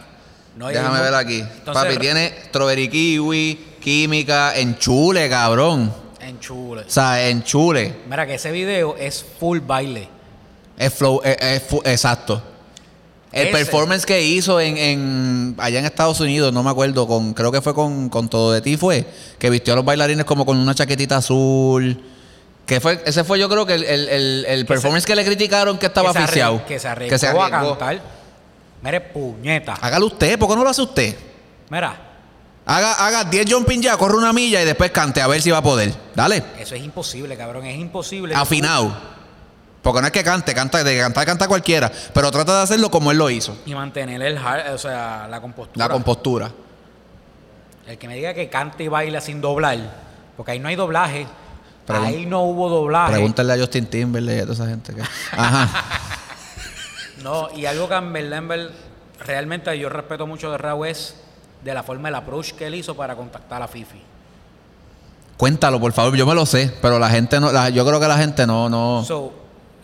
No, 0.56 0.68
Déjame 0.68 1.00
ver 1.00 1.14
aquí. 1.14 1.40
Entonces, 1.40 1.84
Papi, 1.84 1.96
tiene 1.98 2.32
strawberry 2.48 2.88
kiwi, 2.88 3.76
química, 3.80 4.54
enchule, 4.56 5.28
cabrón. 5.28 5.92
En 6.20 6.38
chule. 6.38 6.82
O 6.82 6.90
sea, 6.90 7.28
enchule. 7.28 7.94
Mira 8.08 8.26
que 8.26 8.34
ese 8.34 8.52
video 8.52 8.96
es 8.96 9.24
full 9.40 9.60
baile. 9.60 10.08
Es 10.78 10.92
flow, 10.94 11.20
es, 11.24 11.36
es 11.40 11.62
fu- 11.62 11.82
exacto. 11.84 12.42
El 13.32 13.48
Ese. 13.48 13.52
performance 13.56 14.04
que 14.04 14.22
hizo 14.22 14.60
en, 14.60 14.76
en- 14.76 15.54
allá 15.58 15.78
en 15.78 15.86
Estados 15.86 16.20
Unidos, 16.20 16.52
no 16.52 16.62
me 16.62 16.68
acuerdo, 16.70 17.06
con 17.08 17.32
creo 17.32 17.50
que 17.50 17.62
fue 17.62 17.74
con, 17.74 18.08
con 18.10 18.28
Todo 18.28 18.52
de 18.52 18.60
Ti 18.60 18.76
fue, 18.76 19.06
que 19.38 19.48
vistió 19.48 19.72
a 19.72 19.76
los 19.76 19.84
bailarines 19.86 20.26
como 20.26 20.44
con 20.44 20.58
una 20.58 20.74
chaquetita 20.74 21.16
azul. 21.16 22.04
Que 22.66 22.78
fue, 22.80 23.02
ese 23.06 23.24
fue 23.24 23.38
yo 23.38 23.48
creo 23.48 23.64
que 23.66 23.74
el, 23.74 23.84
el- 23.84 24.08
el- 24.08 24.44
el 24.48 24.66
performance 24.66 25.06
que 25.06 25.16
le 25.16 25.24
criticaron 25.24 25.78
que 25.78 25.86
estaba 25.86 26.12
que 26.12 26.18
se 26.18 26.24
oficial. 26.24 26.64
Que 26.66 26.78
se 26.78 26.88
arriesgó 26.88 27.42
a 27.42 27.50
cantar. 27.50 28.02
Mire, 28.82 29.00
puñeta. 29.00 29.74
Hágalo 29.80 30.06
usted, 30.06 30.38
¿por 30.38 30.48
qué 30.48 30.56
no 30.56 30.64
lo 30.64 30.70
hace 30.70 30.82
usted? 30.82 31.16
Mira, 31.70 32.08
Haga, 32.64 32.92
haga 32.94 33.24
10 33.24 33.52
jumping 33.52 33.82
ya, 33.82 33.96
corre 33.96 34.16
una 34.16 34.32
milla 34.32 34.62
y 34.62 34.64
después 34.64 34.92
cante 34.92 35.20
a 35.20 35.26
ver 35.26 35.42
si 35.42 35.50
va 35.50 35.58
a 35.58 35.62
poder. 35.62 35.92
Dale. 36.14 36.44
eso 36.60 36.76
es 36.76 36.82
imposible, 36.82 37.36
cabrón. 37.36 37.66
Es 37.66 37.76
imposible. 37.76 38.34
Afinado. 38.36 38.96
Porque 39.82 40.00
no 40.00 40.06
es 40.06 40.12
que 40.12 40.22
cante, 40.22 40.54
canta, 40.54 40.84
de 40.84 40.96
cantar 40.96 41.26
canta 41.26 41.48
cualquiera. 41.48 41.90
Pero 42.14 42.30
trata 42.30 42.58
de 42.58 42.62
hacerlo 42.62 42.88
como 42.88 43.10
él 43.10 43.18
lo 43.18 43.28
hizo. 43.30 43.56
Y 43.66 43.74
mantener 43.74 44.22
el 44.22 44.38
hard- 44.38 44.74
o 44.74 44.78
sea, 44.78 45.26
la 45.28 45.40
compostura. 45.40 45.86
La 45.88 45.92
compostura. 45.92 46.52
el 47.88 47.98
que 47.98 48.06
me 48.06 48.14
diga 48.14 48.32
que 48.32 48.48
cante 48.48 48.84
y 48.84 48.88
baila 48.88 49.20
sin 49.20 49.40
doblar, 49.40 49.78
porque 50.36 50.52
ahí 50.52 50.60
no 50.60 50.68
hay 50.68 50.76
doblaje. 50.76 51.26
Pregun- 51.84 52.06
ahí 52.06 52.26
no 52.26 52.42
hubo 52.42 52.68
doblaje. 52.68 53.10
Pregúntale 53.14 53.54
a 53.54 53.58
Justin 53.58 53.86
Timberlake 53.86 54.36
y 54.36 54.40
a 54.40 54.42
toda 54.42 54.54
esa 54.54 54.66
gente 54.68 54.94
que. 54.94 55.02
Ajá. 55.32 55.68
No, 57.22 57.48
y 57.54 57.66
algo 57.66 57.88
que 57.88 57.94
en 57.94 58.12
verdad, 58.12 58.38
en 58.38 58.48
verdad, 58.48 58.70
realmente 59.24 59.78
yo 59.78 59.88
respeto 59.88 60.26
mucho 60.26 60.50
de 60.50 60.58
Raúl 60.58 60.86
es 60.88 61.16
de 61.64 61.72
la 61.74 61.82
forma 61.82 62.08
del 62.08 62.16
approach 62.16 62.52
que 62.52 62.66
él 62.66 62.74
hizo 62.74 62.94
para 62.96 63.14
contactar 63.14 63.62
a 63.62 63.68
Fifi. 63.68 64.00
Cuéntalo, 65.36 65.80
por 65.80 65.92
favor. 65.92 66.14
Yo 66.16 66.26
me 66.26 66.34
lo 66.34 66.46
sé, 66.46 66.72
pero 66.80 66.98
la 66.98 67.08
gente 67.10 67.40
no. 67.40 67.50
la- 67.52 67.68
yo 67.70 67.84
creo 67.86 67.98
que 68.00 68.08
la 68.08 68.16
gente 68.18 68.46
no. 68.46 68.68
no 68.68 69.04
So, 69.04 69.32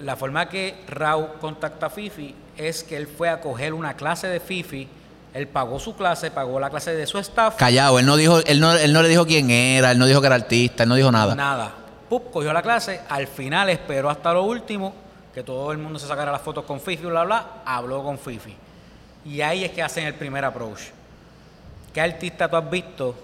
la 0.00 0.16
forma 0.16 0.48
que 0.48 0.84
Raúl 0.88 1.28
contacta 1.40 1.86
a 1.86 1.90
Fifi 1.90 2.34
es 2.56 2.84
que 2.84 2.96
él 2.96 3.06
fue 3.06 3.28
a 3.28 3.40
coger 3.40 3.72
una 3.74 3.94
clase 3.94 4.28
de 4.28 4.40
Fifi, 4.40 4.88
él 5.34 5.46
pagó 5.48 5.78
su 5.80 5.94
clase, 5.96 6.30
pagó 6.30 6.58
la 6.60 6.70
clase 6.70 6.94
de 6.94 7.06
su 7.06 7.18
staff. 7.18 7.56
Callado, 7.56 7.98
él 7.98 8.06
no 8.06 8.16
dijo, 8.16 8.38
él 8.46 8.60
no, 8.60 8.72
él 8.72 8.92
no 8.92 9.02
le 9.02 9.08
dijo 9.08 9.26
quién 9.26 9.50
era, 9.50 9.90
él 9.92 9.98
no 9.98 10.06
dijo 10.06 10.20
que 10.20 10.26
era 10.26 10.36
artista, 10.36 10.82
él 10.84 10.88
no 10.88 10.94
dijo 10.94 11.10
nada. 11.12 11.34
Nada. 11.34 11.72
Pup, 12.08 12.30
cogió 12.30 12.52
la 12.52 12.62
clase, 12.62 13.00
al 13.08 13.26
final 13.26 13.68
esperó 13.68 14.08
hasta 14.10 14.32
lo 14.32 14.44
último, 14.44 14.94
que 15.38 15.44
todo 15.44 15.70
el 15.70 15.78
mundo 15.78 16.00
se 16.00 16.08
sacara 16.08 16.32
las 16.32 16.40
fotos 16.42 16.64
con 16.64 16.80
Fifi, 16.80 17.06
bla, 17.06 17.22
bla, 17.22 17.46
habló 17.64 18.02
con 18.02 18.18
Fifi. 18.18 18.56
Y 19.24 19.40
ahí 19.40 19.62
es 19.64 19.70
que 19.70 19.80
hacen 19.80 20.04
el 20.04 20.14
primer 20.14 20.44
approach. 20.44 20.80
¿Qué 21.94 22.00
artista 22.00 22.48
tú 22.50 22.56
has 22.56 22.68
visto 22.68 23.14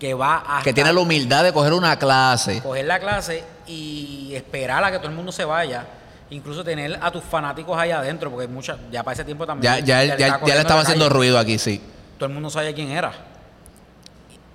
que 0.00 0.14
va 0.14 0.42
a 0.58 0.62
Que 0.64 0.72
tiene 0.74 0.92
la 0.92 0.98
humildad 0.98 1.44
de 1.44 1.52
coger 1.52 1.74
una 1.74 1.96
clase. 1.96 2.60
coger 2.60 2.86
la 2.86 2.98
clase 2.98 3.44
y 3.68 4.32
esperar 4.34 4.82
a 4.82 4.90
que 4.90 4.98
todo 4.98 5.10
el 5.10 5.14
mundo 5.14 5.30
se 5.30 5.44
vaya? 5.44 5.86
Incluso 6.30 6.64
tener 6.64 6.98
a 7.00 7.08
tus 7.12 7.22
fanáticos 7.22 7.78
ahí 7.78 7.92
adentro, 7.92 8.32
porque 8.32 8.48
muchas, 8.48 8.76
ya 8.90 9.04
para 9.04 9.14
ese 9.14 9.24
tiempo 9.24 9.46
también. 9.46 9.72
Ya, 9.74 9.78
ya, 9.78 10.02
él- 10.02 10.08
le 10.10 10.18
ya, 10.18 10.26
estaba 10.26 10.46
ya 10.48 10.54
le 10.54 10.60
estaba 10.62 10.80
haciendo 10.80 11.08
ruido 11.08 11.38
aquí, 11.38 11.56
sí. 11.56 11.80
Todo 12.18 12.26
el 12.26 12.34
mundo 12.34 12.50
sabía 12.50 12.74
quién 12.74 12.90
era. 12.90 13.12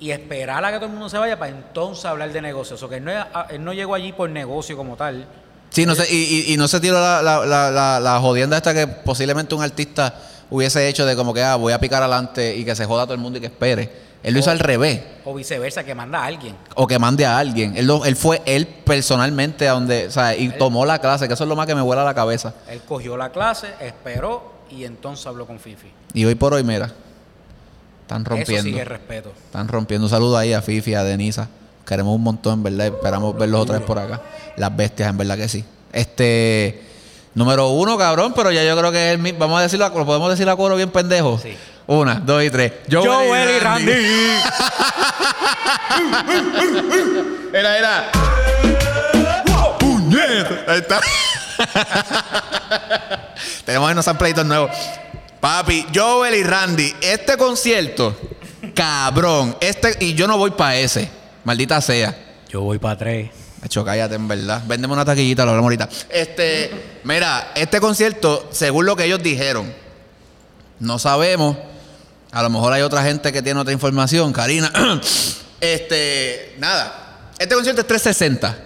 Y 0.01 0.11
esperar 0.11 0.65
a 0.65 0.69
que 0.69 0.75
todo 0.79 0.87
el 0.87 0.91
mundo 0.91 1.07
se 1.07 1.17
vaya 1.17 1.39
para 1.39 1.49
entonces 1.51 2.03
hablar 2.03 2.29
de 2.29 2.41
negocios. 2.41 2.83
O 2.83 2.89
que 2.89 2.97
él 2.97 3.05
no, 3.05 3.11
él 3.49 3.63
no 3.63 3.71
llegó 3.71 3.95
allí 3.95 4.11
por 4.11 4.29
negocio 4.29 4.75
como 4.75 4.97
tal. 4.97 5.25
Sí, 5.73 5.85
no 5.87 5.95
sé, 5.95 6.05
y, 6.13 6.15
y- 6.49 6.53
y 6.53 6.57
no 6.57 6.67
se 6.67 6.79
tiró 6.79 7.01
la, 7.01 7.21
la, 7.23 7.45
la, 7.45 7.71
la, 7.71 7.99
la 7.99 8.19
jodienda 8.19 8.55
esta 8.57 8.73
que 8.75 8.85
posiblemente 8.85 9.55
un 9.55 9.63
artista 9.63 10.13
hubiese 10.51 10.87
hecho 10.87 11.03
de 11.05 11.15
como 11.15 11.33
que 11.33 11.41
ah, 11.41 11.55
voy 11.55 11.73
a 11.73 11.79
picar 11.79 12.03
adelante 12.03 12.55
y 12.55 12.63
que 12.63 12.75
se 12.75 12.85
joda 12.85 13.05
todo 13.05 13.15
el 13.15 13.19
mundo 13.19 13.39
y 13.39 13.41
que 13.41 13.47
espere. 13.47 14.03
Él 14.21 14.33
lo 14.35 14.39
hizo 14.39 14.51
al 14.51 14.59
revés. 14.59 15.01
O 15.25 15.33
viceversa, 15.33 15.83
que 15.83 15.95
manda 15.95 16.19
a 16.19 16.25
alguien. 16.27 16.55
O 16.75 16.85
que 16.87 16.97
mande 16.99 17.25
a 17.25 17.37
alguien. 17.39 17.75
Él, 17.75 17.87
lo- 17.87 18.05
él 18.05 18.15
fue 18.15 18.41
él 18.45 18.67
personalmente 18.67 19.67
a 19.67 19.71
donde, 19.73 20.07
o 20.07 20.11
sea, 20.11 20.35
y 20.37 20.49
tomó 20.59 20.85
la 20.85 20.99
clase, 20.99 21.27
que 21.27 21.33
eso 21.33 21.43
es 21.43 21.47
lo 21.49 21.55
más 21.55 21.65
que 21.65 21.73
me 21.75 21.81
vuela 21.81 22.03
la 22.05 22.13
cabeza. 22.13 22.53
Él 22.69 22.81
cogió 22.87 23.17
la 23.17 23.31
clase, 23.31 23.67
esperó 23.81 24.53
y 24.69 24.83
entonces 24.85 25.25
habló 25.25 25.47
con 25.47 25.59
Fifi. 25.59 25.91
Y 26.13 26.23
hoy 26.25 26.35
por 26.35 26.53
hoy, 26.53 26.63
mira, 26.63 26.91
están 28.03 28.21
Eso 28.21 28.29
rompiendo. 28.29 28.63
sigue 28.63 28.85
respeto. 28.85 29.33
Están 29.45 29.67
rompiendo. 29.67 30.05
Un 30.05 30.09
saludo 30.11 30.37
ahí 30.37 30.53
a 30.53 30.61
Fifi, 30.61 30.93
a 30.93 31.03
Denisa. 31.03 31.49
Queremos 31.85 32.15
un 32.15 32.23
montón, 32.23 32.53
en 32.53 32.63
verdad. 32.63 32.87
Esperamos 32.87 33.37
verlos 33.37 33.61
otra 33.61 33.77
vez 33.77 33.85
por 33.85 33.99
acá. 33.99 34.21
Las 34.57 34.75
bestias, 34.75 35.09
en 35.09 35.17
verdad 35.17 35.37
que 35.37 35.49
sí. 35.49 35.63
Este. 35.91 36.81
Número 37.35 37.69
uno, 37.69 37.97
cabrón, 37.97 38.33
pero 38.35 38.51
ya 38.51 38.63
yo 38.63 38.77
creo 38.77 38.91
que 38.91 39.07
es 39.07 39.13
el 39.13 39.19
mismo. 39.19 39.39
Vamos 39.39 39.59
a 39.59 39.63
decirlo, 39.63 39.89
¿lo 39.89 40.05
podemos 40.05 40.29
decir 40.29 40.47
a 40.47 40.55
coro 40.55 40.75
bien 40.75 40.91
pendejo? 40.91 41.39
Sí. 41.39 41.57
Una, 41.87 42.15
dos 42.15 42.43
y 42.43 42.49
tres. 42.49 42.73
Joel 42.91 43.49
y 43.49 43.59
Randy. 43.59 43.91
Era, 47.53 47.77
era. 47.77 48.11
¡Puñeta! 49.79 50.63
Ahí 50.67 50.79
está. 50.79 50.99
Tenemos 53.65 53.91
unos 53.91 54.05
sampleitos 54.05 54.45
nuevos. 54.45 54.71
Papi, 55.39 55.87
Joel 55.93 56.35
y 56.35 56.43
Randy, 56.43 56.95
este 57.01 57.35
concierto, 57.35 58.15
cabrón, 58.73 59.57
este, 59.59 59.97
y 59.99 60.13
yo 60.13 60.25
no 60.25 60.37
voy 60.37 60.51
para 60.51 60.77
ese, 60.77 61.11
maldita 61.43 61.79
sea. 61.81 62.15
Yo 62.49 62.61
voy 62.61 62.79
para 62.79 62.97
tres. 62.97 63.29
Hecho, 63.63 63.83
cállate, 63.85 64.15
en 64.15 64.27
verdad. 64.27 64.61
Véndeme 64.67 64.93
una 64.93 65.05
taquillita, 65.05 65.43
lo 65.45 65.51
hablamos 65.51 65.67
ahorita. 65.67 65.89
Este, 66.09 66.99
mira, 67.03 67.51
este 67.55 67.79
concierto, 67.79 68.49
según 68.51 68.85
lo 68.85 68.95
que 68.95 69.05
ellos 69.05 69.23
dijeron, 69.23 69.73
no 70.79 70.99
sabemos. 70.99 71.55
A 72.31 72.41
lo 72.43 72.49
mejor 72.49 72.73
hay 72.73 72.81
otra 72.81 73.03
gente 73.03 73.31
que 73.31 73.41
tiene 73.41 73.59
otra 73.59 73.71
información. 73.73 74.33
Karina. 74.33 74.71
este, 75.61 76.55
nada. 76.59 77.29
Este 77.39 77.55
concierto 77.55 77.81
es 77.81 77.87
360. 77.87 78.57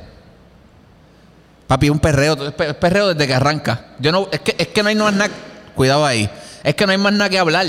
Papi, 1.67 1.89
un 1.89 1.99
perreo. 1.99 2.47
Es 2.47 2.53
pe- 2.53 2.69
es 2.69 2.75
perreo 2.75 3.09
desde 3.13 3.27
que 3.27 3.33
arranca. 3.33 3.87
Yo 3.99 4.11
no, 4.11 4.29
es 4.31 4.39
que, 4.39 4.55
es 4.57 4.67
que 4.69 4.81
no 4.83 4.89
hay 4.89 4.95
más 4.95 5.13
nada. 5.13 5.29
Cuidado 5.75 6.05
ahí. 6.05 6.29
Es 6.63 6.75
que 6.75 6.85
no 6.85 6.91
hay 6.91 6.97
más 6.97 7.13
nada 7.13 7.29
que 7.29 7.37
hablar. 7.37 7.67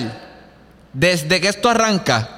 Desde 0.93 1.41
que 1.41 1.49
esto 1.49 1.69
arranca, 1.69 2.38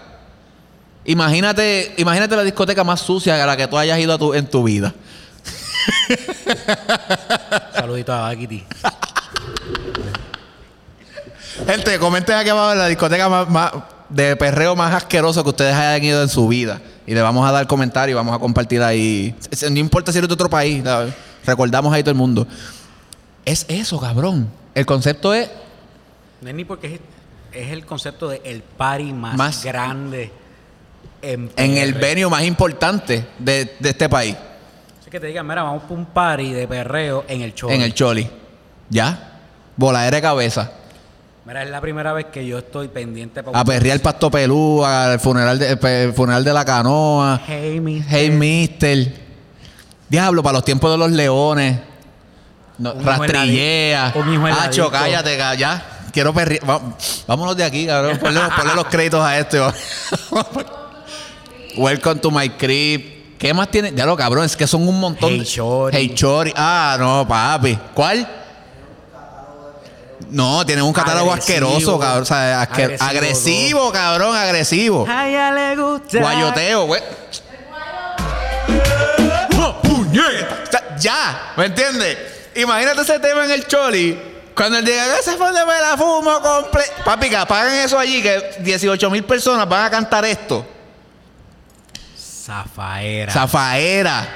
imagínate, 1.05 1.95
imagínate 1.97 2.37
la 2.37 2.43
discoteca 2.45 2.85
más 2.85 3.01
sucia 3.01 3.43
a 3.43 3.47
la 3.47 3.57
que 3.57 3.67
tú 3.67 3.77
hayas 3.79 3.99
ido 3.99 4.13
a 4.15 4.19
tu- 4.19 4.35
en 4.35 4.47
tu 4.49 4.63
vida. 4.65 4.95
Saludito 7.75 8.13
a 8.13 8.35
Kitty. 8.35 8.65
Gente, 11.67 11.99
comenten 11.99 12.37
aquí 12.37 12.49
abajo 12.51 12.75
la 12.75 12.87
discoteca 12.89 13.29
más, 13.29 13.49
más- 13.49 13.73
de 14.09 14.35
perreo 14.37 14.75
más 14.75 14.93
asqueroso 14.95 15.43
que 15.45 15.51
ustedes 15.51 15.75
hayan 15.75 16.03
ido 16.05 16.23
en 16.23 16.29
su 16.29 16.49
vida. 16.49 16.81
Y 17.07 17.15
le 17.15 17.21
vamos 17.23 17.49
a 17.49 17.53
dar 17.53 17.67
comentarios 17.67 18.15
y 18.15 18.17
vamos 18.17 18.35
a 18.35 18.39
compartir 18.39 18.83
ahí. 18.83 19.35
No 19.71 19.79
importa 19.79 20.11
si 20.13 20.19
eres 20.19 20.29
de 20.29 20.35
otro 20.35 20.51
país, 20.51 20.83
recordamos 21.47 21.93
ahí 21.93 22.03
todo 22.03 22.11
el 22.11 22.17
mundo. 22.17 22.47
Es 23.45 23.65
eso, 23.69 24.01
cabrón. 24.01 24.51
El 24.75 24.87
concepto 24.87 25.33
es 25.35 25.49
No 26.41 26.49
es 26.49 26.55
ni 26.55 26.65
porque 26.65 26.95
es, 26.95 27.01
es 27.53 27.71
el 27.71 27.85
concepto 27.85 28.29
de 28.29 28.41
el 28.45 28.63
party 28.63 29.13
más, 29.13 29.37
Más- 29.37 29.65
grande 29.65 30.33
en, 31.23 31.51
en 31.57 31.77
el 31.77 31.95
venue 31.95 32.29
más 32.29 32.43
importante 32.45 33.27
de, 33.39 33.77
de 33.79 33.91
este 33.91 34.09
país, 34.09 34.37
Así 35.01 35.11
que 35.11 35.21
te 35.21 35.27
digan, 35.27 35.47
mira, 35.47 35.63
vamos 35.63 35.83
para 35.83 35.95
un 35.95 36.07
party 36.07 36.53
de 36.53 36.69
perreo 36.69 37.25
en 37.29 37.43
el 37.43 37.55
show. 37.55 37.71
en 37.71 37.83
el 37.83 37.93
Choli. 37.95 38.29
¿Ya? 38.89 39.39
Voladera 39.77 40.17
de 40.17 40.23
cabeza. 40.23 40.73
Mira, 41.45 41.63
es 41.63 41.71
la 41.71 41.81
primera 41.81 42.13
vez 42.13 42.27
que 42.27 42.47
yo 42.47 42.59
estoy 42.59 42.89
pendiente 42.89 43.43
para 43.43 43.59
A 43.59 43.65
perrear 43.65 43.97
el 43.97 44.03
pasto 44.03 44.31
pelú, 44.31 44.85
al 44.85 45.19
funeral 45.19 45.59
de, 45.59 45.79
el 46.05 46.13
funeral 46.13 46.45
de 46.45 46.53
la 46.53 46.65
canoa. 46.65 47.41
Hey, 47.47 47.81
mi. 47.81 48.03
Hey, 48.09 48.31
mister. 48.31 49.13
Diablo, 50.09 50.43
para 50.43 50.55
los 50.59 50.65
tiempos 50.65 50.91
de 50.91 50.99
los 50.99 51.11
leones. 51.11 51.79
No, 52.79 52.93
Un 52.93 53.05
rastrillea. 53.05 54.13
un 54.15 54.47
Hacho, 54.47 54.91
cállate, 54.91 55.37
ya. 55.59 56.01
Quiero 56.13 56.33
perrear. 56.35 56.63
Vámonos 57.27 57.57
de 57.57 57.65
aquí, 57.65 57.87
cabrón. 57.87 58.19
Ponle, 58.19 58.41
ponle 58.57 58.75
los 58.75 58.87
créditos 58.87 59.23
a 59.25 59.39
esto. 59.39 59.73
Welcome 61.81 62.21
to 62.21 62.31
my 62.31 62.47
crib. 62.51 63.39
¿Qué 63.39 63.55
más 63.55 63.71
tiene? 63.71 63.91
Ya 63.95 64.05
lo 64.05 64.15
cabrón, 64.15 64.45
es 64.45 64.55
que 64.55 64.67
son 64.67 64.87
un 64.87 65.01
montón. 65.01 65.31
Hey, 65.31 65.39
de- 65.39 65.45
Chori. 65.47 65.97
Hey, 65.97 66.13
Chori. 66.15 66.53
Ah, 66.55 66.97
no, 67.01 67.27
papi. 67.27 67.79
¿Cuál? 67.95 68.29
No, 70.29 70.65
tienen 70.67 70.85
un 70.85 70.93
catálogo 70.93 71.33
Agresivo. 71.33 71.69
asqueroso, 71.69 71.99
cabrón. 71.99 72.23
O 72.23 72.27
sea, 72.27 72.61
asque- 72.69 72.85
Agresivo, 72.85 73.07
agresivo, 73.09 73.93
cabrón, 73.93 74.37
agresivo. 74.37 75.07
A 75.09 75.27
ella 75.27 75.53
le 75.53 75.77
gusta. 75.77 76.21
Guayoteo, 76.21 76.85
güey. 76.85 77.03
¡Oh, 79.59 79.81
puñeta! 79.83 80.97
Ya, 80.99 81.55
¿me 81.57 81.65
entiendes? 81.65 82.19
Imagínate 82.57 83.01
ese 83.01 83.19
tema 83.21 83.47
en 83.47 83.53
el 83.53 83.67
Choli. 83.67 84.21
Cuando 84.55 84.77
él 84.77 84.85
diga, 84.85 85.19
ese 85.19 85.39
fue 85.39 85.51
me 85.51 85.59
la 85.81 85.97
fumo 85.97 86.43
comple 86.43 86.83
Papi, 87.07 87.31
que 87.31 87.37
apaguen 87.39 87.77
eso 87.77 87.99
allí, 87.99 88.21
que 88.21 88.57
18 88.61 89.09
mil 89.09 89.25
personas 89.25 89.67
van 89.67 89.87
a 89.87 89.91
cantar 89.91 90.27
esto. 90.27 90.67
Zafaera. 92.51 93.33
Zafaera. 93.33 94.29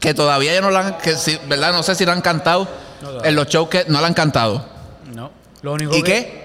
Que 0.00 0.14
todavía 0.14 0.54
ya 0.54 0.60
no 0.60 0.70
la 0.70 0.80
han, 0.80 0.98
que 0.98 1.14
sí, 1.16 1.38
¿verdad? 1.46 1.72
No 1.72 1.82
sé 1.82 1.94
si 1.94 2.04
lo 2.06 2.12
han 2.12 2.20
cantado 2.22 2.66
No, 3.02 3.22
en 3.24 3.34
los 3.34 3.46
shows 3.46 3.68
que 3.68 3.84
no 3.88 4.00
la 4.00 4.06
han 4.08 4.14
cantado. 4.14 4.66
no. 5.12 5.30
Lo 5.62 5.72
único 5.74 5.94
¿Y 5.96 6.02
que 6.02 6.12
qué? 6.12 6.44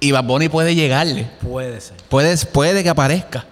Y 0.00 0.12
Bad 0.12 0.24
Bunny 0.24 0.48
puede 0.48 0.74
llegarle. 0.74 1.28
puede 1.42 1.80
ser. 1.80 1.96
Puede, 2.08 2.36
puede 2.46 2.82
que 2.82 2.88
aparezca. 2.90 3.44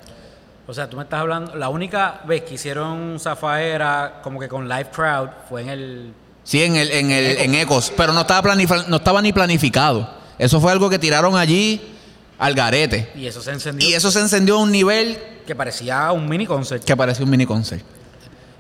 O 0.67 0.75
sea, 0.75 0.89
tú 0.91 0.97
me 0.97 1.05
estás 1.05 1.21
hablando. 1.21 1.55
La 1.55 1.69
única 1.69 2.21
vez 2.27 2.43
que 2.43 2.55
hicieron 2.55 3.19
Zafaera 3.21 4.21
como 4.23 4.39
que 4.39 4.49
con 4.49 4.69
live 4.69 4.91
crowd 4.95 5.29
fue 5.49 5.63
en 5.63 5.69
el. 5.71 6.15
Sí, 6.45 6.63
en 6.63 6.77
el, 6.77 6.91
en 6.93 7.11
el, 7.11 7.39
en 7.39 7.55
Ecos, 7.55 7.93
pero 7.97 8.13
no 8.13 8.21
estaba 8.21 8.55
no 8.55 8.97
estaba 8.97 9.23
ni 9.23 9.33
planificado. 9.33 10.09
Eso 10.39 10.61
fue 10.61 10.71
algo 10.73 10.89
que 10.91 10.99
tiraron 10.99 11.37
allí 11.37 11.96
al 12.39 12.55
garete. 12.55 13.11
Y 13.15 13.27
eso 13.27 13.41
se 13.43 13.53
encendió. 13.53 13.89
Y 13.89 13.95
eso 13.95 14.11
se 14.11 14.21
encendió 14.21 14.57
a 14.57 14.61
un 14.63 14.71
nivel 14.71 15.19
Que 15.47 15.55
parecía 15.55 16.11
un 16.13 16.29
mini 16.29 16.47
concert. 16.47 16.85
que 16.85 16.97
parecía 16.97 17.25
un 17.25 17.31
mini 17.31 17.47
concert. 17.47 17.83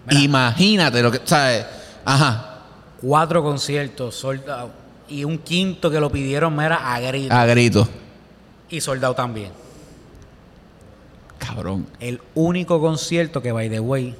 Mira. 0.06 0.20
Imagínate 0.20 1.02
lo 1.02 1.10
que, 1.10 1.20
¿sabes? 1.24 1.66
Ajá, 2.04 2.52
Cuatro 3.00 3.42
conciertos 3.42 4.14
soldados. 4.14 4.70
Y 5.08 5.22
un 5.24 5.38
quinto 5.38 5.90
que 5.90 6.00
lo 6.00 6.10
pidieron, 6.10 6.54
mera 6.56 6.92
a 6.94 6.98
grito. 7.00 7.34
a 7.34 7.44
grito. 7.46 7.88
Y 8.70 8.80
soldado 8.80 9.14
también. 9.14 9.50
Cabrón. 11.38 11.86
El 12.00 12.20
único 12.34 12.80
concierto 12.80 13.42
que, 13.42 13.52
by 13.52 13.68
the 13.68 13.80
way, 13.80 14.14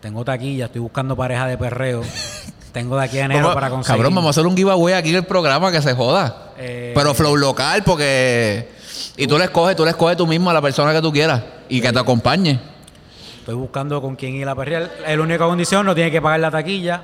tengo 0.00 0.24
taquilla, 0.24 0.66
estoy 0.66 0.80
buscando 0.80 1.14
pareja 1.16 1.46
de 1.46 1.58
perreo. 1.58 2.02
tengo 2.72 2.96
de 2.96 3.04
aquí 3.04 3.18
a 3.18 3.26
enero 3.26 3.40
Vamos- 3.42 3.54
para 3.54 3.70
conseguir. 3.70 3.96
cabrón, 3.96 4.14
vamos 4.14 4.28
a 4.28 4.30
hacer 4.30 4.46
un 4.46 4.56
giveaway 4.56 4.94
aquí 4.94 5.10
en 5.10 5.16
el 5.16 5.24
programa 5.26 5.70
que 5.70 5.80
se 5.82 5.94
joda. 5.94 6.52
Eh, 6.58 6.92
Pero 6.94 7.14
flow 7.14 7.36
local, 7.36 7.82
porque. 7.84 8.74
Y 9.16 9.26
tú 9.26 9.38
le 9.38 9.44
escoges, 9.44 9.76
tú 9.76 9.84
le 9.84 9.90
escoges 9.90 10.16
tú 10.16 10.26
mismo 10.26 10.50
a 10.50 10.54
la 10.54 10.60
persona 10.60 10.92
que 10.92 11.00
tú 11.00 11.12
quieras 11.12 11.42
y 11.68 11.80
que 11.80 11.92
te 11.92 11.98
acompañe. 11.98 12.60
Estoy 13.38 13.54
buscando 13.54 14.02
con 14.02 14.16
quién 14.16 14.34
ir 14.34 14.48
a 14.48 14.54
perrear. 14.54 14.90
Es 15.06 15.16
la 15.16 15.22
única 15.22 15.46
condición, 15.46 15.86
no 15.86 15.94
tiene 15.94 16.10
que 16.10 16.20
pagar 16.20 16.40
la 16.40 16.50
taquilla. 16.50 17.02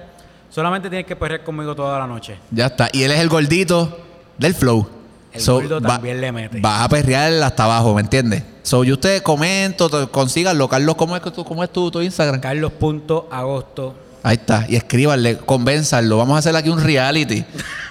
Solamente 0.51 0.91
tienes 0.91 1.07
que 1.07 1.17
perrear 1.17 1.43
conmigo 1.45 1.75
toda 1.75 1.99
la 1.99 2.07
noche. 2.07 2.37
Ya 2.51 2.67
está. 2.67 2.89
Y 2.93 3.05
él 3.05 3.13
es 3.13 3.21
el 3.21 3.29
gordito 3.29 3.99
del 4.37 4.55
flow. 4.55 4.87
El 5.33 5.45
gordo 5.45 5.81
también 5.81 6.21
le 6.21 6.31
mete. 6.31 6.61
Vas 6.61 6.83
a 6.85 6.89
perrear 6.89 7.33
hasta 7.43 7.65
abajo, 7.65 7.95
¿me 7.95 8.03
entiendes? 8.03 8.43
So, 8.63 8.85
yo 8.85 8.95
ustedes 8.95 9.23
comento, 9.23 10.11
consíganlo. 10.11 10.69
Carlos, 10.69 10.97
¿cómo 10.97 11.17
es, 11.17 11.23
tú, 11.23 11.45
cómo 11.45 11.65
es 11.65 11.71
tu, 11.71 11.91
tu 11.91 12.03
Instagram? 12.03 12.41
Carlos.agosto 12.41 13.95
Ahí 14.25 14.37
está. 14.37 14.65
Y 14.69 14.77
escríbanle, 14.77 15.39
convénzanlo. 15.39 16.17
Vamos 16.17 16.37
a 16.37 16.39
hacer 16.39 16.55
aquí 16.55 16.69
un 16.69 16.81
reality 16.81 17.45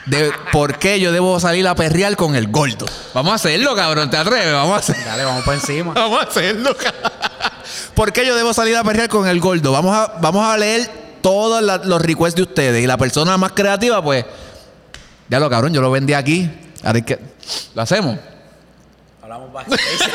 de 0.05 0.31
por 0.51 0.79
qué 0.79 0.99
yo 0.99 1.11
debo 1.11 1.39
salir 1.41 1.67
a 1.67 1.75
perrear 1.75 2.15
con 2.15 2.35
el 2.35 2.47
gordo. 2.47 2.85
Vamos 3.13 3.33
a 3.33 3.35
hacerlo, 3.35 3.75
cabrón. 3.75 4.09
¿Te 4.09 4.15
atreves? 4.17 4.53
Vamos 4.53 4.75
a 4.75 4.79
hacerlo. 4.79 5.03
Dale, 5.05 5.23
vamos 5.25 5.43
para 5.43 5.57
encima. 5.57 5.93
Vamos 5.93 6.19
a 6.19 6.23
hacerlo. 6.29 6.75
cabrón. 6.77 7.11
¿Por 7.95 8.13
qué 8.13 8.25
yo 8.25 8.35
debo 8.35 8.53
salir 8.53 8.77
a 8.77 8.83
perrear 8.83 9.09
con 9.09 9.27
el 9.27 9.39
gordo? 9.41 9.71
Vamos 9.73 9.93
a, 9.95 10.13
vamos 10.21 10.45
a 10.47 10.57
leer 10.57 10.89
todos 11.21 11.61
la- 11.61 11.77
los 11.79 12.01
requests 12.01 12.35
de 12.37 12.43
ustedes. 12.43 12.81
Y 12.83 12.87
la 12.87 12.97
persona 12.97 13.37
más 13.37 13.51
creativa, 13.51 14.01
pues. 14.01 14.25
Ya 15.27 15.39
lo 15.39 15.49
cabrón, 15.49 15.73
yo 15.73 15.81
lo 15.81 15.91
vendí 15.91 16.13
aquí. 16.13 16.49
Ahora 16.83 17.01
que. 17.01 17.19
¿Lo 17.75 17.81
hacemos? 17.81 18.17
Hablamos 19.21 19.51
backstage. 19.51 19.81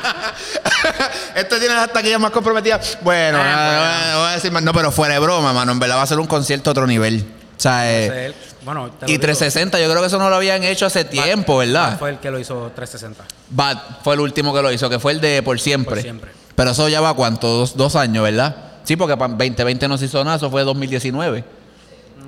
este 1.34 1.58
tiene 1.58 1.74
las 1.74 1.92
taquillas 1.92 2.20
más 2.20 2.30
comprometidas. 2.30 2.98
Bueno, 3.02 3.38
Ah, 3.40 4.00
bueno. 4.04 4.18
voy 4.20 4.28
a 4.30 4.34
decir 4.34 4.52
más. 4.52 4.62
No, 4.62 4.72
pero 4.72 4.90
fuera 4.92 5.14
de 5.14 5.20
broma, 5.20 5.52
mano. 5.52 5.72
En 5.72 5.78
verdad 5.78 5.96
va 5.96 6.02
a 6.02 6.06
ser 6.06 6.18
un 6.18 6.26
concierto 6.26 6.70
a 6.70 6.72
otro 6.72 6.86
nivel. 6.86 7.24
O 7.56 7.60
sea, 7.62 7.90
eh, 7.92 8.34
bueno, 8.64 8.90
y 9.02 9.06
digo. 9.06 9.20
360, 9.20 9.78
yo 9.80 9.88
creo 9.90 10.00
que 10.00 10.06
eso 10.06 10.18
no 10.18 10.30
lo 10.30 10.36
habían 10.36 10.62
hecho 10.64 10.86
hace 10.86 11.04
tiempo, 11.04 11.58
¿verdad? 11.58 11.98
Fue 11.98 12.10
el 12.10 12.18
que 12.18 12.30
lo 12.30 12.38
hizo 12.38 12.72
360. 12.74 13.24
Bad 13.50 13.78
fue 14.02 14.14
el 14.14 14.20
último 14.20 14.54
que 14.54 14.62
lo 14.62 14.72
hizo, 14.72 14.88
que 14.88 14.98
fue 14.98 15.12
el 15.12 15.20
de 15.20 15.42
Por 15.42 15.60
Siempre. 15.60 15.96
Por 15.96 16.02
Siempre. 16.02 16.30
Pero 16.54 16.70
eso 16.70 16.88
ya 16.88 17.00
va 17.00 17.14
cuánto, 17.14 17.48
dos, 17.48 17.76
dos 17.76 17.96
años, 17.96 18.22
¿verdad? 18.24 18.56
Sí, 18.84 18.96
porque 18.96 19.16
para 19.16 19.34
2020 19.34 19.88
no 19.88 19.98
se 19.98 20.06
hizo 20.06 20.24
nada, 20.24 20.36
eso 20.36 20.50
fue 20.50 20.62
2019. 20.64 21.44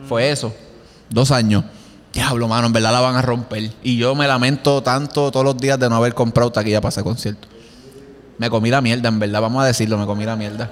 Fue 0.08 0.30
eso. 0.30 0.54
Dos 1.08 1.30
años. 1.30 1.64
Diablo, 2.12 2.46
mano, 2.46 2.66
en 2.66 2.72
verdad 2.74 2.92
la 2.92 3.00
van 3.00 3.16
a 3.16 3.22
romper. 3.22 3.70
Y 3.82 3.96
yo 3.96 4.14
me 4.14 4.26
lamento 4.28 4.82
tanto 4.82 5.30
todos 5.30 5.44
los 5.44 5.56
días 5.56 5.78
de 5.78 5.88
no 5.88 5.96
haber 5.96 6.12
comprado 6.14 6.52
taquilla 6.52 6.80
para 6.82 6.90
ese 6.90 7.02
concierto. 7.02 7.48
Me 8.42 8.50
comí 8.50 8.70
la 8.70 8.80
mierda, 8.80 9.08
en 9.08 9.20
verdad, 9.20 9.40
vamos 9.40 9.62
a 9.62 9.68
decirlo, 9.68 9.96
me 9.96 10.04
comí 10.04 10.24
la 10.24 10.34
mierda. 10.34 10.68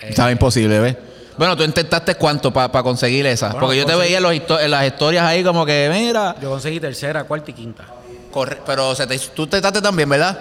Eh, 0.00 0.06
Estaba 0.08 0.32
imposible, 0.32 0.80
¿ves? 0.80 0.96
Bueno, 1.36 1.54
tú 1.54 1.62
intentaste 1.62 2.14
cuánto 2.14 2.50
para 2.50 2.82
conseguir 2.82 3.26
esa. 3.26 3.48
Bueno, 3.48 3.60
porque 3.60 3.76
yo 3.76 3.84
te 3.84 3.94
veía 3.96 4.16
en, 4.16 4.22
los 4.22 4.32
histo- 4.32 4.58
en 4.58 4.70
las 4.70 4.86
historias 4.86 5.26
ahí 5.26 5.44
como 5.44 5.66
que, 5.66 5.90
mira, 5.92 6.34
Yo 6.40 6.48
conseguí 6.48 6.80
tercera, 6.80 7.24
cuarta 7.24 7.50
y 7.50 7.52
quinta. 7.52 7.84
Corre- 8.32 8.62
pero 8.64 8.94
se 8.94 9.06
te- 9.06 9.18
tú 9.18 9.46
te 9.46 9.60
trataste 9.60 9.82
también, 9.82 10.08
¿verdad? 10.08 10.38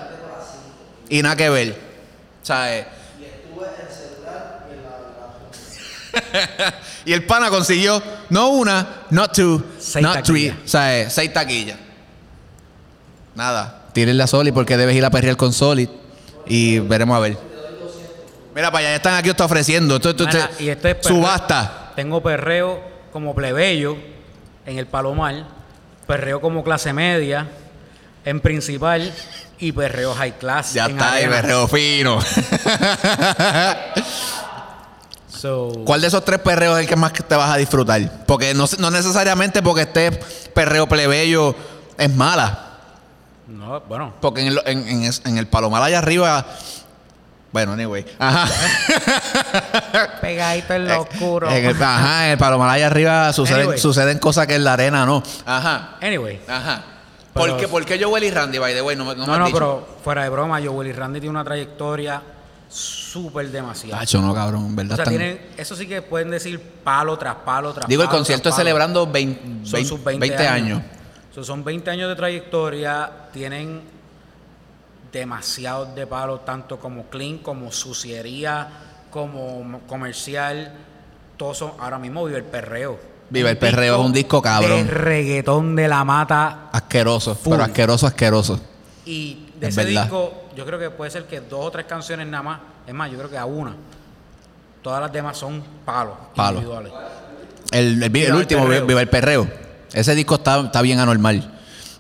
Y 1.09 1.21
nada 1.21 1.35
que 1.35 1.49
ver. 1.49 1.71
O 2.41 2.45
sea, 2.45 2.73
eh. 2.73 2.87
y 7.05 7.11
el 7.11 7.25
pana 7.25 7.49
consiguió 7.49 8.01
no 8.29 8.47
una, 8.51 9.01
not 9.09 9.33
two, 9.35 9.61
Seis 9.77 10.01
not 10.01 10.23
three. 10.23 10.51
O 10.51 10.67
sea, 10.69 10.99
eh, 11.01 11.09
seis 11.09 11.33
taquillas. 11.33 11.77
Nada. 13.35 13.81
Tírenle 13.95 14.23
a 14.23 14.27
Solid 14.27 14.51
porque 14.53 14.75
debes 14.75 14.93
ir 14.93 15.05
a 15.05 15.09
perrear 15.09 15.37
con 15.37 15.53
Solid. 15.53 15.87
Y 16.45 16.79
veremos 16.79 17.15
a 17.15 17.19
ver. 17.21 17.37
Mira, 18.53 18.67
para 18.69 18.79
allá 18.79 18.89
ya 18.89 18.95
están 18.97 19.13
aquí, 19.15 19.29
está 19.29 19.45
ofreciendo. 19.45 19.95
Esto, 19.95 20.09
esto- 20.09 20.25
Mira, 20.25 20.49
y 20.59 20.67
esto 20.67 20.87
es 20.89 20.95
perreo. 20.95 21.15
subasta. 21.17 21.91
Tengo 21.95 22.21
perreo 22.21 22.81
como 23.13 23.33
plebeyo 23.33 23.95
en 24.65 24.77
el 24.79 24.85
Palomar, 24.85 25.45
perreo 26.07 26.41
como 26.41 26.61
clase 26.63 26.91
media 26.91 27.47
en 28.25 28.41
principal 28.41 29.13
y 29.59 29.71
perreo 29.71 30.13
high 30.13 30.37
class. 30.37 30.73
Ya 30.73 30.85
en 30.87 30.91
está, 30.91 31.13
arena. 31.13 31.31
perreo 31.31 31.67
fino. 31.69 32.19
So, 35.27 35.71
¿Cuál 35.85 36.01
de 36.01 36.07
esos 36.07 36.23
tres 36.25 36.39
perreos 36.39 36.75
es 36.77 36.83
el 36.83 36.89
que 36.89 36.95
más 36.95 37.11
te 37.13 37.35
vas 37.35 37.51
a 37.51 37.57
disfrutar? 37.57 38.01
Porque 38.25 38.53
no, 38.53 38.65
no 38.79 38.89
necesariamente 38.89 39.61
porque 39.61 39.81
esté 39.83 40.11
perreo 40.53 40.87
plebeyo 40.87 41.53
es 41.97 42.15
mala. 42.15 42.64
No, 43.47 43.79
bueno, 43.81 44.13
Porque 44.21 44.41
en 44.41 44.47
el, 44.47 44.61
en, 44.65 45.11
en 45.23 45.37
el 45.37 45.47
palomar 45.47 45.81
allá 45.83 45.99
arriba. 45.99 46.45
Bueno, 47.51 47.71
anyway. 47.73 48.05
Ajá. 48.19 48.47
pegadito 50.21 50.73
en 50.73 50.87
lo 50.87 51.01
oscuro. 51.01 51.49
En 51.49 51.65
el, 51.65 51.81
ajá, 51.81 52.25
en 52.25 52.31
el 52.33 52.37
palomar 52.37 52.69
allá 52.69 52.87
arriba 52.87 53.31
suceden, 53.33 53.61
Anyway. 53.61 53.79
suceden 53.79 54.19
cosas 54.19 54.45
que 54.47 54.55
en 54.55 54.63
la 54.63 54.73
arena 54.73 55.05
no. 55.05 55.23
Ajá. 55.45 55.95
Anyway, 56.01 56.41
Ajá. 56.47 56.83
Pero- 57.33 57.47
¿Por 57.47 57.57
qué, 57.57 57.67
¿Por 57.67 57.85
qué 57.85 58.01
Joel 58.03 58.23
y 58.23 58.31
Randy, 58.31 58.57
by 58.57 58.73
the 58.73 58.81
way? 58.81 58.95
No, 58.95 59.05
me- 59.05 59.15
no, 59.15 59.21
no, 59.21 59.27
me 59.27 59.33
has 59.33 59.39
no, 59.39 59.45
dicho. 59.45 59.57
pero 59.57 59.87
fuera 60.03 60.23
de 60.23 60.29
broma, 60.29 60.59
yo 60.59 60.71
Willy 60.73 60.91
Randy 60.93 61.19
tiene 61.19 61.31
una 61.31 61.43
trayectoria 61.43 62.21
súper 62.69 63.49
demasiado. 63.51 63.99
Tacho, 63.99 64.21
no, 64.21 64.33
cabrón. 64.33 64.65
En 64.67 64.75
verdad 64.75 64.93
O 64.93 64.95
sea, 64.95 65.03
están- 65.03 65.17
tienen, 65.17 65.41
eso 65.57 65.75
sí 65.75 65.87
que 65.87 66.01
pueden 66.01 66.29
decir 66.31 66.59
palo 66.83 67.17
tras 67.17 67.35
palo 67.45 67.73
tras 67.73 67.87
Digo, 67.87 68.03
el 68.03 68.09
concierto 68.09 68.49
es 68.49 68.53
palo. 68.55 68.61
celebrando 68.63 69.07
20, 69.07 69.67
Son 69.69 69.85
sus 69.85 70.03
20, 70.03 70.27
20 70.27 70.47
años. 70.47 70.81
So, 71.35 71.43
son 71.43 71.65
20 71.65 71.91
años 71.91 72.07
de 72.07 72.15
trayectoria, 72.15 73.09
tienen 73.33 73.81
demasiados 75.11 75.93
de 75.93 76.07
palos, 76.07 76.45
tanto 76.45 76.79
como 76.79 77.05
clean, 77.07 77.39
como 77.39 77.71
suciería, 77.73 78.67
como 79.11 79.81
comercial. 79.87 80.71
Todos 81.37 81.57
son, 81.57 81.73
ahora 81.79 81.99
mismo 81.99 82.23
vive 82.25 82.37
el 82.37 82.45
perreo. 82.45 82.97
Vive 83.29 83.49
el 83.49 83.57
Perreo 83.57 83.99
es 83.99 84.05
un 84.05 84.13
disco 84.13 84.39
cabrón. 84.41 84.85
De 84.85 84.93
reggaetón 84.93 85.75
de 85.75 85.87
la 85.87 86.03
mata. 86.03 86.69
Asqueroso. 86.71 87.33
Full. 87.35 87.51
Pero 87.53 87.63
asqueroso, 87.63 88.05
asqueroso. 88.07 88.59
Y 89.03 89.47
de 89.59 89.67
Es 89.67 89.75
ese 89.77 89.85
verdad. 89.87 90.03
disco, 90.03 90.33
yo 90.55 90.63
creo 90.65 90.77
que 90.79 90.91
puede 90.91 91.09
ser 91.09 91.25
que 91.25 91.41
dos 91.41 91.65
o 91.65 91.71
tres 91.71 91.85
canciones 91.87 92.27
nada 92.27 92.43
más. 92.43 92.59
Es 92.85 92.93
más, 92.93 93.09
yo 93.11 93.17
creo 93.17 93.29
que 93.31 93.37
a 93.39 93.45
una. 93.45 93.75
Todas 94.83 95.01
las 95.01 95.11
demás 95.11 95.35
son 95.37 95.63
palos 95.83 96.13
Palos. 96.35 96.61
individuales. 96.61 96.93
El, 97.71 97.85
el- 97.97 98.03
el 98.03 98.09
Viva 98.11 98.27
el 98.27 98.35
último. 98.35 98.67
Viva 98.67 99.01
el 99.01 99.09
Perreo. 99.09 99.64
Ese 99.95 100.13
disco 100.13 100.35
está, 100.35 100.59
está 100.59 100.81
bien 100.81 100.99
anormal. 100.99 101.51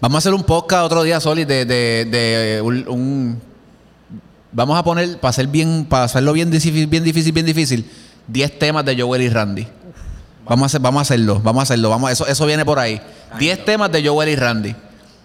Vamos 0.01 0.15
a 0.15 0.19
hacer 0.19 0.33
un 0.33 0.43
podcast 0.43 0.83
otro 0.85 1.03
día, 1.03 1.19
Solid, 1.19 1.47
de, 1.47 1.65
de, 1.65 2.05
de 2.05 2.61
un, 2.61 2.87
un- 2.89 3.41
Vamos 4.51 4.77
a 4.77 4.83
poner, 4.83 5.17
para 5.19 5.29
hacer 5.31 5.47
bien, 5.47 5.85
para 5.89 6.03
hacerlo 6.05 6.31
bien 6.33 6.49
difícil, 6.51 6.87
bien 6.87 7.03
difícil, 7.03 7.31
bien 7.33 7.45
difícil, 7.45 7.85
10 8.27 8.59
temas 8.59 8.85
de 8.85 8.99
Joel 9.01 9.21
y 9.21 9.29
Randy. 9.29 9.67
Vamos 10.47 10.63
a 10.63 10.65
hacer, 10.67 10.81
vamos 10.81 10.99
a 10.99 11.01
hacerlo, 11.01 11.41
vamos 11.43 11.61
a 11.61 11.63
hacerlo, 11.63 11.89
vamos, 11.89 12.11
eso, 12.11 12.27
eso 12.27 12.45
viene 12.45 12.63
por 12.63 12.79
ahí. 12.79 13.01
10 13.39 13.65
temas 13.65 13.91
de 13.91 14.07
Joel 14.07 14.29
y 14.29 14.35
Randy. 14.35 14.75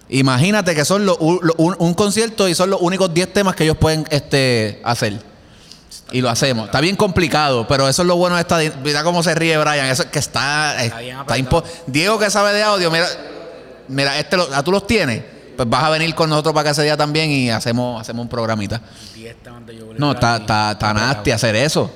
Imagínate 0.09 0.75
que 0.75 0.85
son 0.85 1.07
los 1.07 1.16
un, 1.21 1.77
un 1.79 1.95
concierto 1.95 2.49
y 2.49 2.55
son 2.55 2.71
los 2.71 2.81
únicos 2.81 3.12
10 3.14 3.33
temas 3.33 3.55
que 3.55 3.64
ellos 3.64 3.77
pueden 3.77 4.05
este, 4.11 4.81
hacer. 4.85 5.21
Y 6.13 6.21
lo 6.21 6.29
hacemos. 6.31 6.67
Está 6.67 6.81
bien 6.81 6.97
complicado, 6.97 7.67
pero 7.69 7.89
eso 7.89 8.03
es 8.03 8.09
lo 8.09 8.17
bueno 8.17 8.37
de 8.37 8.43
esta. 8.43 8.59
Mira 8.83 9.03
cómo 9.05 9.23
se 9.23 9.35
ríe 9.35 9.57
Brian. 9.59 9.87
Eso 9.87 10.03
es 10.03 10.09
que 10.11 10.19
está. 10.19 10.83
Está 10.83 10.99
bien 11.01 11.19
está 11.21 11.39
impo- 11.39 11.65
Diego 11.87 12.19
que 12.19 12.31
sabe 12.31 12.53
de 12.53 12.63
audio, 12.63 12.91
mira. 12.91 13.07
Mira, 13.89 14.19
este 14.19 14.37
lo- 14.37 14.49
ah, 14.53 14.63
tú 14.63 14.73
los 14.73 14.87
tienes. 14.87 15.23
Pues 15.57 15.69
vas 15.69 15.85
a 15.85 15.91
venir 15.91 16.15
con 16.15 16.31
nosotros 16.31 16.55
para 16.55 16.65
que 16.65 16.71
ese 16.71 16.83
día 16.85 16.97
también 16.97 17.31
y 17.31 17.51
hacemos, 17.51 18.01
hacemos 18.01 18.23
un 18.25 18.29
programita. 18.29 18.81
10 19.15 19.37
temas 19.43 19.67
de 19.67 19.79
Joel 19.79 19.97
y 19.97 20.01
No, 20.01 20.13
está, 20.13 20.37
está, 20.39 20.71
está 20.73 20.95
nasty 20.95 21.31
hacer 21.33 21.55
eso. 21.57 21.91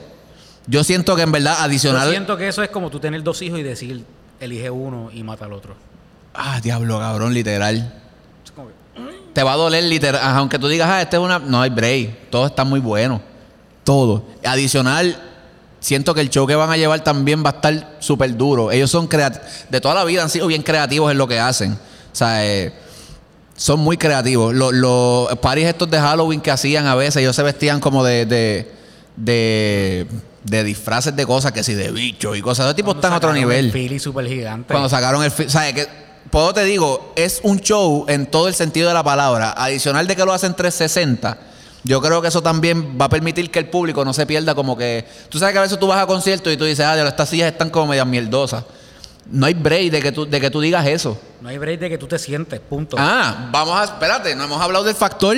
Yo 0.67 0.85
siento 0.85 1.17
que 1.17 1.23
en 1.23 1.33
verdad 1.33 1.57
Yo 1.59 1.65
adicional. 1.65 2.11
siento 2.11 2.37
que 2.37 2.49
eso 2.49 2.63
es 2.63 2.71
como 2.71 2.91
tú 2.91 3.01
tener 3.01 3.23
dos 3.23 3.41
hijos 3.43 3.59
y 3.59 3.63
decir, 3.63 4.05
elige 4.41 4.71
uno 4.71 5.11
y 5.13 5.23
mata 5.23 5.45
al 5.47 5.53
otro. 5.55 5.75
Ah, 6.35 6.61
diablo, 6.61 6.99
cabrón, 6.99 7.33
literal. 7.33 7.93
Te 9.33 9.43
va 9.43 9.53
a 9.55 9.57
doler 9.57 9.83
literal. 9.85 10.21
Aunque 10.37 10.59
tú 10.59 10.69
digas, 10.69 10.89
ah, 10.91 11.03
este 11.03 11.17
es 11.17 11.23
una. 11.23 11.39
No 11.39 11.61
hay 11.61 11.71
break. 11.71 12.31
Todo 12.31 12.47
está 12.47 12.65
muy 12.65 12.81
bueno. 12.81 13.21
Todo. 13.85 14.25
Adicional, 14.45 15.17
siento 15.81 16.15
que 16.15 16.21
el 16.23 16.31
show 16.31 16.47
que 16.47 16.55
van 16.55 16.71
a 16.71 16.77
llevar 16.77 17.05
también 17.05 17.45
va 17.45 17.51
a 17.51 17.53
estar 17.55 17.97
súper 18.01 18.37
duro. 18.37 18.73
Ellos 18.73 18.91
son. 18.91 19.09
De 19.71 19.81
toda 19.81 19.95
la 19.95 20.05
vida 20.05 20.23
han 20.23 20.31
sido 20.31 20.47
bien 20.47 20.63
creativos 20.63 21.11
en 21.13 21.19
lo 21.19 21.29
que 21.29 21.39
hacen. 21.39 21.73
O 21.73 22.17
sea, 22.17 22.47
eh, 22.47 22.73
son 23.57 23.81
muy 23.81 23.97
creativos. 23.97 24.55
Los, 24.55 24.73
los 24.73 25.37
parties 25.39 25.69
estos 25.69 25.91
de 25.91 25.99
Halloween 26.01 26.41
que 26.41 26.51
hacían 26.51 26.87
a 26.87 26.95
veces, 26.95 27.17
ellos 27.23 27.37
se 27.37 27.43
vestían 27.43 27.81
como 27.81 28.03
de. 28.05 28.27
de 28.27 28.85
de, 29.17 30.09
de 30.43 30.65
disfraces 30.65 31.15
de 31.15 31.25
cosas 31.25 31.53
que 31.53 31.63
si 31.63 31.73
de 31.75 31.93
bichos 31.93 32.37
y 32.37 32.43
cosas. 32.43 32.67
Esos 32.67 32.75
tipos 32.77 32.97
están 32.97 33.13
a 33.13 33.19
otro 33.19 33.33
nivel. 33.33 33.67
El 33.73 34.01
super 34.01 34.27
gigante. 34.27 34.73
Cuando 34.73 34.89
sacaron 34.89 35.23
el... 35.23 35.31
fi- 35.31 35.49
¿Sabes 35.49 35.73
qué? 35.75 35.87
Puedo 36.31 36.53
te 36.53 36.65
digo, 36.65 37.13
es 37.15 37.39
un 37.45 37.61
show 37.61 38.07
en 38.09 38.27
todo 38.27 38.49
el 38.49 38.55
sentido 38.55 38.89
de 38.89 38.95
la 38.95 39.05
palabra. 39.05 39.55
Adicional 39.57 40.09
de 40.09 40.17
que 40.17 40.25
lo 40.25 40.33
hacen 40.33 40.55
360, 40.55 41.39
yo 41.85 42.01
creo 42.01 42.23
que 42.23 42.29
eso 42.29 42.43
también 42.43 42.99
va 42.99 43.05
a 43.05 43.09
permitir 43.11 43.51
que 43.51 43.59
el 43.59 43.69
público 43.69 44.05
no 44.07 44.15
se 44.15 44.25
pierda 44.25 44.55
como 44.55 44.77
que... 44.77 45.05
Tú 45.29 45.39
sabes 45.39 45.53
que 45.53 45.59
a 45.59 45.63
veces 45.63 45.79
tú 45.79 45.87
vas 45.87 46.03
a 46.03 46.07
conciertos 46.07 46.51
y 46.51 46.57
tú 46.57 46.65
dices, 46.65 46.85
ah, 46.85 46.97
Dios, 46.97 47.07
estas 47.07 47.29
sillas 47.29 47.53
están 47.53 47.69
como 47.69 47.89
medias 47.89 48.07
mierdosas. 48.07 48.65
No 49.27 49.45
hay 49.45 49.53
break 49.53 49.91
de 49.91 50.01
que 50.01 50.11
tú, 50.11 50.27
de 50.27 50.41
que 50.41 50.51
tú 50.51 50.63
digas 50.63 50.87
eso. 50.87 51.19
No 51.43 51.51
hay 51.51 51.59
break 51.59 51.81
de 51.81 51.91
que 51.91 51.99
tú 51.99 52.07
te 52.07 52.19
sientes, 52.19 52.59
punto. 52.59 52.97
Ah, 52.99 53.49
vamos 53.53 53.79
a... 53.79 53.85
Espérate, 53.85 54.35
no 54.35 54.45
hemos 54.45 54.61
hablado 54.61 54.85
del 54.85 54.95
factor 54.95 55.37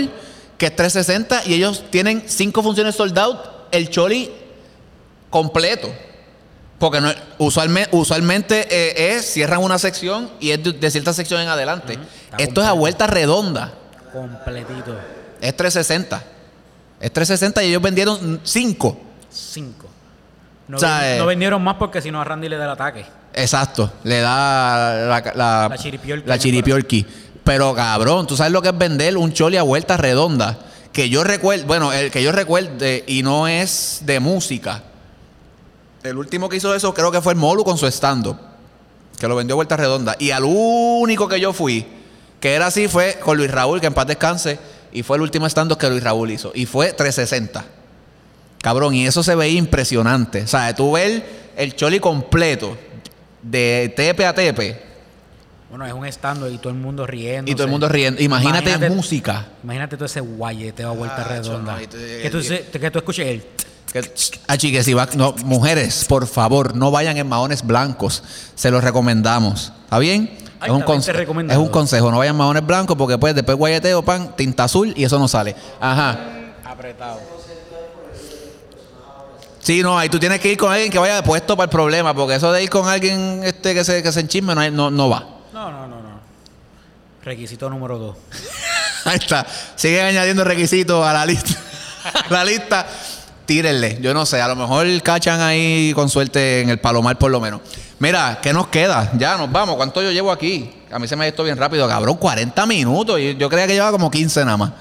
que 0.56 0.66
es 0.66 0.76
360 0.76 1.42
y 1.46 1.54
ellos 1.54 1.84
tienen 1.90 2.22
cinco 2.26 2.62
funciones 2.62 2.94
sold 2.94 3.18
out, 3.18 3.38
el 3.72 3.90
choli 3.90 4.30
completo. 5.30 5.92
Porque 6.78 7.00
no, 7.00 7.10
usualmente, 7.38 7.90
usualmente 7.96 8.68
eh, 8.70 9.16
es, 9.16 9.32
cierran 9.32 9.64
una 9.64 9.78
sección 9.78 10.30
y 10.38 10.50
es 10.50 10.62
de, 10.62 10.72
de 10.72 10.90
cierta 10.92 11.12
sección 11.12 11.40
en 11.40 11.48
adelante. 11.48 11.98
Esto 12.38 12.60
es 12.60 12.68
a 12.68 12.72
vuelta 12.72 13.08
redonda. 13.08 13.74
Completito. 14.12 14.96
Es 15.40 15.56
360. 15.56 16.35
Es 17.00 17.12
360 17.12 17.62
y 17.64 17.68
ellos 17.68 17.82
vendieron 17.82 18.40
5. 18.42 18.98
Cinco. 19.30 19.86
No, 20.68 20.76
O 20.78 20.80
sea, 20.80 21.00
ven- 21.00 21.14
eh, 21.14 21.18
no 21.18 21.26
vendieron 21.26 21.62
más 21.62 21.76
porque 21.76 22.00
si 22.02 22.10
no 22.10 22.20
a 22.20 22.24
Randy 22.24 22.48
le 22.48 22.56
da 22.56 22.64
el 22.64 22.70
ataque. 22.70 23.04
Exacto. 23.34 23.92
Le 24.04 24.20
da 24.20 24.94
la, 25.06 25.32
la, 25.34 25.68
La 25.68 25.78
chiripiorqui. 25.78 26.26
la 26.28 26.38
chiripiorqui. 26.38 27.06
Pero 27.44 27.74
cabrón, 27.74 28.26
tú 28.26 28.36
sabes 28.36 28.52
lo 28.52 28.62
que 28.62 28.68
es 28.70 28.78
vender 28.78 29.16
un 29.16 29.32
choli 29.32 29.56
a 29.56 29.62
vuelta 29.62 29.96
redonda. 29.96 30.58
que 30.92 31.08
yo 31.10 31.22
recuerdo, 31.22 31.66
bueno, 31.66 31.92
el 31.92 32.10
que 32.10 32.22
yo 32.22 32.32
recuerde 32.32 33.04
y 33.06 33.22
no 33.22 33.46
es 33.46 34.00
de 34.04 34.18
música. 34.18 34.82
El 36.02 36.16
último 36.16 36.48
que 36.48 36.56
hizo 36.56 36.74
eso 36.74 36.94
creo 36.94 37.12
que 37.12 37.20
fue 37.20 37.34
el 37.34 37.38
Molu 37.38 37.62
con 37.64 37.76
su 37.78 37.86
stand 37.86 38.34
que 39.18 39.28
lo 39.28 39.36
vendió 39.36 39.54
a 39.54 39.56
Vuelta 39.56 39.76
Redonda. 39.76 40.16
Y 40.18 40.30
al 40.30 40.44
único 40.44 41.28
que 41.28 41.38
yo 41.40 41.52
fui, 41.52 41.86
que 42.40 42.54
era 42.54 42.66
así, 42.66 42.88
fue 42.88 43.18
con 43.22 43.36
Luis 43.36 43.50
Raúl, 43.50 43.80
que 43.80 43.86
en 43.86 43.94
paz 43.94 44.06
descanse, 44.06 44.58
y 44.92 45.02
fue 45.02 45.16
el 45.16 45.22
último 45.22 45.46
stand 45.46 45.76
que 45.76 45.88
Luis 45.88 46.02
Raúl 46.02 46.30
hizo. 46.30 46.52
Y 46.54 46.66
fue 46.66 46.92
360. 46.92 47.64
Cabrón, 48.62 48.94
y 48.94 49.06
eso 49.06 49.22
se 49.22 49.34
veía 49.34 49.58
impresionante. 49.58 50.42
O 50.42 50.46
sea, 50.46 50.74
tú 50.74 50.92
ves 50.92 51.22
el 51.56 51.76
choli 51.76 52.00
completo, 52.00 52.76
de 53.42 53.92
tepe 53.96 54.26
a 54.26 54.34
tepe. 54.34 54.82
Bueno, 55.70 55.86
es 55.86 55.92
un 55.92 56.06
stand 56.06 56.52
y 56.52 56.58
todo 56.58 56.70
el 56.70 56.78
mundo 56.78 57.06
riendo. 57.06 57.50
Y 57.50 57.54
todo 57.54 57.64
el 57.64 57.70
mundo 57.70 57.88
riendo. 57.88 58.22
Imagínate, 58.22 58.88
música. 58.90 59.46
Imagínate 59.62 59.96
todo 59.96 60.06
ese 60.06 60.20
guayeteo 60.20 60.90
a 60.90 60.92
vuelta 60.92 61.24
redonda. 61.24 61.76
que, 61.78 62.30
tú, 62.30 62.40
que 62.78 62.90
tú 62.90 62.98
escuches 62.98 63.26
el... 63.26 63.44
Que, 63.92 64.82
si 64.82 64.94
va, 64.94 65.08
no, 65.14 65.34
mujeres, 65.44 66.04
por 66.08 66.26
favor, 66.26 66.76
no 66.76 66.90
vayan 66.90 67.16
en 67.16 67.28
maones 67.28 67.64
blancos. 67.64 68.22
Se 68.54 68.70
los 68.70 68.84
recomendamos. 68.84 69.72
¿Está 69.84 69.98
bien? 69.98 70.45
Es, 70.62 70.70
un 70.70 71.50
es 71.50 71.56
un 71.56 71.68
consejo. 71.68 72.10
No 72.10 72.18
vayan 72.18 72.36
maones 72.36 72.64
blancos 72.64 72.96
porque 72.96 73.18
pues 73.18 73.34
después 73.34 73.56
guayeteo, 73.56 74.02
pan, 74.02 74.34
tinta 74.36 74.64
azul 74.64 74.92
y 74.96 75.04
eso 75.04 75.18
no 75.18 75.28
sale. 75.28 75.54
Ajá. 75.80 76.18
Apretado. 76.64 77.36
Sí, 79.66 79.82
no, 79.82 79.98
ahí 79.98 80.08
tú 80.08 80.20
tienes 80.20 80.38
que 80.38 80.52
ir 80.52 80.56
con 80.56 80.72
alguien 80.72 80.92
que 80.92 80.98
vaya 80.98 81.24
puesto 81.24 81.56
para 81.56 81.64
el 81.64 81.70
problema, 81.70 82.14
porque 82.14 82.36
eso 82.36 82.52
de 82.52 82.62
ir 82.62 82.70
con 82.70 82.88
alguien 82.88 83.40
este 83.42 83.74
que 83.74 83.84
se, 83.84 84.00
que 84.00 84.12
se 84.12 84.20
enchisme 84.20 84.54
no, 84.54 84.92
no, 84.92 85.08
va. 85.08 85.26
No, 85.52 85.72
no, 85.72 85.88
no, 85.88 86.00
no. 86.00 86.20
Requisito 87.24 87.68
número 87.68 87.98
dos. 87.98 88.16
ahí 89.04 89.16
está. 89.16 89.44
Siguen 89.74 90.06
añadiendo 90.06 90.44
requisitos 90.44 91.04
a 91.04 91.12
la 91.12 91.26
lista. 91.26 91.60
a 92.30 92.32
la 92.32 92.44
lista. 92.44 92.86
Tírenle. 93.44 93.98
Yo 94.00 94.14
no 94.14 94.24
sé, 94.24 94.40
a 94.40 94.46
lo 94.46 94.54
mejor 94.54 94.86
cachan 95.02 95.40
ahí 95.40 95.92
con 95.94 96.08
suerte 96.10 96.60
en 96.60 96.68
el 96.68 96.78
palomar 96.78 97.18
por 97.18 97.32
lo 97.32 97.40
menos. 97.40 97.60
Mira, 97.98 98.38
¿qué 98.42 98.52
nos 98.52 98.66
queda? 98.68 99.10
Ya 99.16 99.36
nos 99.36 99.50
vamos. 99.50 99.76
¿Cuánto 99.76 100.02
yo 100.02 100.10
llevo 100.10 100.30
aquí? 100.30 100.82
A 100.90 100.98
mí 100.98 101.08
se 101.08 101.16
me 101.16 101.24
ha 101.24 101.26
visto 101.28 101.42
bien 101.42 101.56
rápido, 101.56 101.88
cabrón. 101.88 102.16
40 102.16 102.66
minutos. 102.66 103.18
Yo 103.38 103.48
creía 103.48 103.66
que 103.66 103.72
llevaba 103.72 103.92
como 103.92 104.10
15 104.10 104.44
nada 104.44 104.56
más. 104.56 104.72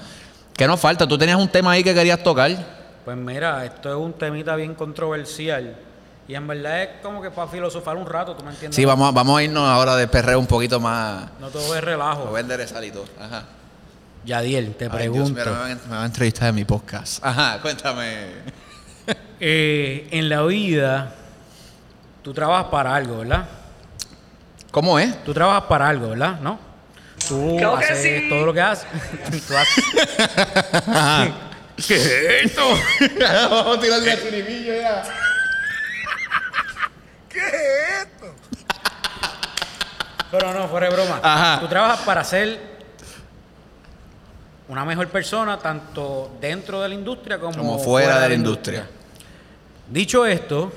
¿Qué 0.54 0.66
nos 0.66 0.78
falta? 0.78 1.06
¿Tú 1.06 1.16
tenías 1.16 1.38
un 1.38 1.48
tema 1.48 1.72
ahí 1.72 1.82
que 1.82 1.94
querías 1.94 2.22
tocar? 2.22 2.50
Pues 3.04 3.16
mira, 3.16 3.64
esto 3.64 3.90
es 3.90 3.96
un 3.96 4.12
temita 4.12 4.54
bien 4.56 4.74
controversial. 4.74 5.76
Y 6.28 6.34
en 6.34 6.46
verdad 6.46 6.82
es 6.82 6.88
como 7.02 7.22
que 7.22 7.30
para 7.30 7.48
filosofar 7.48 7.96
un 7.96 8.06
rato, 8.06 8.34
¿tú 8.34 8.44
me 8.44 8.50
entiendes? 8.50 8.74
Sí, 8.74 8.84
vamos, 8.84 9.14
vamos 9.14 9.38
a 9.38 9.42
irnos 9.42 9.62
ahora 9.62 9.96
de 9.96 10.08
perreo 10.08 10.38
un 10.38 10.46
poquito 10.46 10.80
más. 10.80 11.26
No 11.40 11.48
todo 11.48 11.76
es 11.76 11.84
relajo. 11.84 12.26
Voy 12.26 12.38
a 12.38 12.40
enderezar 12.40 12.84
y 12.84 12.90
todo. 12.90 13.04
Ajá. 13.18 13.44
Yadiel, 14.24 14.74
te 14.74 14.90
pregunto. 14.90 15.32
me, 15.32 15.44
va 15.94 16.02
a, 16.02 16.06
entrevistar 16.06 16.48
en 16.48 16.56
mi 16.56 16.64
podcast. 16.64 17.24
Ajá, 17.24 17.60
cuéntame. 17.62 18.26
Eh, 19.38 20.08
en 20.10 20.30
la 20.30 20.42
vida, 20.42 21.14
tú 22.26 22.34
trabajas 22.34 22.66
para 22.72 22.92
algo, 22.92 23.18
¿verdad? 23.18 23.46
¿Cómo 24.72 24.98
es? 24.98 25.22
Tú 25.22 25.32
trabajas 25.32 25.62
para 25.68 25.88
algo, 25.88 26.08
¿verdad? 26.08 26.40
¿No? 26.40 26.58
Tú 27.28 27.64
haces 27.64 28.28
todo 28.28 28.46
lo 28.46 28.52
que 28.52 28.60
haces. 28.60 28.88
tú 29.46 29.56
haces. 29.56 29.84
¿Qué 31.86 31.94
es 31.94 32.46
esto? 32.46 32.62
Vamos 33.48 33.78
a 33.78 33.80
tirarle 33.80 34.10
a 34.10 34.20
chiribillo 34.20 34.74
ya. 34.74 35.04
¿Qué 37.28 37.38
es 37.38 38.06
esto? 38.08 38.34
Pero 40.32 40.52
no, 40.52 40.66
fuera 40.66 40.88
de 40.88 40.96
broma. 40.96 41.20
Ajá. 41.22 41.60
Tú 41.60 41.68
trabajas 41.68 42.00
para 42.00 42.24
ser 42.24 42.58
una 44.66 44.84
mejor 44.84 45.06
persona, 45.10 45.60
tanto 45.60 46.36
dentro 46.40 46.82
de 46.82 46.88
la 46.88 46.94
industria 46.96 47.38
como, 47.38 47.78
fuera, 47.78 48.18
de 48.18 48.30
la 48.30 48.34
industria. 48.34 48.84
Dicho 49.88 50.26
esto, 50.26 50.72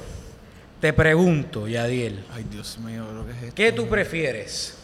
te 0.79 0.93
pregunto, 0.93 1.67
Yadiel. 1.67 2.23
Ay, 2.33 2.45
Dios 2.49 2.77
mío, 2.79 3.05
lo 3.11 3.25
que 3.25 3.31
es 3.31 3.43
esto. 3.43 3.55
¿Qué 3.55 3.71
tú 3.71 3.87
prefieres? 3.87 4.75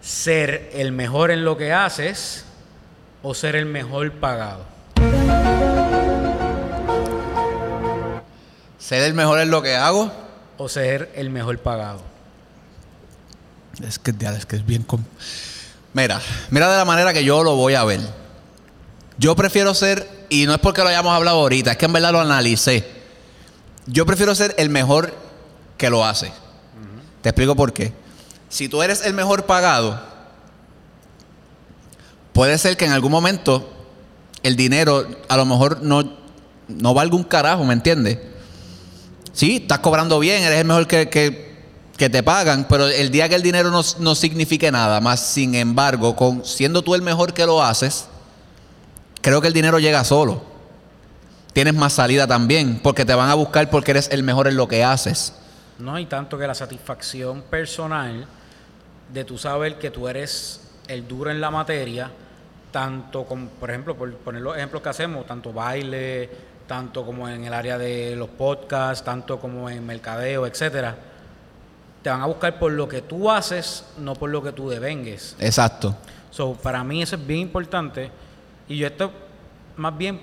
¿Ser 0.00 0.70
el 0.74 0.92
mejor 0.92 1.30
en 1.30 1.44
lo 1.44 1.56
que 1.56 1.72
haces 1.72 2.44
o 3.22 3.34
ser 3.34 3.56
el 3.56 3.66
mejor 3.66 4.12
pagado? 4.12 4.64
¿Ser 8.78 9.02
el 9.02 9.14
mejor 9.14 9.40
en 9.40 9.50
lo 9.50 9.62
que 9.62 9.76
hago? 9.76 10.12
¿O 10.58 10.68
ser 10.68 11.10
el 11.14 11.30
mejor 11.30 11.58
pagado? 11.58 12.02
Es 13.82 13.98
que, 13.98 14.10
es 14.10 14.46
que 14.46 14.56
es 14.56 14.66
bien... 14.66 14.86
Mira, 15.94 16.20
mira 16.50 16.70
de 16.70 16.76
la 16.76 16.84
manera 16.84 17.12
que 17.12 17.24
yo 17.24 17.42
lo 17.42 17.54
voy 17.54 17.74
a 17.74 17.84
ver. 17.84 18.00
Yo 19.16 19.36
prefiero 19.36 19.72
ser, 19.74 20.08
y 20.28 20.44
no 20.46 20.52
es 20.52 20.58
porque 20.58 20.82
lo 20.82 20.88
hayamos 20.88 21.14
hablado 21.14 21.38
ahorita, 21.38 21.72
es 21.72 21.76
que 21.76 21.86
en 21.86 21.92
verdad 21.92 22.12
lo 22.12 22.20
analicé. 22.20 22.84
Yo 23.86 24.04
prefiero 24.04 24.34
ser 24.34 24.54
el 24.58 24.70
mejor 24.70 25.14
que 25.76 25.90
lo 25.90 26.04
hace. 26.04 26.32
Te 27.22 27.30
explico 27.30 27.56
por 27.56 27.72
qué. 27.72 27.92
Si 28.48 28.68
tú 28.68 28.82
eres 28.82 29.04
el 29.04 29.14
mejor 29.14 29.46
pagado, 29.46 30.00
puede 32.32 32.58
ser 32.58 32.76
que 32.76 32.84
en 32.84 32.92
algún 32.92 33.10
momento 33.10 33.70
el 34.42 34.56
dinero 34.56 35.06
a 35.28 35.36
lo 35.36 35.46
mejor 35.46 35.82
no, 35.82 36.04
no 36.68 36.94
valga 36.94 37.16
un 37.16 37.24
carajo, 37.24 37.64
¿me 37.64 37.72
entiendes? 37.72 38.18
Sí, 39.32 39.56
estás 39.62 39.80
cobrando 39.80 40.18
bien, 40.20 40.42
eres 40.42 40.60
el 40.60 40.66
mejor 40.66 40.86
que, 40.86 41.54
te 41.96 42.22
pagan, 42.22 42.66
pero 42.68 42.86
el 42.86 43.10
día 43.10 43.28
que 43.28 43.34
el 43.34 43.42
dinero 43.42 43.70
no, 43.70 44.14
signifique 44.14 44.70
nada, 44.70 45.00
más 45.00 45.20
sin 45.20 45.54
embargo, 45.54 46.14
con, 46.14 46.44
siendo 46.44 46.82
tú 46.82 46.94
el 46.94 47.02
mejor 47.02 47.32
que 47.32 47.46
lo 47.46 47.62
haces, 47.62 48.04
creo 49.22 49.40
que 49.40 49.48
el 49.48 49.54
dinero 49.54 49.78
llega 49.78 50.04
solo. 50.04 50.42
Tienes 51.52 51.74
más 51.74 51.94
salida 51.94 52.26
también, 52.26 52.80
porque 52.82 53.04
te 53.04 53.14
van 53.14 53.30
a 53.30 53.34
buscar 53.34 53.70
porque 53.70 53.92
eres 53.92 54.08
el 54.12 54.22
mejor 54.22 54.46
en 54.48 54.56
lo 54.56 54.68
que 54.68 54.84
haces. 54.84 55.32
No 55.78 55.94
hay 55.94 56.06
tanto 56.06 56.38
que 56.38 56.46
la 56.46 56.54
satisfacción 56.54 57.42
personal 57.42 58.26
de 59.12 59.24
tú 59.24 59.38
saber 59.38 59.78
que 59.78 59.90
tú 59.90 60.08
eres 60.08 60.72
el 60.88 61.06
duro 61.06 61.30
en 61.30 61.40
la 61.40 61.50
materia, 61.50 62.10
tanto 62.70 63.24
como, 63.24 63.48
por 63.48 63.70
ejemplo, 63.70 63.94
por 63.94 64.12
poner 64.16 64.42
los 64.42 64.56
ejemplos 64.56 64.82
que 64.82 64.88
hacemos, 64.88 65.26
tanto 65.26 65.52
baile, 65.52 66.30
tanto 66.66 67.04
como 67.04 67.28
en 67.28 67.44
el 67.44 67.52
área 67.52 67.78
de 67.78 68.16
los 68.16 68.28
podcasts, 68.28 69.04
tanto 69.04 69.38
como 69.38 69.68
en 69.68 69.84
mercadeo, 69.84 70.46
etcétera, 70.46 70.96
te 72.02 72.10
van 72.10 72.20
a 72.20 72.26
buscar 72.26 72.58
por 72.58 72.72
lo 72.72 72.88
que 72.88 73.02
tú 73.02 73.30
haces, 73.30 73.84
no 73.98 74.14
por 74.14 74.30
lo 74.30 74.42
que 74.42 74.52
tú 74.52 74.68
devengues. 74.68 75.36
Exacto. 75.38 75.96
So, 76.30 76.54
para 76.54 76.82
mí 76.84 77.02
eso 77.02 77.16
es 77.16 77.26
bien 77.26 77.40
importante 77.40 78.10
y 78.68 78.76
yo 78.76 78.86
esto 78.86 79.10
más 79.76 79.96
bien 79.96 80.20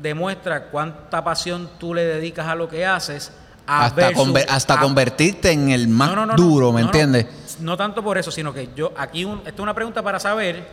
demuestra 0.00 0.64
cuánta 0.64 1.22
pasión 1.22 1.68
tú 1.78 1.94
le 1.94 2.04
dedicas 2.04 2.46
a 2.46 2.54
lo 2.54 2.68
que 2.68 2.86
haces. 2.86 3.32
Hasta, 3.66 4.10
hasta 4.48 4.80
convertirte 4.80 5.50
en 5.52 5.70
el 5.70 5.88
más 5.88 6.36
duro, 6.36 6.72
¿me 6.72 6.82
entiendes? 6.82 7.26
No, 7.60 7.76
tanto 7.76 8.02
por 8.02 8.18
eso, 8.18 8.30
sino 8.30 8.52
que 8.52 8.70
yo 8.74 8.92
aquí 8.96 9.24
un, 9.24 9.38
esto 9.38 9.50
es 9.50 9.60
una 9.60 9.74
pregunta 9.74 10.02
para 10.02 10.18
saber 10.18 10.66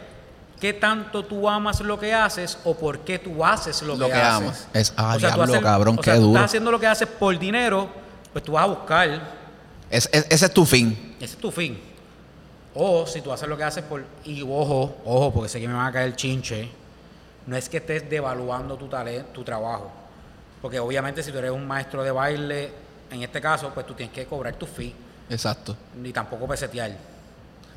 qué 0.60 0.74
tanto 0.74 1.24
tú 1.24 1.48
amas 1.48 1.80
lo 1.82 2.00
que 2.00 2.14
haces 2.14 2.58
o 2.64 2.76
por 2.76 3.00
qué 3.00 3.20
tú 3.20 3.44
haces 3.46 3.82
lo, 3.82 3.98
que, 3.98 4.14
Amas. 4.14 4.68
Es, 4.74 4.94
ah, 4.98 5.18
diablo, 5.18 5.62
cabrón, 5.62 5.98
qué 5.98 6.12
duro. 6.14 6.22
Tú 6.22 6.30
estás 6.30 6.46
haciendo 6.46 6.72
lo 6.72 6.80
que 6.80 6.88
haces 6.88 7.08
por 7.08 7.38
dinero, 7.38 7.90
pues 8.34 8.44
tú 8.44 8.54
vas 8.54 8.64
a 8.64 8.68
buscar. 8.68 9.32
ese 9.90 10.10
es 10.30 10.54
tu 10.54 10.66
fin. 10.66 11.16
Ese 11.20 11.36
es 11.36 11.38
tu 11.40 11.52
fin. 11.52 11.80
O 12.76 13.06
si 13.08 13.22
tú 13.22 13.32
haces 13.32 13.48
lo 13.48 13.58
que 13.58 13.64
haces 13.64 13.84
por. 13.84 14.04
Y 14.24 14.42
ojo, 14.42 14.98
ojo, 15.06 15.34
porque 15.34 15.50
sé 15.50 15.60
que 15.60 15.68
me 15.68 15.74
van 15.74 15.88
a 15.88 15.92
caer 15.92 16.08
el 16.08 16.16
chinche. 16.16 16.70
No 17.46 17.56
es 17.56 17.68
que 17.68 17.78
estés 17.78 18.10
devaluando 18.10 18.78
tu 18.78 18.88
talento, 18.88 19.32
tu 19.34 19.44
trabajo. 19.44 19.92
Porque 20.62 20.80
obviamente 20.80 21.24
si 21.24 21.32
tú 21.32 21.38
eres 21.38 21.52
un 21.52 21.68
maestro 21.68 22.04
de 22.04 22.12
baile, 22.12 22.72
en 23.12 23.24
este 23.24 23.42
caso, 23.42 23.72
pues 23.74 23.86
tú 23.86 23.94
tienes 23.94 24.14
que 24.14 24.26
cobrar 24.26 24.56
tu 24.56 24.66
fee. 24.66 24.94
Exacto. 25.30 25.76
Ni 26.02 26.12
tampoco 26.12 26.48
pesetear. 26.48 26.92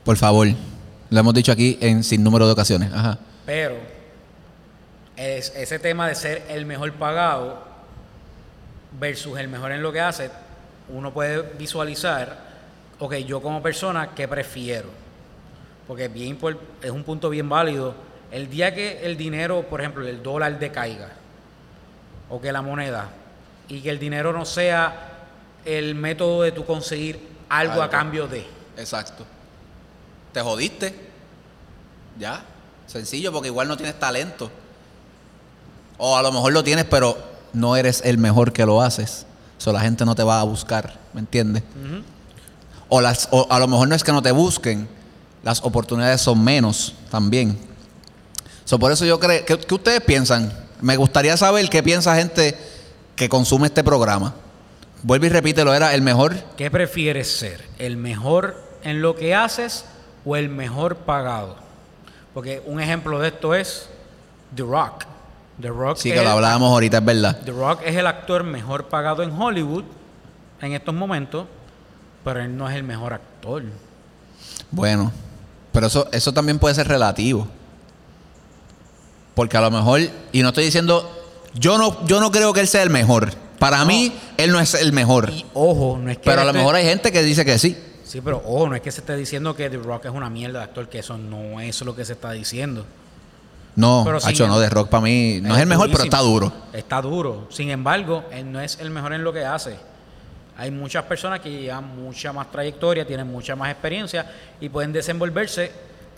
Por 0.04 0.16
favor. 0.16 0.48
Lo 1.10 1.20
hemos 1.20 1.34
dicho 1.34 1.52
aquí 1.52 1.78
en 1.80 2.02
sin 2.02 2.24
número 2.24 2.46
de 2.46 2.52
ocasiones. 2.52 2.90
Ajá. 2.92 3.18
Pero 3.44 3.76
es, 5.16 5.52
ese 5.54 5.78
tema 5.78 6.08
de 6.08 6.14
ser 6.14 6.44
el 6.48 6.64
mejor 6.64 6.92
pagado 6.94 7.62
versus 8.98 9.38
el 9.38 9.48
mejor 9.48 9.72
en 9.72 9.82
lo 9.82 9.92
que 9.92 10.00
hace, 10.00 10.30
uno 10.88 11.12
puede 11.12 11.42
visualizar, 11.58 12.38
ok, 12.98 13.16
yo 13.16 13.40
como 13.42 13.62
persona, 13.62 14.10
¿qué 14.14 14.26
prefiero? 14.26 14.88
Porque 15.86 16.06
es, 16.06 16.12
bien, 16.12 16.38
es 16.82 16.90
un 16.90 17.04
punto 17.04 17.30
bien 17.30 17.48
válido. 17.48 17.94
El 18.30 18.48
día 18.48 18.74
que 18.74 19.04
el 19.04 19.16
dinero, 19.16 19.62
por 19.68 19.80
ejemplo, 19.80 20.06
el 20.06 20.22
dólar 20.22 20.58
decaiga, 20.58 21.10
o 22.32 22.40
que 22.40 22.50
la 22.50 22.62
moneda, 22.62 23.10
y 23.68 23.80
que 23.80 23.90
el 23.90 24.00
dinero 24.00 24.32
no 24.32 24.44
sea 24.44 25.10
el 25.64 25.94
método 25.94 26.42
de 26.42 26.50
tu 26.50 26.64
conseguir 26.64 27.20
algo. 27.48 27.80
a 27.80 27.88
cambio 27.88 28.26
de. 28.26 28.44
Exacto 28.76 29.24
te 30.32 30.40
jodiste. 30.40 30.94
Ya. 32.18 32.42
Sencillo, 32.86 33.32
porque 33.32 33.48
igual 33.48 33.68
no 33.68 33.76
tienes 33.76 33.98
talento. 33.98 34.50
O 35.98 36.16
a 36.16 36.22
lo 36.22 36.32
mejor 36.32 36.52
lo 36.52 36.64
tienes, 36.64 36.84
pero 36.86 37.16
no 37.52 37.76
eres 37.76 38.02
el 38.04 38.18
mejor 38.18 38.52
que 38.52 38.66
lo 38.66 38.82
haces. 38.82 39.26
O 39.64 39.72
la 39.72 39.80
gente 39.80 40.04
no 40.04 40.16
te 40.16 40.24
va 40.24 40.40
a 40.40 40.42
buscar, 40.42 40.98
¿me 41.12 41.20
entiendes? 41.20 41.62
o, 42.88 43.00
las, 43.00 43.28
o 43.30 43.46
a 43.48 43.60
lo 43.60 43.68
mejor 43.68 43.86
no 43.86 43.94
es 43.94 44.02
que 44.02 44.10
no 44.10 44.20
te 44.20 44.32
busquen, 44.32 44.88
las 45.44 45.62
oportunidades 45.62 46.20
son 46.20 46.42
menos 46.42 46.94
también. 47.12 47.56
So, 48.64 48.76
por 48.80 48.90
eso 48.90 49.04
yo 49.04 49.20
creo, 49.20 49.44
¿qué, 49.44 49.74
ustedes 49.74 50.00
piensan? 50.00 50.52
Me 50.82 50.96
gustaría 50.96 51.36
saber 51.36 51.68
qué 51.70 51.82
piensa 51.82 52.14
gente 52.16 52.56
que 53.16 53.28
consume 53.28 53.68
este 53.68 53.82
programa. 53.84 54.34
Vuelve 55.02 55.28
y 55.28 55.30
repítelo, 55.30 55.72
¿era 55.74 55.94
el 55.94 56.02
mejor? 56.02 56.34
¿Qué 56.56 56.70
prefieres 56.70 57.30
ser? 57.34 57.64
¿El 57.78 57.96
mejor 57.96 58.56
en 58.82 59.00
lo 59.00 59.16
que 59.16 59.34
haces 59.34 59.84
o 60.24 60.36
el 60.36 60.48
mejor 60.48 60.96
pagado? 60.96 61.56
Porque 62.34 62.62
un 62.66 62.80
ejemplo 62.80 63.18
de 63.20 63.28
esto 63.28 63.54
es 63.54 63.88
The 64.54 64.62
Rock. 64.62 65.04
The 65.60 65.68
Rock 65.68 65.98
Sí, 65.98 66.10
que 66.10 66.16
lo 66.16 66.22
el- 66.22 66.28
hablábamos 66.28 66.70
ahorita, 66.72 66.98
es 66.98 67.04
verdad. 67.04 67.38
The 67.44 67.52
Rock 67.52 67.80
es 67.84 67.96
el 67.96 68.06
actor 68.06 68.42
mejor 68.44 68.88
pagado 68.88 69.22
en 69.22 69.30
Hollywood 69.30 69.84
en 70.60 70.72
estos 70.72 70.94
momentos, 70.94 71.46
pero 72.24 72.40
él 72.40 72.56
no 72.56 72.68
es 72.68 72.74
el 72.76 72.82
mejor 72.84 73.12
actor. 73.14 73.62
Bueno, 74.70 75.12
pero 75.72 75.86
eso, 75.88 76.08
eso 76.12 76.32
también 76.32 76.58
puede 76.58 76.74
ser 76.74 76.88
relativo. 76.88 77.46
Porque 79.34 79.56
a 79.56 79.60
lo 79.60 79.70
mejor, 79.70 80.00
y 80.32 80.42
no 80.42 80.48
estoy 80.48 80.64
diciendo, 80.64 81.10
yo 81.54 81.78
no, 81.78 82.04
yo 82.06 82.20
no 82.20 82.30
creo 82.30 82.52
que 82.52 82.60
él 82.60 82.68
sea 82.68 82.82
el 82.82 82.90
mejor. 82.90 83.30
Para 83.58 83.84
mí, 83.84 84.12
él 84.36 84.50
no 84.50 84.60
es 84.60 84.74
el 84.74 84.92
mejor. 84.92 85.30
Y 85.30 85.46
ojo, 85.54 85.98
no 86.02 86.10
es 86.10 86.18
que 86.18 86.24
Pero 86.24 86.42
a 86.42 86.44
lo 86.44 86.52
mejor 86.52 86.74
hay 86.74 86.84
gente 86.84 87.12
que 87.12 87.22
dice 87.22 87.44
que 87.44 87.58
sí. 87.58 87.76
Sí, 88.04 88.20
pero 88.20 88.42
ojo, 88.44 88.68
no 88.68 88.74
es 88.74 88.82
que 88.82 88.90
se 88.90 89.00
esté 89.00 89.16
diciendo 89.16 89.54
que 89.56 89.70
The 89.70 89.78
Rock 89.78 90.06
es 90.06 90.10
una 90.10 90.28
mierda 90.28 90.58
de 90.58 90.64
actor, 90.64 90.88
que 90.88 90.98
eso 90.98 91.16
no 91.16 91.60
es 91.60 91.80
lo 91.82 91.94
que 91.94 92.04
se 92.04 92.12
está 92.12 92.32
diciendo. 92.32 92.84
No, 93.74 94.02
Pero 94.04 94.18
Hacho, 94.22 94.46
no, 94.46 94.60
de 94.60 94.68
rock 94.68 94.90
para 94.90 95.02
mí 95.02 95.40
no 95.42 95.54
es 95.54 95.62
el 95.62 95.66
mejor, 95.66 95.90
pero 95.90 96.04
está 96.04 96.18
duro. 96.18 96.52
Está 96.72 97.00
duro. 97.00 97.46
Sin 97.50 97.70
embargo, 97.70 98.24
él 98.30 98.52
no 98.52 98.60
es 98.60 98.78
el 98.80 98.90
mejor 98.90 99.14
en 99.14 99.24
lo 99.24 99.32
que 99.32 99.44
hace. 99.46 99.76
Hay 100.58 100.70
muchas 100.70 101.04
personas 101.04 101.40
que 101.40 101.50
llevan 101.50 101.96
mucha 101.96 102.32
más 102.32 102.50
trayectoria, 102.50 103.06
tienen 103.06 103.26
mucha 103.28 103.56
más 103.56 103.70
experiencia 103.70 104.30
y 104.60 104.68
pueden 104.68 104.92
desenvolverse 104.92 105.72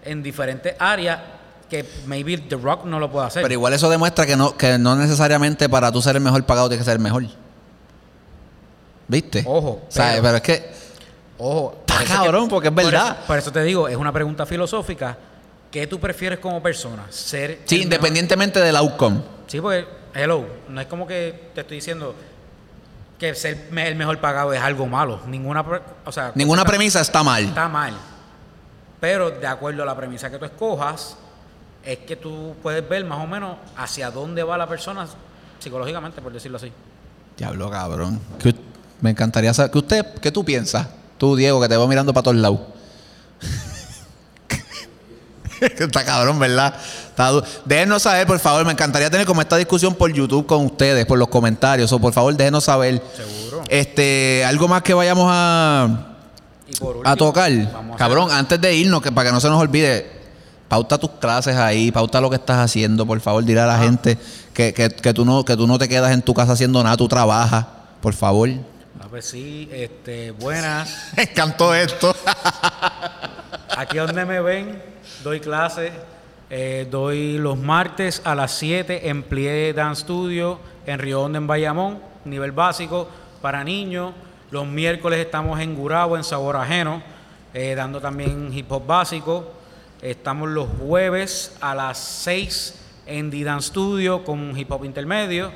en 0.05 0.23
diferentes 0.23 0.75
áreas 0.79 1.21
que 1.83 1.89
maybe 2.07 2.39
The 2.39 2.57
Rock 2.57 2.85
no 2.85 2.99
lo 3.01 3.11
puede 3.11 3.27
hacer. 3.27 3.43
Pero 3.43 3.53
igual 3.55 3.73
eso 3.73 3.89
demuestra 3.91 4.27
que 4.27 4.37
no, 4.37 4.57
que 4.57 4.79
no 4.79 4.95
necesariamente 4.97 5.69
para 5.69 5.91
tú 5.91 6.01
ser 6.03 6.15
el 6.17 6.23
mejor 6.23 6.45
pagado 6.45 6.69
tienes 6.69 6.85
que 6.85 6.91
ser 6.91 6.97
el 6.99 7.03
mejor. 7.03 7.25
¿Viste? 9.09 9.45
Ojo, 9.47 9.83
¿Sabes? 9.89 10.21
pero- 10.21 10.23
Pero 10.23 10.37
es 10.37 10.43
que 10.43 10.75
Ojo. 11.39 11.79
Está 11.87 12.05
cabrón, 12.05 12.49
porque 12.49 12.69
es 12.69 12.75
por 12.75 12.85
verdad. 12.85 13.17
eso- 13.19 13.27
Por 13.27 13.39
eso, 13.39 13.53
te 13.53 13.63
digo, 13.65 13.89
es 13.89 13.97
una 13.97 14.13
pregunta 14.13 14.47
filosófica. 14.47 15.17
¿Qué 15.71 15.87
tú 15.89 15.99
prefieres 15.99 16.39
como 16.39 16.63
persona? 16.63 17.05
Ser. 17.11 17.61
sí, 17.65 17.75
mejor- 17.77 17.83
independientemente 17.85 18.61
del 18.61 18.77
outcome. 18.77 19.21
Sí, 19.49 19.61
porque, 19.61 19.85
hello, 20.15 20.45
no 20.69 20.81
es 20.81 20.87
como 20.87 21.07
que 21.07 21.51
te 21.55 21.63
estoy 21.63 21.79
diciendo 21.79 22.15
que 23.19 23.35
ser 23.35 23.69
el 23.77 23.97
mejor 23.97 24.19
pagado 24.21 24.53
es 24.53 24.61
algo 24.61 24.87
malo. 24.87 25.21
Ninguna, 25.27 25.65
o 26.05 26.13
sea, 26.13 26.31
Ninguna 26.37 26.65
premisa 26.65 27.01
está 27.01 27.23
mal. 27.25 27.45
está 27.45 27.69
mal. 27.69 27.95
Pero 29.01 29.31
de 29.33 29.47
acuerdo 29.47 29.83
a 29.83 29.87
la 29.87 29.97
premisa 29.97 30.31
que 30.31 30.39
tú 30.39 30.45
escojas, 30.45 31.17
es 31.85 31.99
que 31.99 32.17
tú 32.17 32.55
puedes 32.63 32.87
ver 32.89 33.05
más 33.05 33.19
o 33.19 33.27
menos 33.27 33.57
hacia 33.77 34.11
dónde 34.11 34.43
va 34.43 34.57
la 34.57 34.67
persona 34.67 35.07
psicológicamente, 35.59 36.21
por 36.21 36.33
decirlo 36.33 36.57
así. 36.57 36.73
Diablo, 37.37 37.71
cabrón. 37.71 38.21
Que 38.39 38.55
me 39.01 39.11
encantaría 39.11 39.53
saber. 39.53 39.71
¿Qué, 39.71 39.79
usted, 39.79 40.07
¿Qué 40.21 40.31
tú 40.31 40.45
piensas? 40.45 40.87
Tú, 41.19 41.37
Diego, 41.37 41.61
que 41.61 41.69
te 41.69 41.77
veo 41.77 41.87
mirando 41.87 42.13
para 42.13 42.25
todos 42.25 42.37
lados. 42.37 42.61
Está 45.61 46.05
cabrón, 46.05 46.39
¿verdad? 46.39 46.75
Está 47.09 47.31
déjenos 47.65 48.03
saber, 48.03 48.27
por 48.27 48.39
favor. 48.39 48.65
Me 48.65 48.73
encantaría 48.73 49.11
tener 49.11 49.27
como 49.27 49.41
esta 49.41 49.57
discusión 49.57 49.95
por 49.95 50.13
YouTube 50.13 50.47
con 50.47 50.65
ustedes, 50.67 51.07
por 51.07 51.19
los 51.19 51.29
comentarios. 51.29 51.93
O 51.93 51.99
por 51.99 52.13
favor, 52.13 52.35
déjenos 52.35 52.65
saber. 52.65 53.03
Seguro. 53.15 53.63
Este, 53.69 54.45
algo 54.45 54.69
más 54.69 54.83
que 54.83 54.95
vayamos 54.95 55.27
a, 55.31 56.15
Y 56.69 56.77
por 56.77 57.07
a 57.07 57.17
tocar. 57.17 57.51
a 57.53 57.97
Cabrón, 57.97 58.31
antes 58.31 58.61
de 58.61 58.75
irnos, 58.75 59.01
que 59.01 59.13
para 59.13 59.29
que 59.29 59.33
no 59.33 59.41
se 59.41 59.49
nos 59.49 59.61
olvide, 59.61 60.14
pauta 60.75 60.99
tus 60.99 61.11
clases 61.21 61.55
ahí, 61.55 61.93
pauta 61.93 62.21
lo 62.21 62.29
que 62.29 62.35
estás 62.35 62.59
haciendo, 62.59 63.07
por 63.07 63.21
favor, 63.21 63.45
dile 63.45 63.61
a 63.61 63.67
la 63.67 63.79
gente 63.79 64.19
que, 64.53 64.75
que, 64.75 64.89
que 64.89 65.15
tú 65.15 65.25
no, 65.25 65.45
que 65.45 65.57
tú 65.57 65.69
no 65.69 65.79
te 65.79 65.89
quedas 65.89 66.11
en 66.11 66.21
tu 66.21 66.35
casa 66.35 66.55
haciendo 66.55 66.83
nada, 66.83 66.97
tú 66.97 67.07
trabajas, 67.07 67.65
por 68.01 68.13
favor. 68.13 68.49
A 69.01 69.07
ver 69.07 69.23
si, 69.23 69.69
este, 69.73 70.33
buenas. 70.33 71.13
Encantó 71.17 71.73
esto. 71.73 72.13
Aquí 73.77 73.99
donde 73.99 74.25
me 74.25 74.41
ven, 74.41 74.83
doy 75.23 75.39
clases. 75.39 75.93
eh, 76.51 76.89
doy 76.91 77.39
los 77.39 77.57
martes 77.57 78.21
a 78.25 78.35
las 78.35 78.51
7 78.55 79.09
en 79.09 79.23
Plie 79.23 79.75
Dance 79.75 80.03
Studio 80.03 80.59
en 80.87 80.99
Río 80.99 81.23
Hondo, 81.23 81.39
en 81.39 81.47
Bayamón, 81.47 82.01
nivel 82.25 82.51
básico 82.51 83.09
para 83.41 83.63
niños. 83.63 84.13
Los 84.51 84.67
miércoles 84.67 85.21
estamos 85.21 85.61
en 85.61 85.77
Gurabo, 85.77 86.17
en 86.17 86.25
Sabor 86.25 86.57
Ajeno, 86.57 87.01
eh, 87.53 87.77
dando 87.77 88.01
también 88.01 88.51
hip 88.53 88.73
hop 88.73 88.85
básico. 88.85 89.53
Estamos 90.03 90.51
los 90.51 90.69
jueves 90.79 91.53
a 91.61 91.75
las 91.75 91.99
6 91.99 92.75
en 93.07 93.45
Dance 93.45 93.69
Studio 93.69 94.25
con 94.25 94.57
hip 94.57 94.71
hop 94.71 94.85
intermedio. 94.85 95.53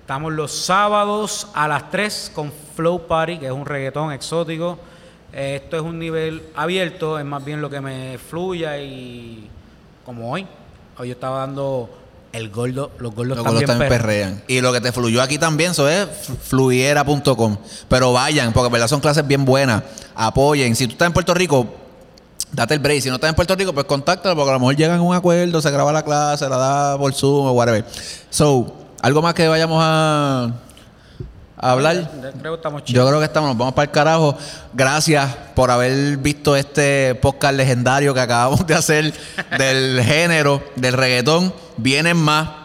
Estamos 0.00 0.32
los 0.32 0.52
sábados 0.52 1.48
a 1.54 1.68
las 1.68 1.90
3 1.90 2.32
con 2.34 2.52
Flow 2.74 3.06
Party, 3.06 3.38
que 3.38 3.46
es 3.46 3.52
un 3.52 3.66
reggaetón 3.66 4.12
exótico. 4.12 4.78
Esto 5.32 5.76
es 5.76 5.82
un 5.82 5.98
nivel 5.98 6.42
abierto, 6.56 7.18
es 7.18 7.24
más 7.24 7.44
bien 7.44 7.60
lo 7.60 7.70
que 7.70 7.80
me 7.80 8.18
fluya 8.18 8.78
y 8.78 9.48
como 10.04 10.32
hoy. 10.32 10.46
Hoy 10.98 11.08
yo 11.08 11.12
estaba 11.12 11.40
dando 11.40 11.88
el 12.32 12.50
gordo, 12.50 12.90
los 12.98 13.14
gordos 13.14 13.36
Los 13.36 13.44
también, 13.44 13.66
gordos 13.66 13.78
también 13.78 13.88
perrean. 13.88 14.42
Y 14.48 14.60
lo 14.60 14.72
que 14.72 14.80
te 14.80 14.92
fluyó 14.92 15.22
aquí 15.22 15.38
también, 15.38 15.72
eso 15.72 15.88
es 15.88 16.08
fluiera.com. 16.42 17.56
Pero 17.88 18.12
vayan, 18.12 18.52
porque 18.52 18.66
en 18.66 18.72
verdad 18.72 18.88
son 18.88 19.00
clases 19.00 19.26
bien 19.26 19.44
buenas. 19.44 19.82
Apoyen. 20.14 20.74
Si 20.74 20.86
tú 20.86 20.92
estás 20.92 21.06
en 21.06 21.12
Puerto 21.12 21.34
Rico, 21.34 21.66
date 22.52 22.74
el 22.74 22.80
break. 22.80 23.02
Si 23.02 23.08
no 23.08 23.16
estás 23.16 23.30
en 23.30 23.34
Puerto 23.34 23.54
Rico, 23.54 23.72
pues 23.72 23.86
contáctalo, 23.86 24.34
porque 24.36 24.50
a 24.50 24.54
lo 24.54 24.60
mejor 24.60 24.76
llegan 24.76 24.98
a 24.98 25.02
un 25.02 25.14
acuerdo, 25.14 25.60
se 25.60 25.70
graba 25.70 25.92
la 25.92 26.02
clase, 26.02 26.48
la 26.48 26.56
da 26.56 26.98
por 26.98 27.12
Zoom 27.14 27.46
o 27.46 27.52
whatever. 27.52 27.84
So, 28.30 28.74
algo 29.02 29.22
más 29.22 29.34
que 29.34 29.48
vayamos 29.48 29.78
a, 29.82 30.52
a 31.56 31.70
hablar. 31.70 32.10
Creo 32.40 32.52
que 32.52 32.56
estamos 32.56 32.84
Yo 32.84 33.06
creo 33.06 33.18
que 33.18 33.24
estamos, 33.26 33.50
nos 33.50 33.58
vamos 33.58 33.74
para 33.74 33.84
el 33.84 33.90
carajo. 33.90 34.36
Gracias 34.72 35.34
por 35.54 35.70
haber 35.70 36.16
visto 36.18 36.56
este 36.56 37.14
podcast 37.16 37.54
legendario 37.54 38.14
que 38.14 38.20
acabamos 38.20 38.66
de 38.66 38.74
hacer 38.74 39.14
del 39.58 40.02
género 40.04 40.62
del 40.76 40.94
reggaetón. 40.94 41.52
Vienen 41.76 42.16
más. 42.16 42.59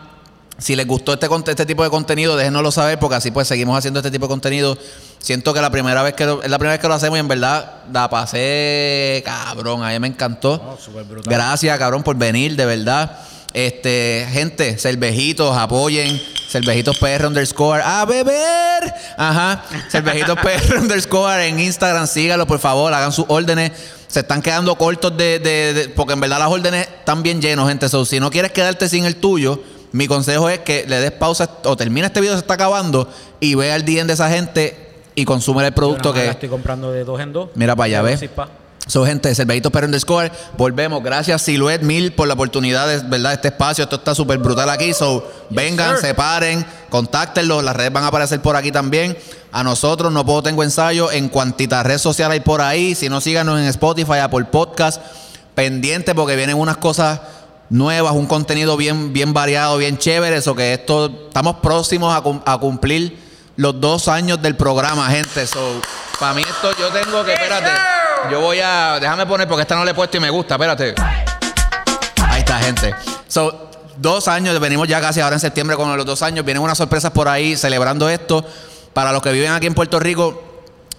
Si 0.58 0.76
les 0.76 0.88
gustó 0.88 1.14
este, 1.14 1.28
este 1.52 1.66
tipo 1.66 1.84
de 1.84 1.90
contenido, 1.90 2.38
déjenoslo 2.38 2.72
saber 2.72 2.98
porque 2.98 3.16
así 3.16 3.30
pues 3.32 3.48
seguimos 3.48 3.78
haciendo 3.78 4.00
este 4.00 4.10
tipo 4.12 4.26
de 4.26 4.30
contenido. 4.30 4.78
Siento 5.20 5.54
que 5.54 5.60
la 5.62 5.70
primera 5.70 6.02
vez 6.04 6.14
que 6.14 6.26
lo, 6.26 6.42
es 6.44 6.50
la 6.50 6.58
primera 6.58 6.74
vez 6.74 6.80
que 6.82 6.88
lo 6.88 6.94
hacemos 6.94 7.18
y 7.18 7.20
en 7.20 7.28
verdad 7.28 7.84
la 7.92 8.10
pasé 8.10 9.22
cabrón. 9.26 9.84
A 9.84 9.90
mí 9.90 10.00
me 10.00 10.08
encantó. 10.08 10.78
Gracias, 11.30 11.78
cabrón, 11.78 12.04
por 12.04 12.16
venir, 12.16 12.56
de 12.56 12.66
verdad. 12.66 13.18
Este, 13.54 14.28
gente, 14.32 14.78
cervejitos, 14.78 15.56
apoyen. 15.58 16.22
Cervejitos 16.50 16.98
PR 17.00 17.26
underscore. 17.28 17.82
¡A 17.84 18.06
beber! 18.06 18.94
Ajá. 19.18 19.64
Cervejitos 19.90 20.38
PR 20.40 20.78
underscore 20.80 21.48
en 21.48 21.60
Instagram. 21.60 22.08
Síganlo, 22.08 22.46
por 22.48 22.60
favor. 22.60 22.94
Hagan 22.94 23.12
sus 23.12 23.26
órdenes. 23.28 23.72
Se 24.08 24.20
están 24.22 24.42
quedando 24.42 24.76
cortos 24.78 25.16
de, 25.18 25.40
de- 25.40 25.74
de- 25.74 25.90
Porque 25.90 26.14
en 26.14 26.20
verdad 26.22 26.40
las 26.40 26.50
órdenes 26.50 26.88
están 26.88 27.24
bien 27.24 27.42
llenos, 27.42 27.68
gente. 27.68 27.90
So, 27.90 28.06
si 28.06 28.20
no 28.20 28.30
quieres 28.32 28.52
quedarte 28.52 28.88
sin 28.88 29.06
el 29.06 29.16
tuyo, 29.18 29.62
mi 29.96 30.08
consejo 30.08 30.50
es 30.50 30.60
que 30.60 30.86
le 30.88 31.00
des 31.00 31.12
pausa 31.12 31.50
o 31.64 31.78
termina 31.78 32.08
este 32.08 32.20
video, 32.20 32.34
se 32.34 32.40
está 32.40 32.56
acabando, 32.56 33.08
y 33.40 33.56
ve 33.56 33.72
al 33.72 33.86
DM 33.86 34.08
de 34.08 34.14
esa 34.14 34.30
gente 34.30 34.92
y 35.16 35.24
consume 35.24 35.66
el 35.66 35.74
producto 35.74 36.12
que. 36.12 36.28
estoy 36.28 36.50
comprando 36.50 36.92
de 36.92 37.06
dos 37.06 37.22
en 37.22 37.32
dos. 37.32 37.50
Mira 37.56 37.78
para 37.78 37.86
allá, 37.86 38.04
De 38.04 38.10
¿ves? 38.10 38.20
dos 38.20 38.24
y 38.24 38.28
pa. 38.28 38.50
So, 38.88 39.06
gente, 39.06 39.34
Cervejitos 39.34 39.72
Perro 39.72 39.86
Underscore. 39.86 40.34
Volvemos. 40.58 41.02
Gracias, 41.02 41.42
Silhouette 41.44 41.82
Mil, 41.82 42.12
por 42.12 42.28
la 42.28 42.34
oportunidad 42.34 42.88
de, 42.90 43.08
¿verdad? 43.08 43.34
Este 43.34 43.48
espacio. 43.48 43.86
Esto 43.86 43.96
está 43.96 44.14
súper 44.14 44.38
brutal 44.38 44.70
aquí. 44.70 44.94
So, 44.94 45.26
vengan, 45.50 45.96
sir. 45.96 46.08
se 46.08 46.14
paren, 46.14 46.66
contáctenlos. 46.90 47.64
Las 47.64 47.74
redes 47.76 47.94
van 47.94 48.04
a 48.04 48.08
aparecer 48.08 48.42
por 48.42 48.58
aquí 48.58 48.74
también. 48.74 49.18
A 49.54 49.64
nosotros, 49.64 50.12
no 50.12 50.26
puedo 50.26 50.44
tengo 50.44 50.62
ensayo. 50.62 51.10
En 51.10 51.30
cuantita 51.30 51.82
red 51.84 52.00
social 52.00 52.32
hay 52.32 52.42
por 52.42 52.62
ahí. 52.62 52.96
Si 52.96 53.08
no, 53.08 53.22
síganos 53.22 53.60
en 53.60 53.66
Spotify, 53.68 54.18
Apple 54.22 54.46
Podcast. 54.52 55.02
Pendiente 55.56 56.14
porque 56.14 56.36
vienen 56.36 56.58
unas 56.58 56.76
cosas 56.78 57.22
nuevas, 57.70 58.14
un 58.14 58.28
contenido 58.28 58.78
bien, 58.78 59.14
bien 59.14 59.34
variado, 59.34 59.78
bien 59.78 59.98
chévere. 59.98 60.38
Eso 60.38 60.56
que 60.56 60.74
esto, 60.74 61.06
estamos 61.28 61.58
próximos 61.58 62.16
a, 62.16 62.22
cum- 62.22 62.42
a 62.46 62.58
cumplir 62.58 63.18
los 63.58 63.80
dos 63.80 64.08
años 64.08 64.42
del 64.42 64.56
programa, 64.56 65.10
gente. 65.10 65.48
So, 65.48 65.82
para 66.20 66.34
mí 66.34 66.42
esto, 66.42 66.72
yo 66.78 66.90
tengo 66.90 67.24
que, 67.24 67.34
espérate, 67.34 67.70
yo 68.32 68.42
voy 68.42 68.60
a, 68.60 69.00
déjame 69.00 69.26
poner 69.26 69.48
porque 69.48 69.62
esta 69.64 69.76
no 69.76 69.86
le 69.86 69.92
he 69.92 69.94
puesto 69.94 70.18
y 70.18 70.20
me 70.20 70.30
gusta, 70.30 70.56
espérate. 70.56 70.96
Ahí 72.28 72.40
está, 72.40 72.60
gente. 72.60 72.94
So, 73.28 73.70
dos 73.98 74.28
años, 74.28 74.60
venimos 74.60 74.88
ya 74.88 75.00
casi 75.00 75.22
ahora 75.22 75.36
en 75.36 75.40
septiembre 75.40 75.76
con 75.78 75.96
los 75.96 76.06
dos 76.06 76.22
años. 76.22 76.44
Vienen 76.46 76.62
unas 76.64 76.78
sorpresas 76.78 77.12
por 77.12 77.28
ahí 77.28 77.56
celebrando 77.56 78.10
esto. 78.10 78.44
Para 78.94 79.12
los 79.12 79.22
que 79.22 79.32
viven 79.32 79.52
aquí 79.52 79.68
en 79.68 79.74
Puerto 79.74 80.00
Rico, 80.00 80.45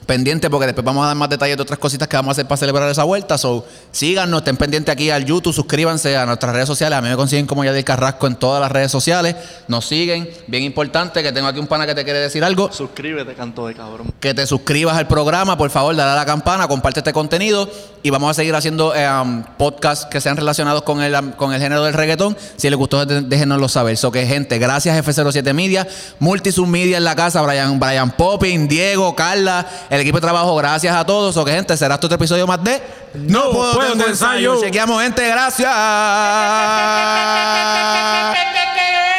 pendiente 0.07 0.49
porque 0.49 0.67
después 0.67 0.85
vamos 0.85 1.05
a 1.05 1.09
dar 1.09 1.17
más 1.17 1.29
detalles 1.29 1.57
de 1.57 1.63
otras 1.63 1.79
cositas 1.79 2.09
que 2.09 2.17
vamos 2.17 2.31
a 2.31 2.33
hacer 2.33 2.47
para 2.47 2.57
celebrar 2.57 2.89
esa 2.89 3.05
vuelta. 3.05 3.37
So, 3.37 3.67
síganos, 3.91 4.41
estén 4.41 4.57
pendientes 4.57 4.93
aquí 4.93 5.11
al 5.11 5.25
YouTube, 5.25 5.53
suscríbanse 5.53 6.17
a 6.17 6.25
nuestras 6.25 6.53
redes 6.55 6.69
sociales. 6.69 6.99
A 6.99 7.03
mí 7.03 7.09
me 7.09 7.17
consiguen 7.17 7.47
como 7.47 7.65
Yadil 7.65 7.85
Carrasco 7.85 8.27
en 8.27 8.37
todas 8.37 8.61
las 8.61 8.71
redes 8.71 8.91
sociales. 8.91 9.37
Nos 9.69 9.87
siguen. 9.87 10.31
Bien 10.47 10.63
importante 10.63 11.23
que 11.23 11.33
tengo 11.33 11.49
aquí 11.49 11.59
un 11.59 11.67
pana 11.67 11.87
que 11.87 11.95
te 11.95 12.05
quiere 12.05 12.21
decir 12.21 12.45
algo. 12.45 12.73
Suscríbete, 12.73 13.35
canto 13.35 13.67
de 13.67 13.75
cabrón. 13.75 14.13
Que 14.21 14.33
te 14.33 14.47
suscribas 14.47 14.97
al 14.97 15.09
programa, 15.09 15.59
por 15.59 15.71
favor, 15.71 15.95
dale 15.97 16.13
a 16.13 16.15
la 16.15 16.25
campana, 16.25 16.69
comparte 16.69 17.01
este 17.01 17.13
contenido 17.13 17.69
y 18.03 18.11
vamos 18.11 18.31
a 18.31 18.35
seguir 18.35 18.55
haciendo 18.55 18.95
eh, 18.95 19.11
um, 19.11 19.43
podcasts 19.59 20.07
que 20.07 20.21
sean 20.21 20.37
relacionados 20.37 20.83
con 20.83 21.03
el, 21.03 21.15
um, 21.15 21.33
con 21.33 21.53
el 21.53 21.61
género 21.61 21.83
del 21.83 21.95
reggaetón. 21.95 22.37
Si 22.57 22.71
les 22.71 22.79
gustó, 22.79 23.05
déjenoslo 23.05 23.69
saber. 23.69 23.97
So 23.97 24.13
que, 24.13 24.27
gente, 24.27 24.59
gracias 24.59 25.05
F07 25.05 25.53
Media, 25.53 25.87
Multisub 26.21 26.67
Media 26.67 26.99
en 26.99 27.05
la 27.05 27.17
casa, 27.17 27.43
Brian, 27.43 27.81
Brian 27.81 28.13
Popping, 28.13 28.69
Diego, 28.69 29.17
Carla, 29.17 29.67
el 29.97 30.03
equipo 30.03 30.19
de 30.19 30.23
trabajo, 30.23 30.55
gracias 30.57 30.95
a 30.95 31.05
todos. 31.05 31.45
Que, 31.45 31.53
gente, 31.53 31.77
será 31.77 31.95
este 31.95 32.07
otro 32.07 32.17
episodio 32.17 32.47
más 32.47 32.63
de 32.63 32.83
No 33.15 33.51
Puedo, 33.51 33.93
Tengo 33.93 34.07
Ensayo. 34.07 34.61
Chequeamos, 34.61 35.03
gente, 35.03 35.27
gracias. 35.27 35.71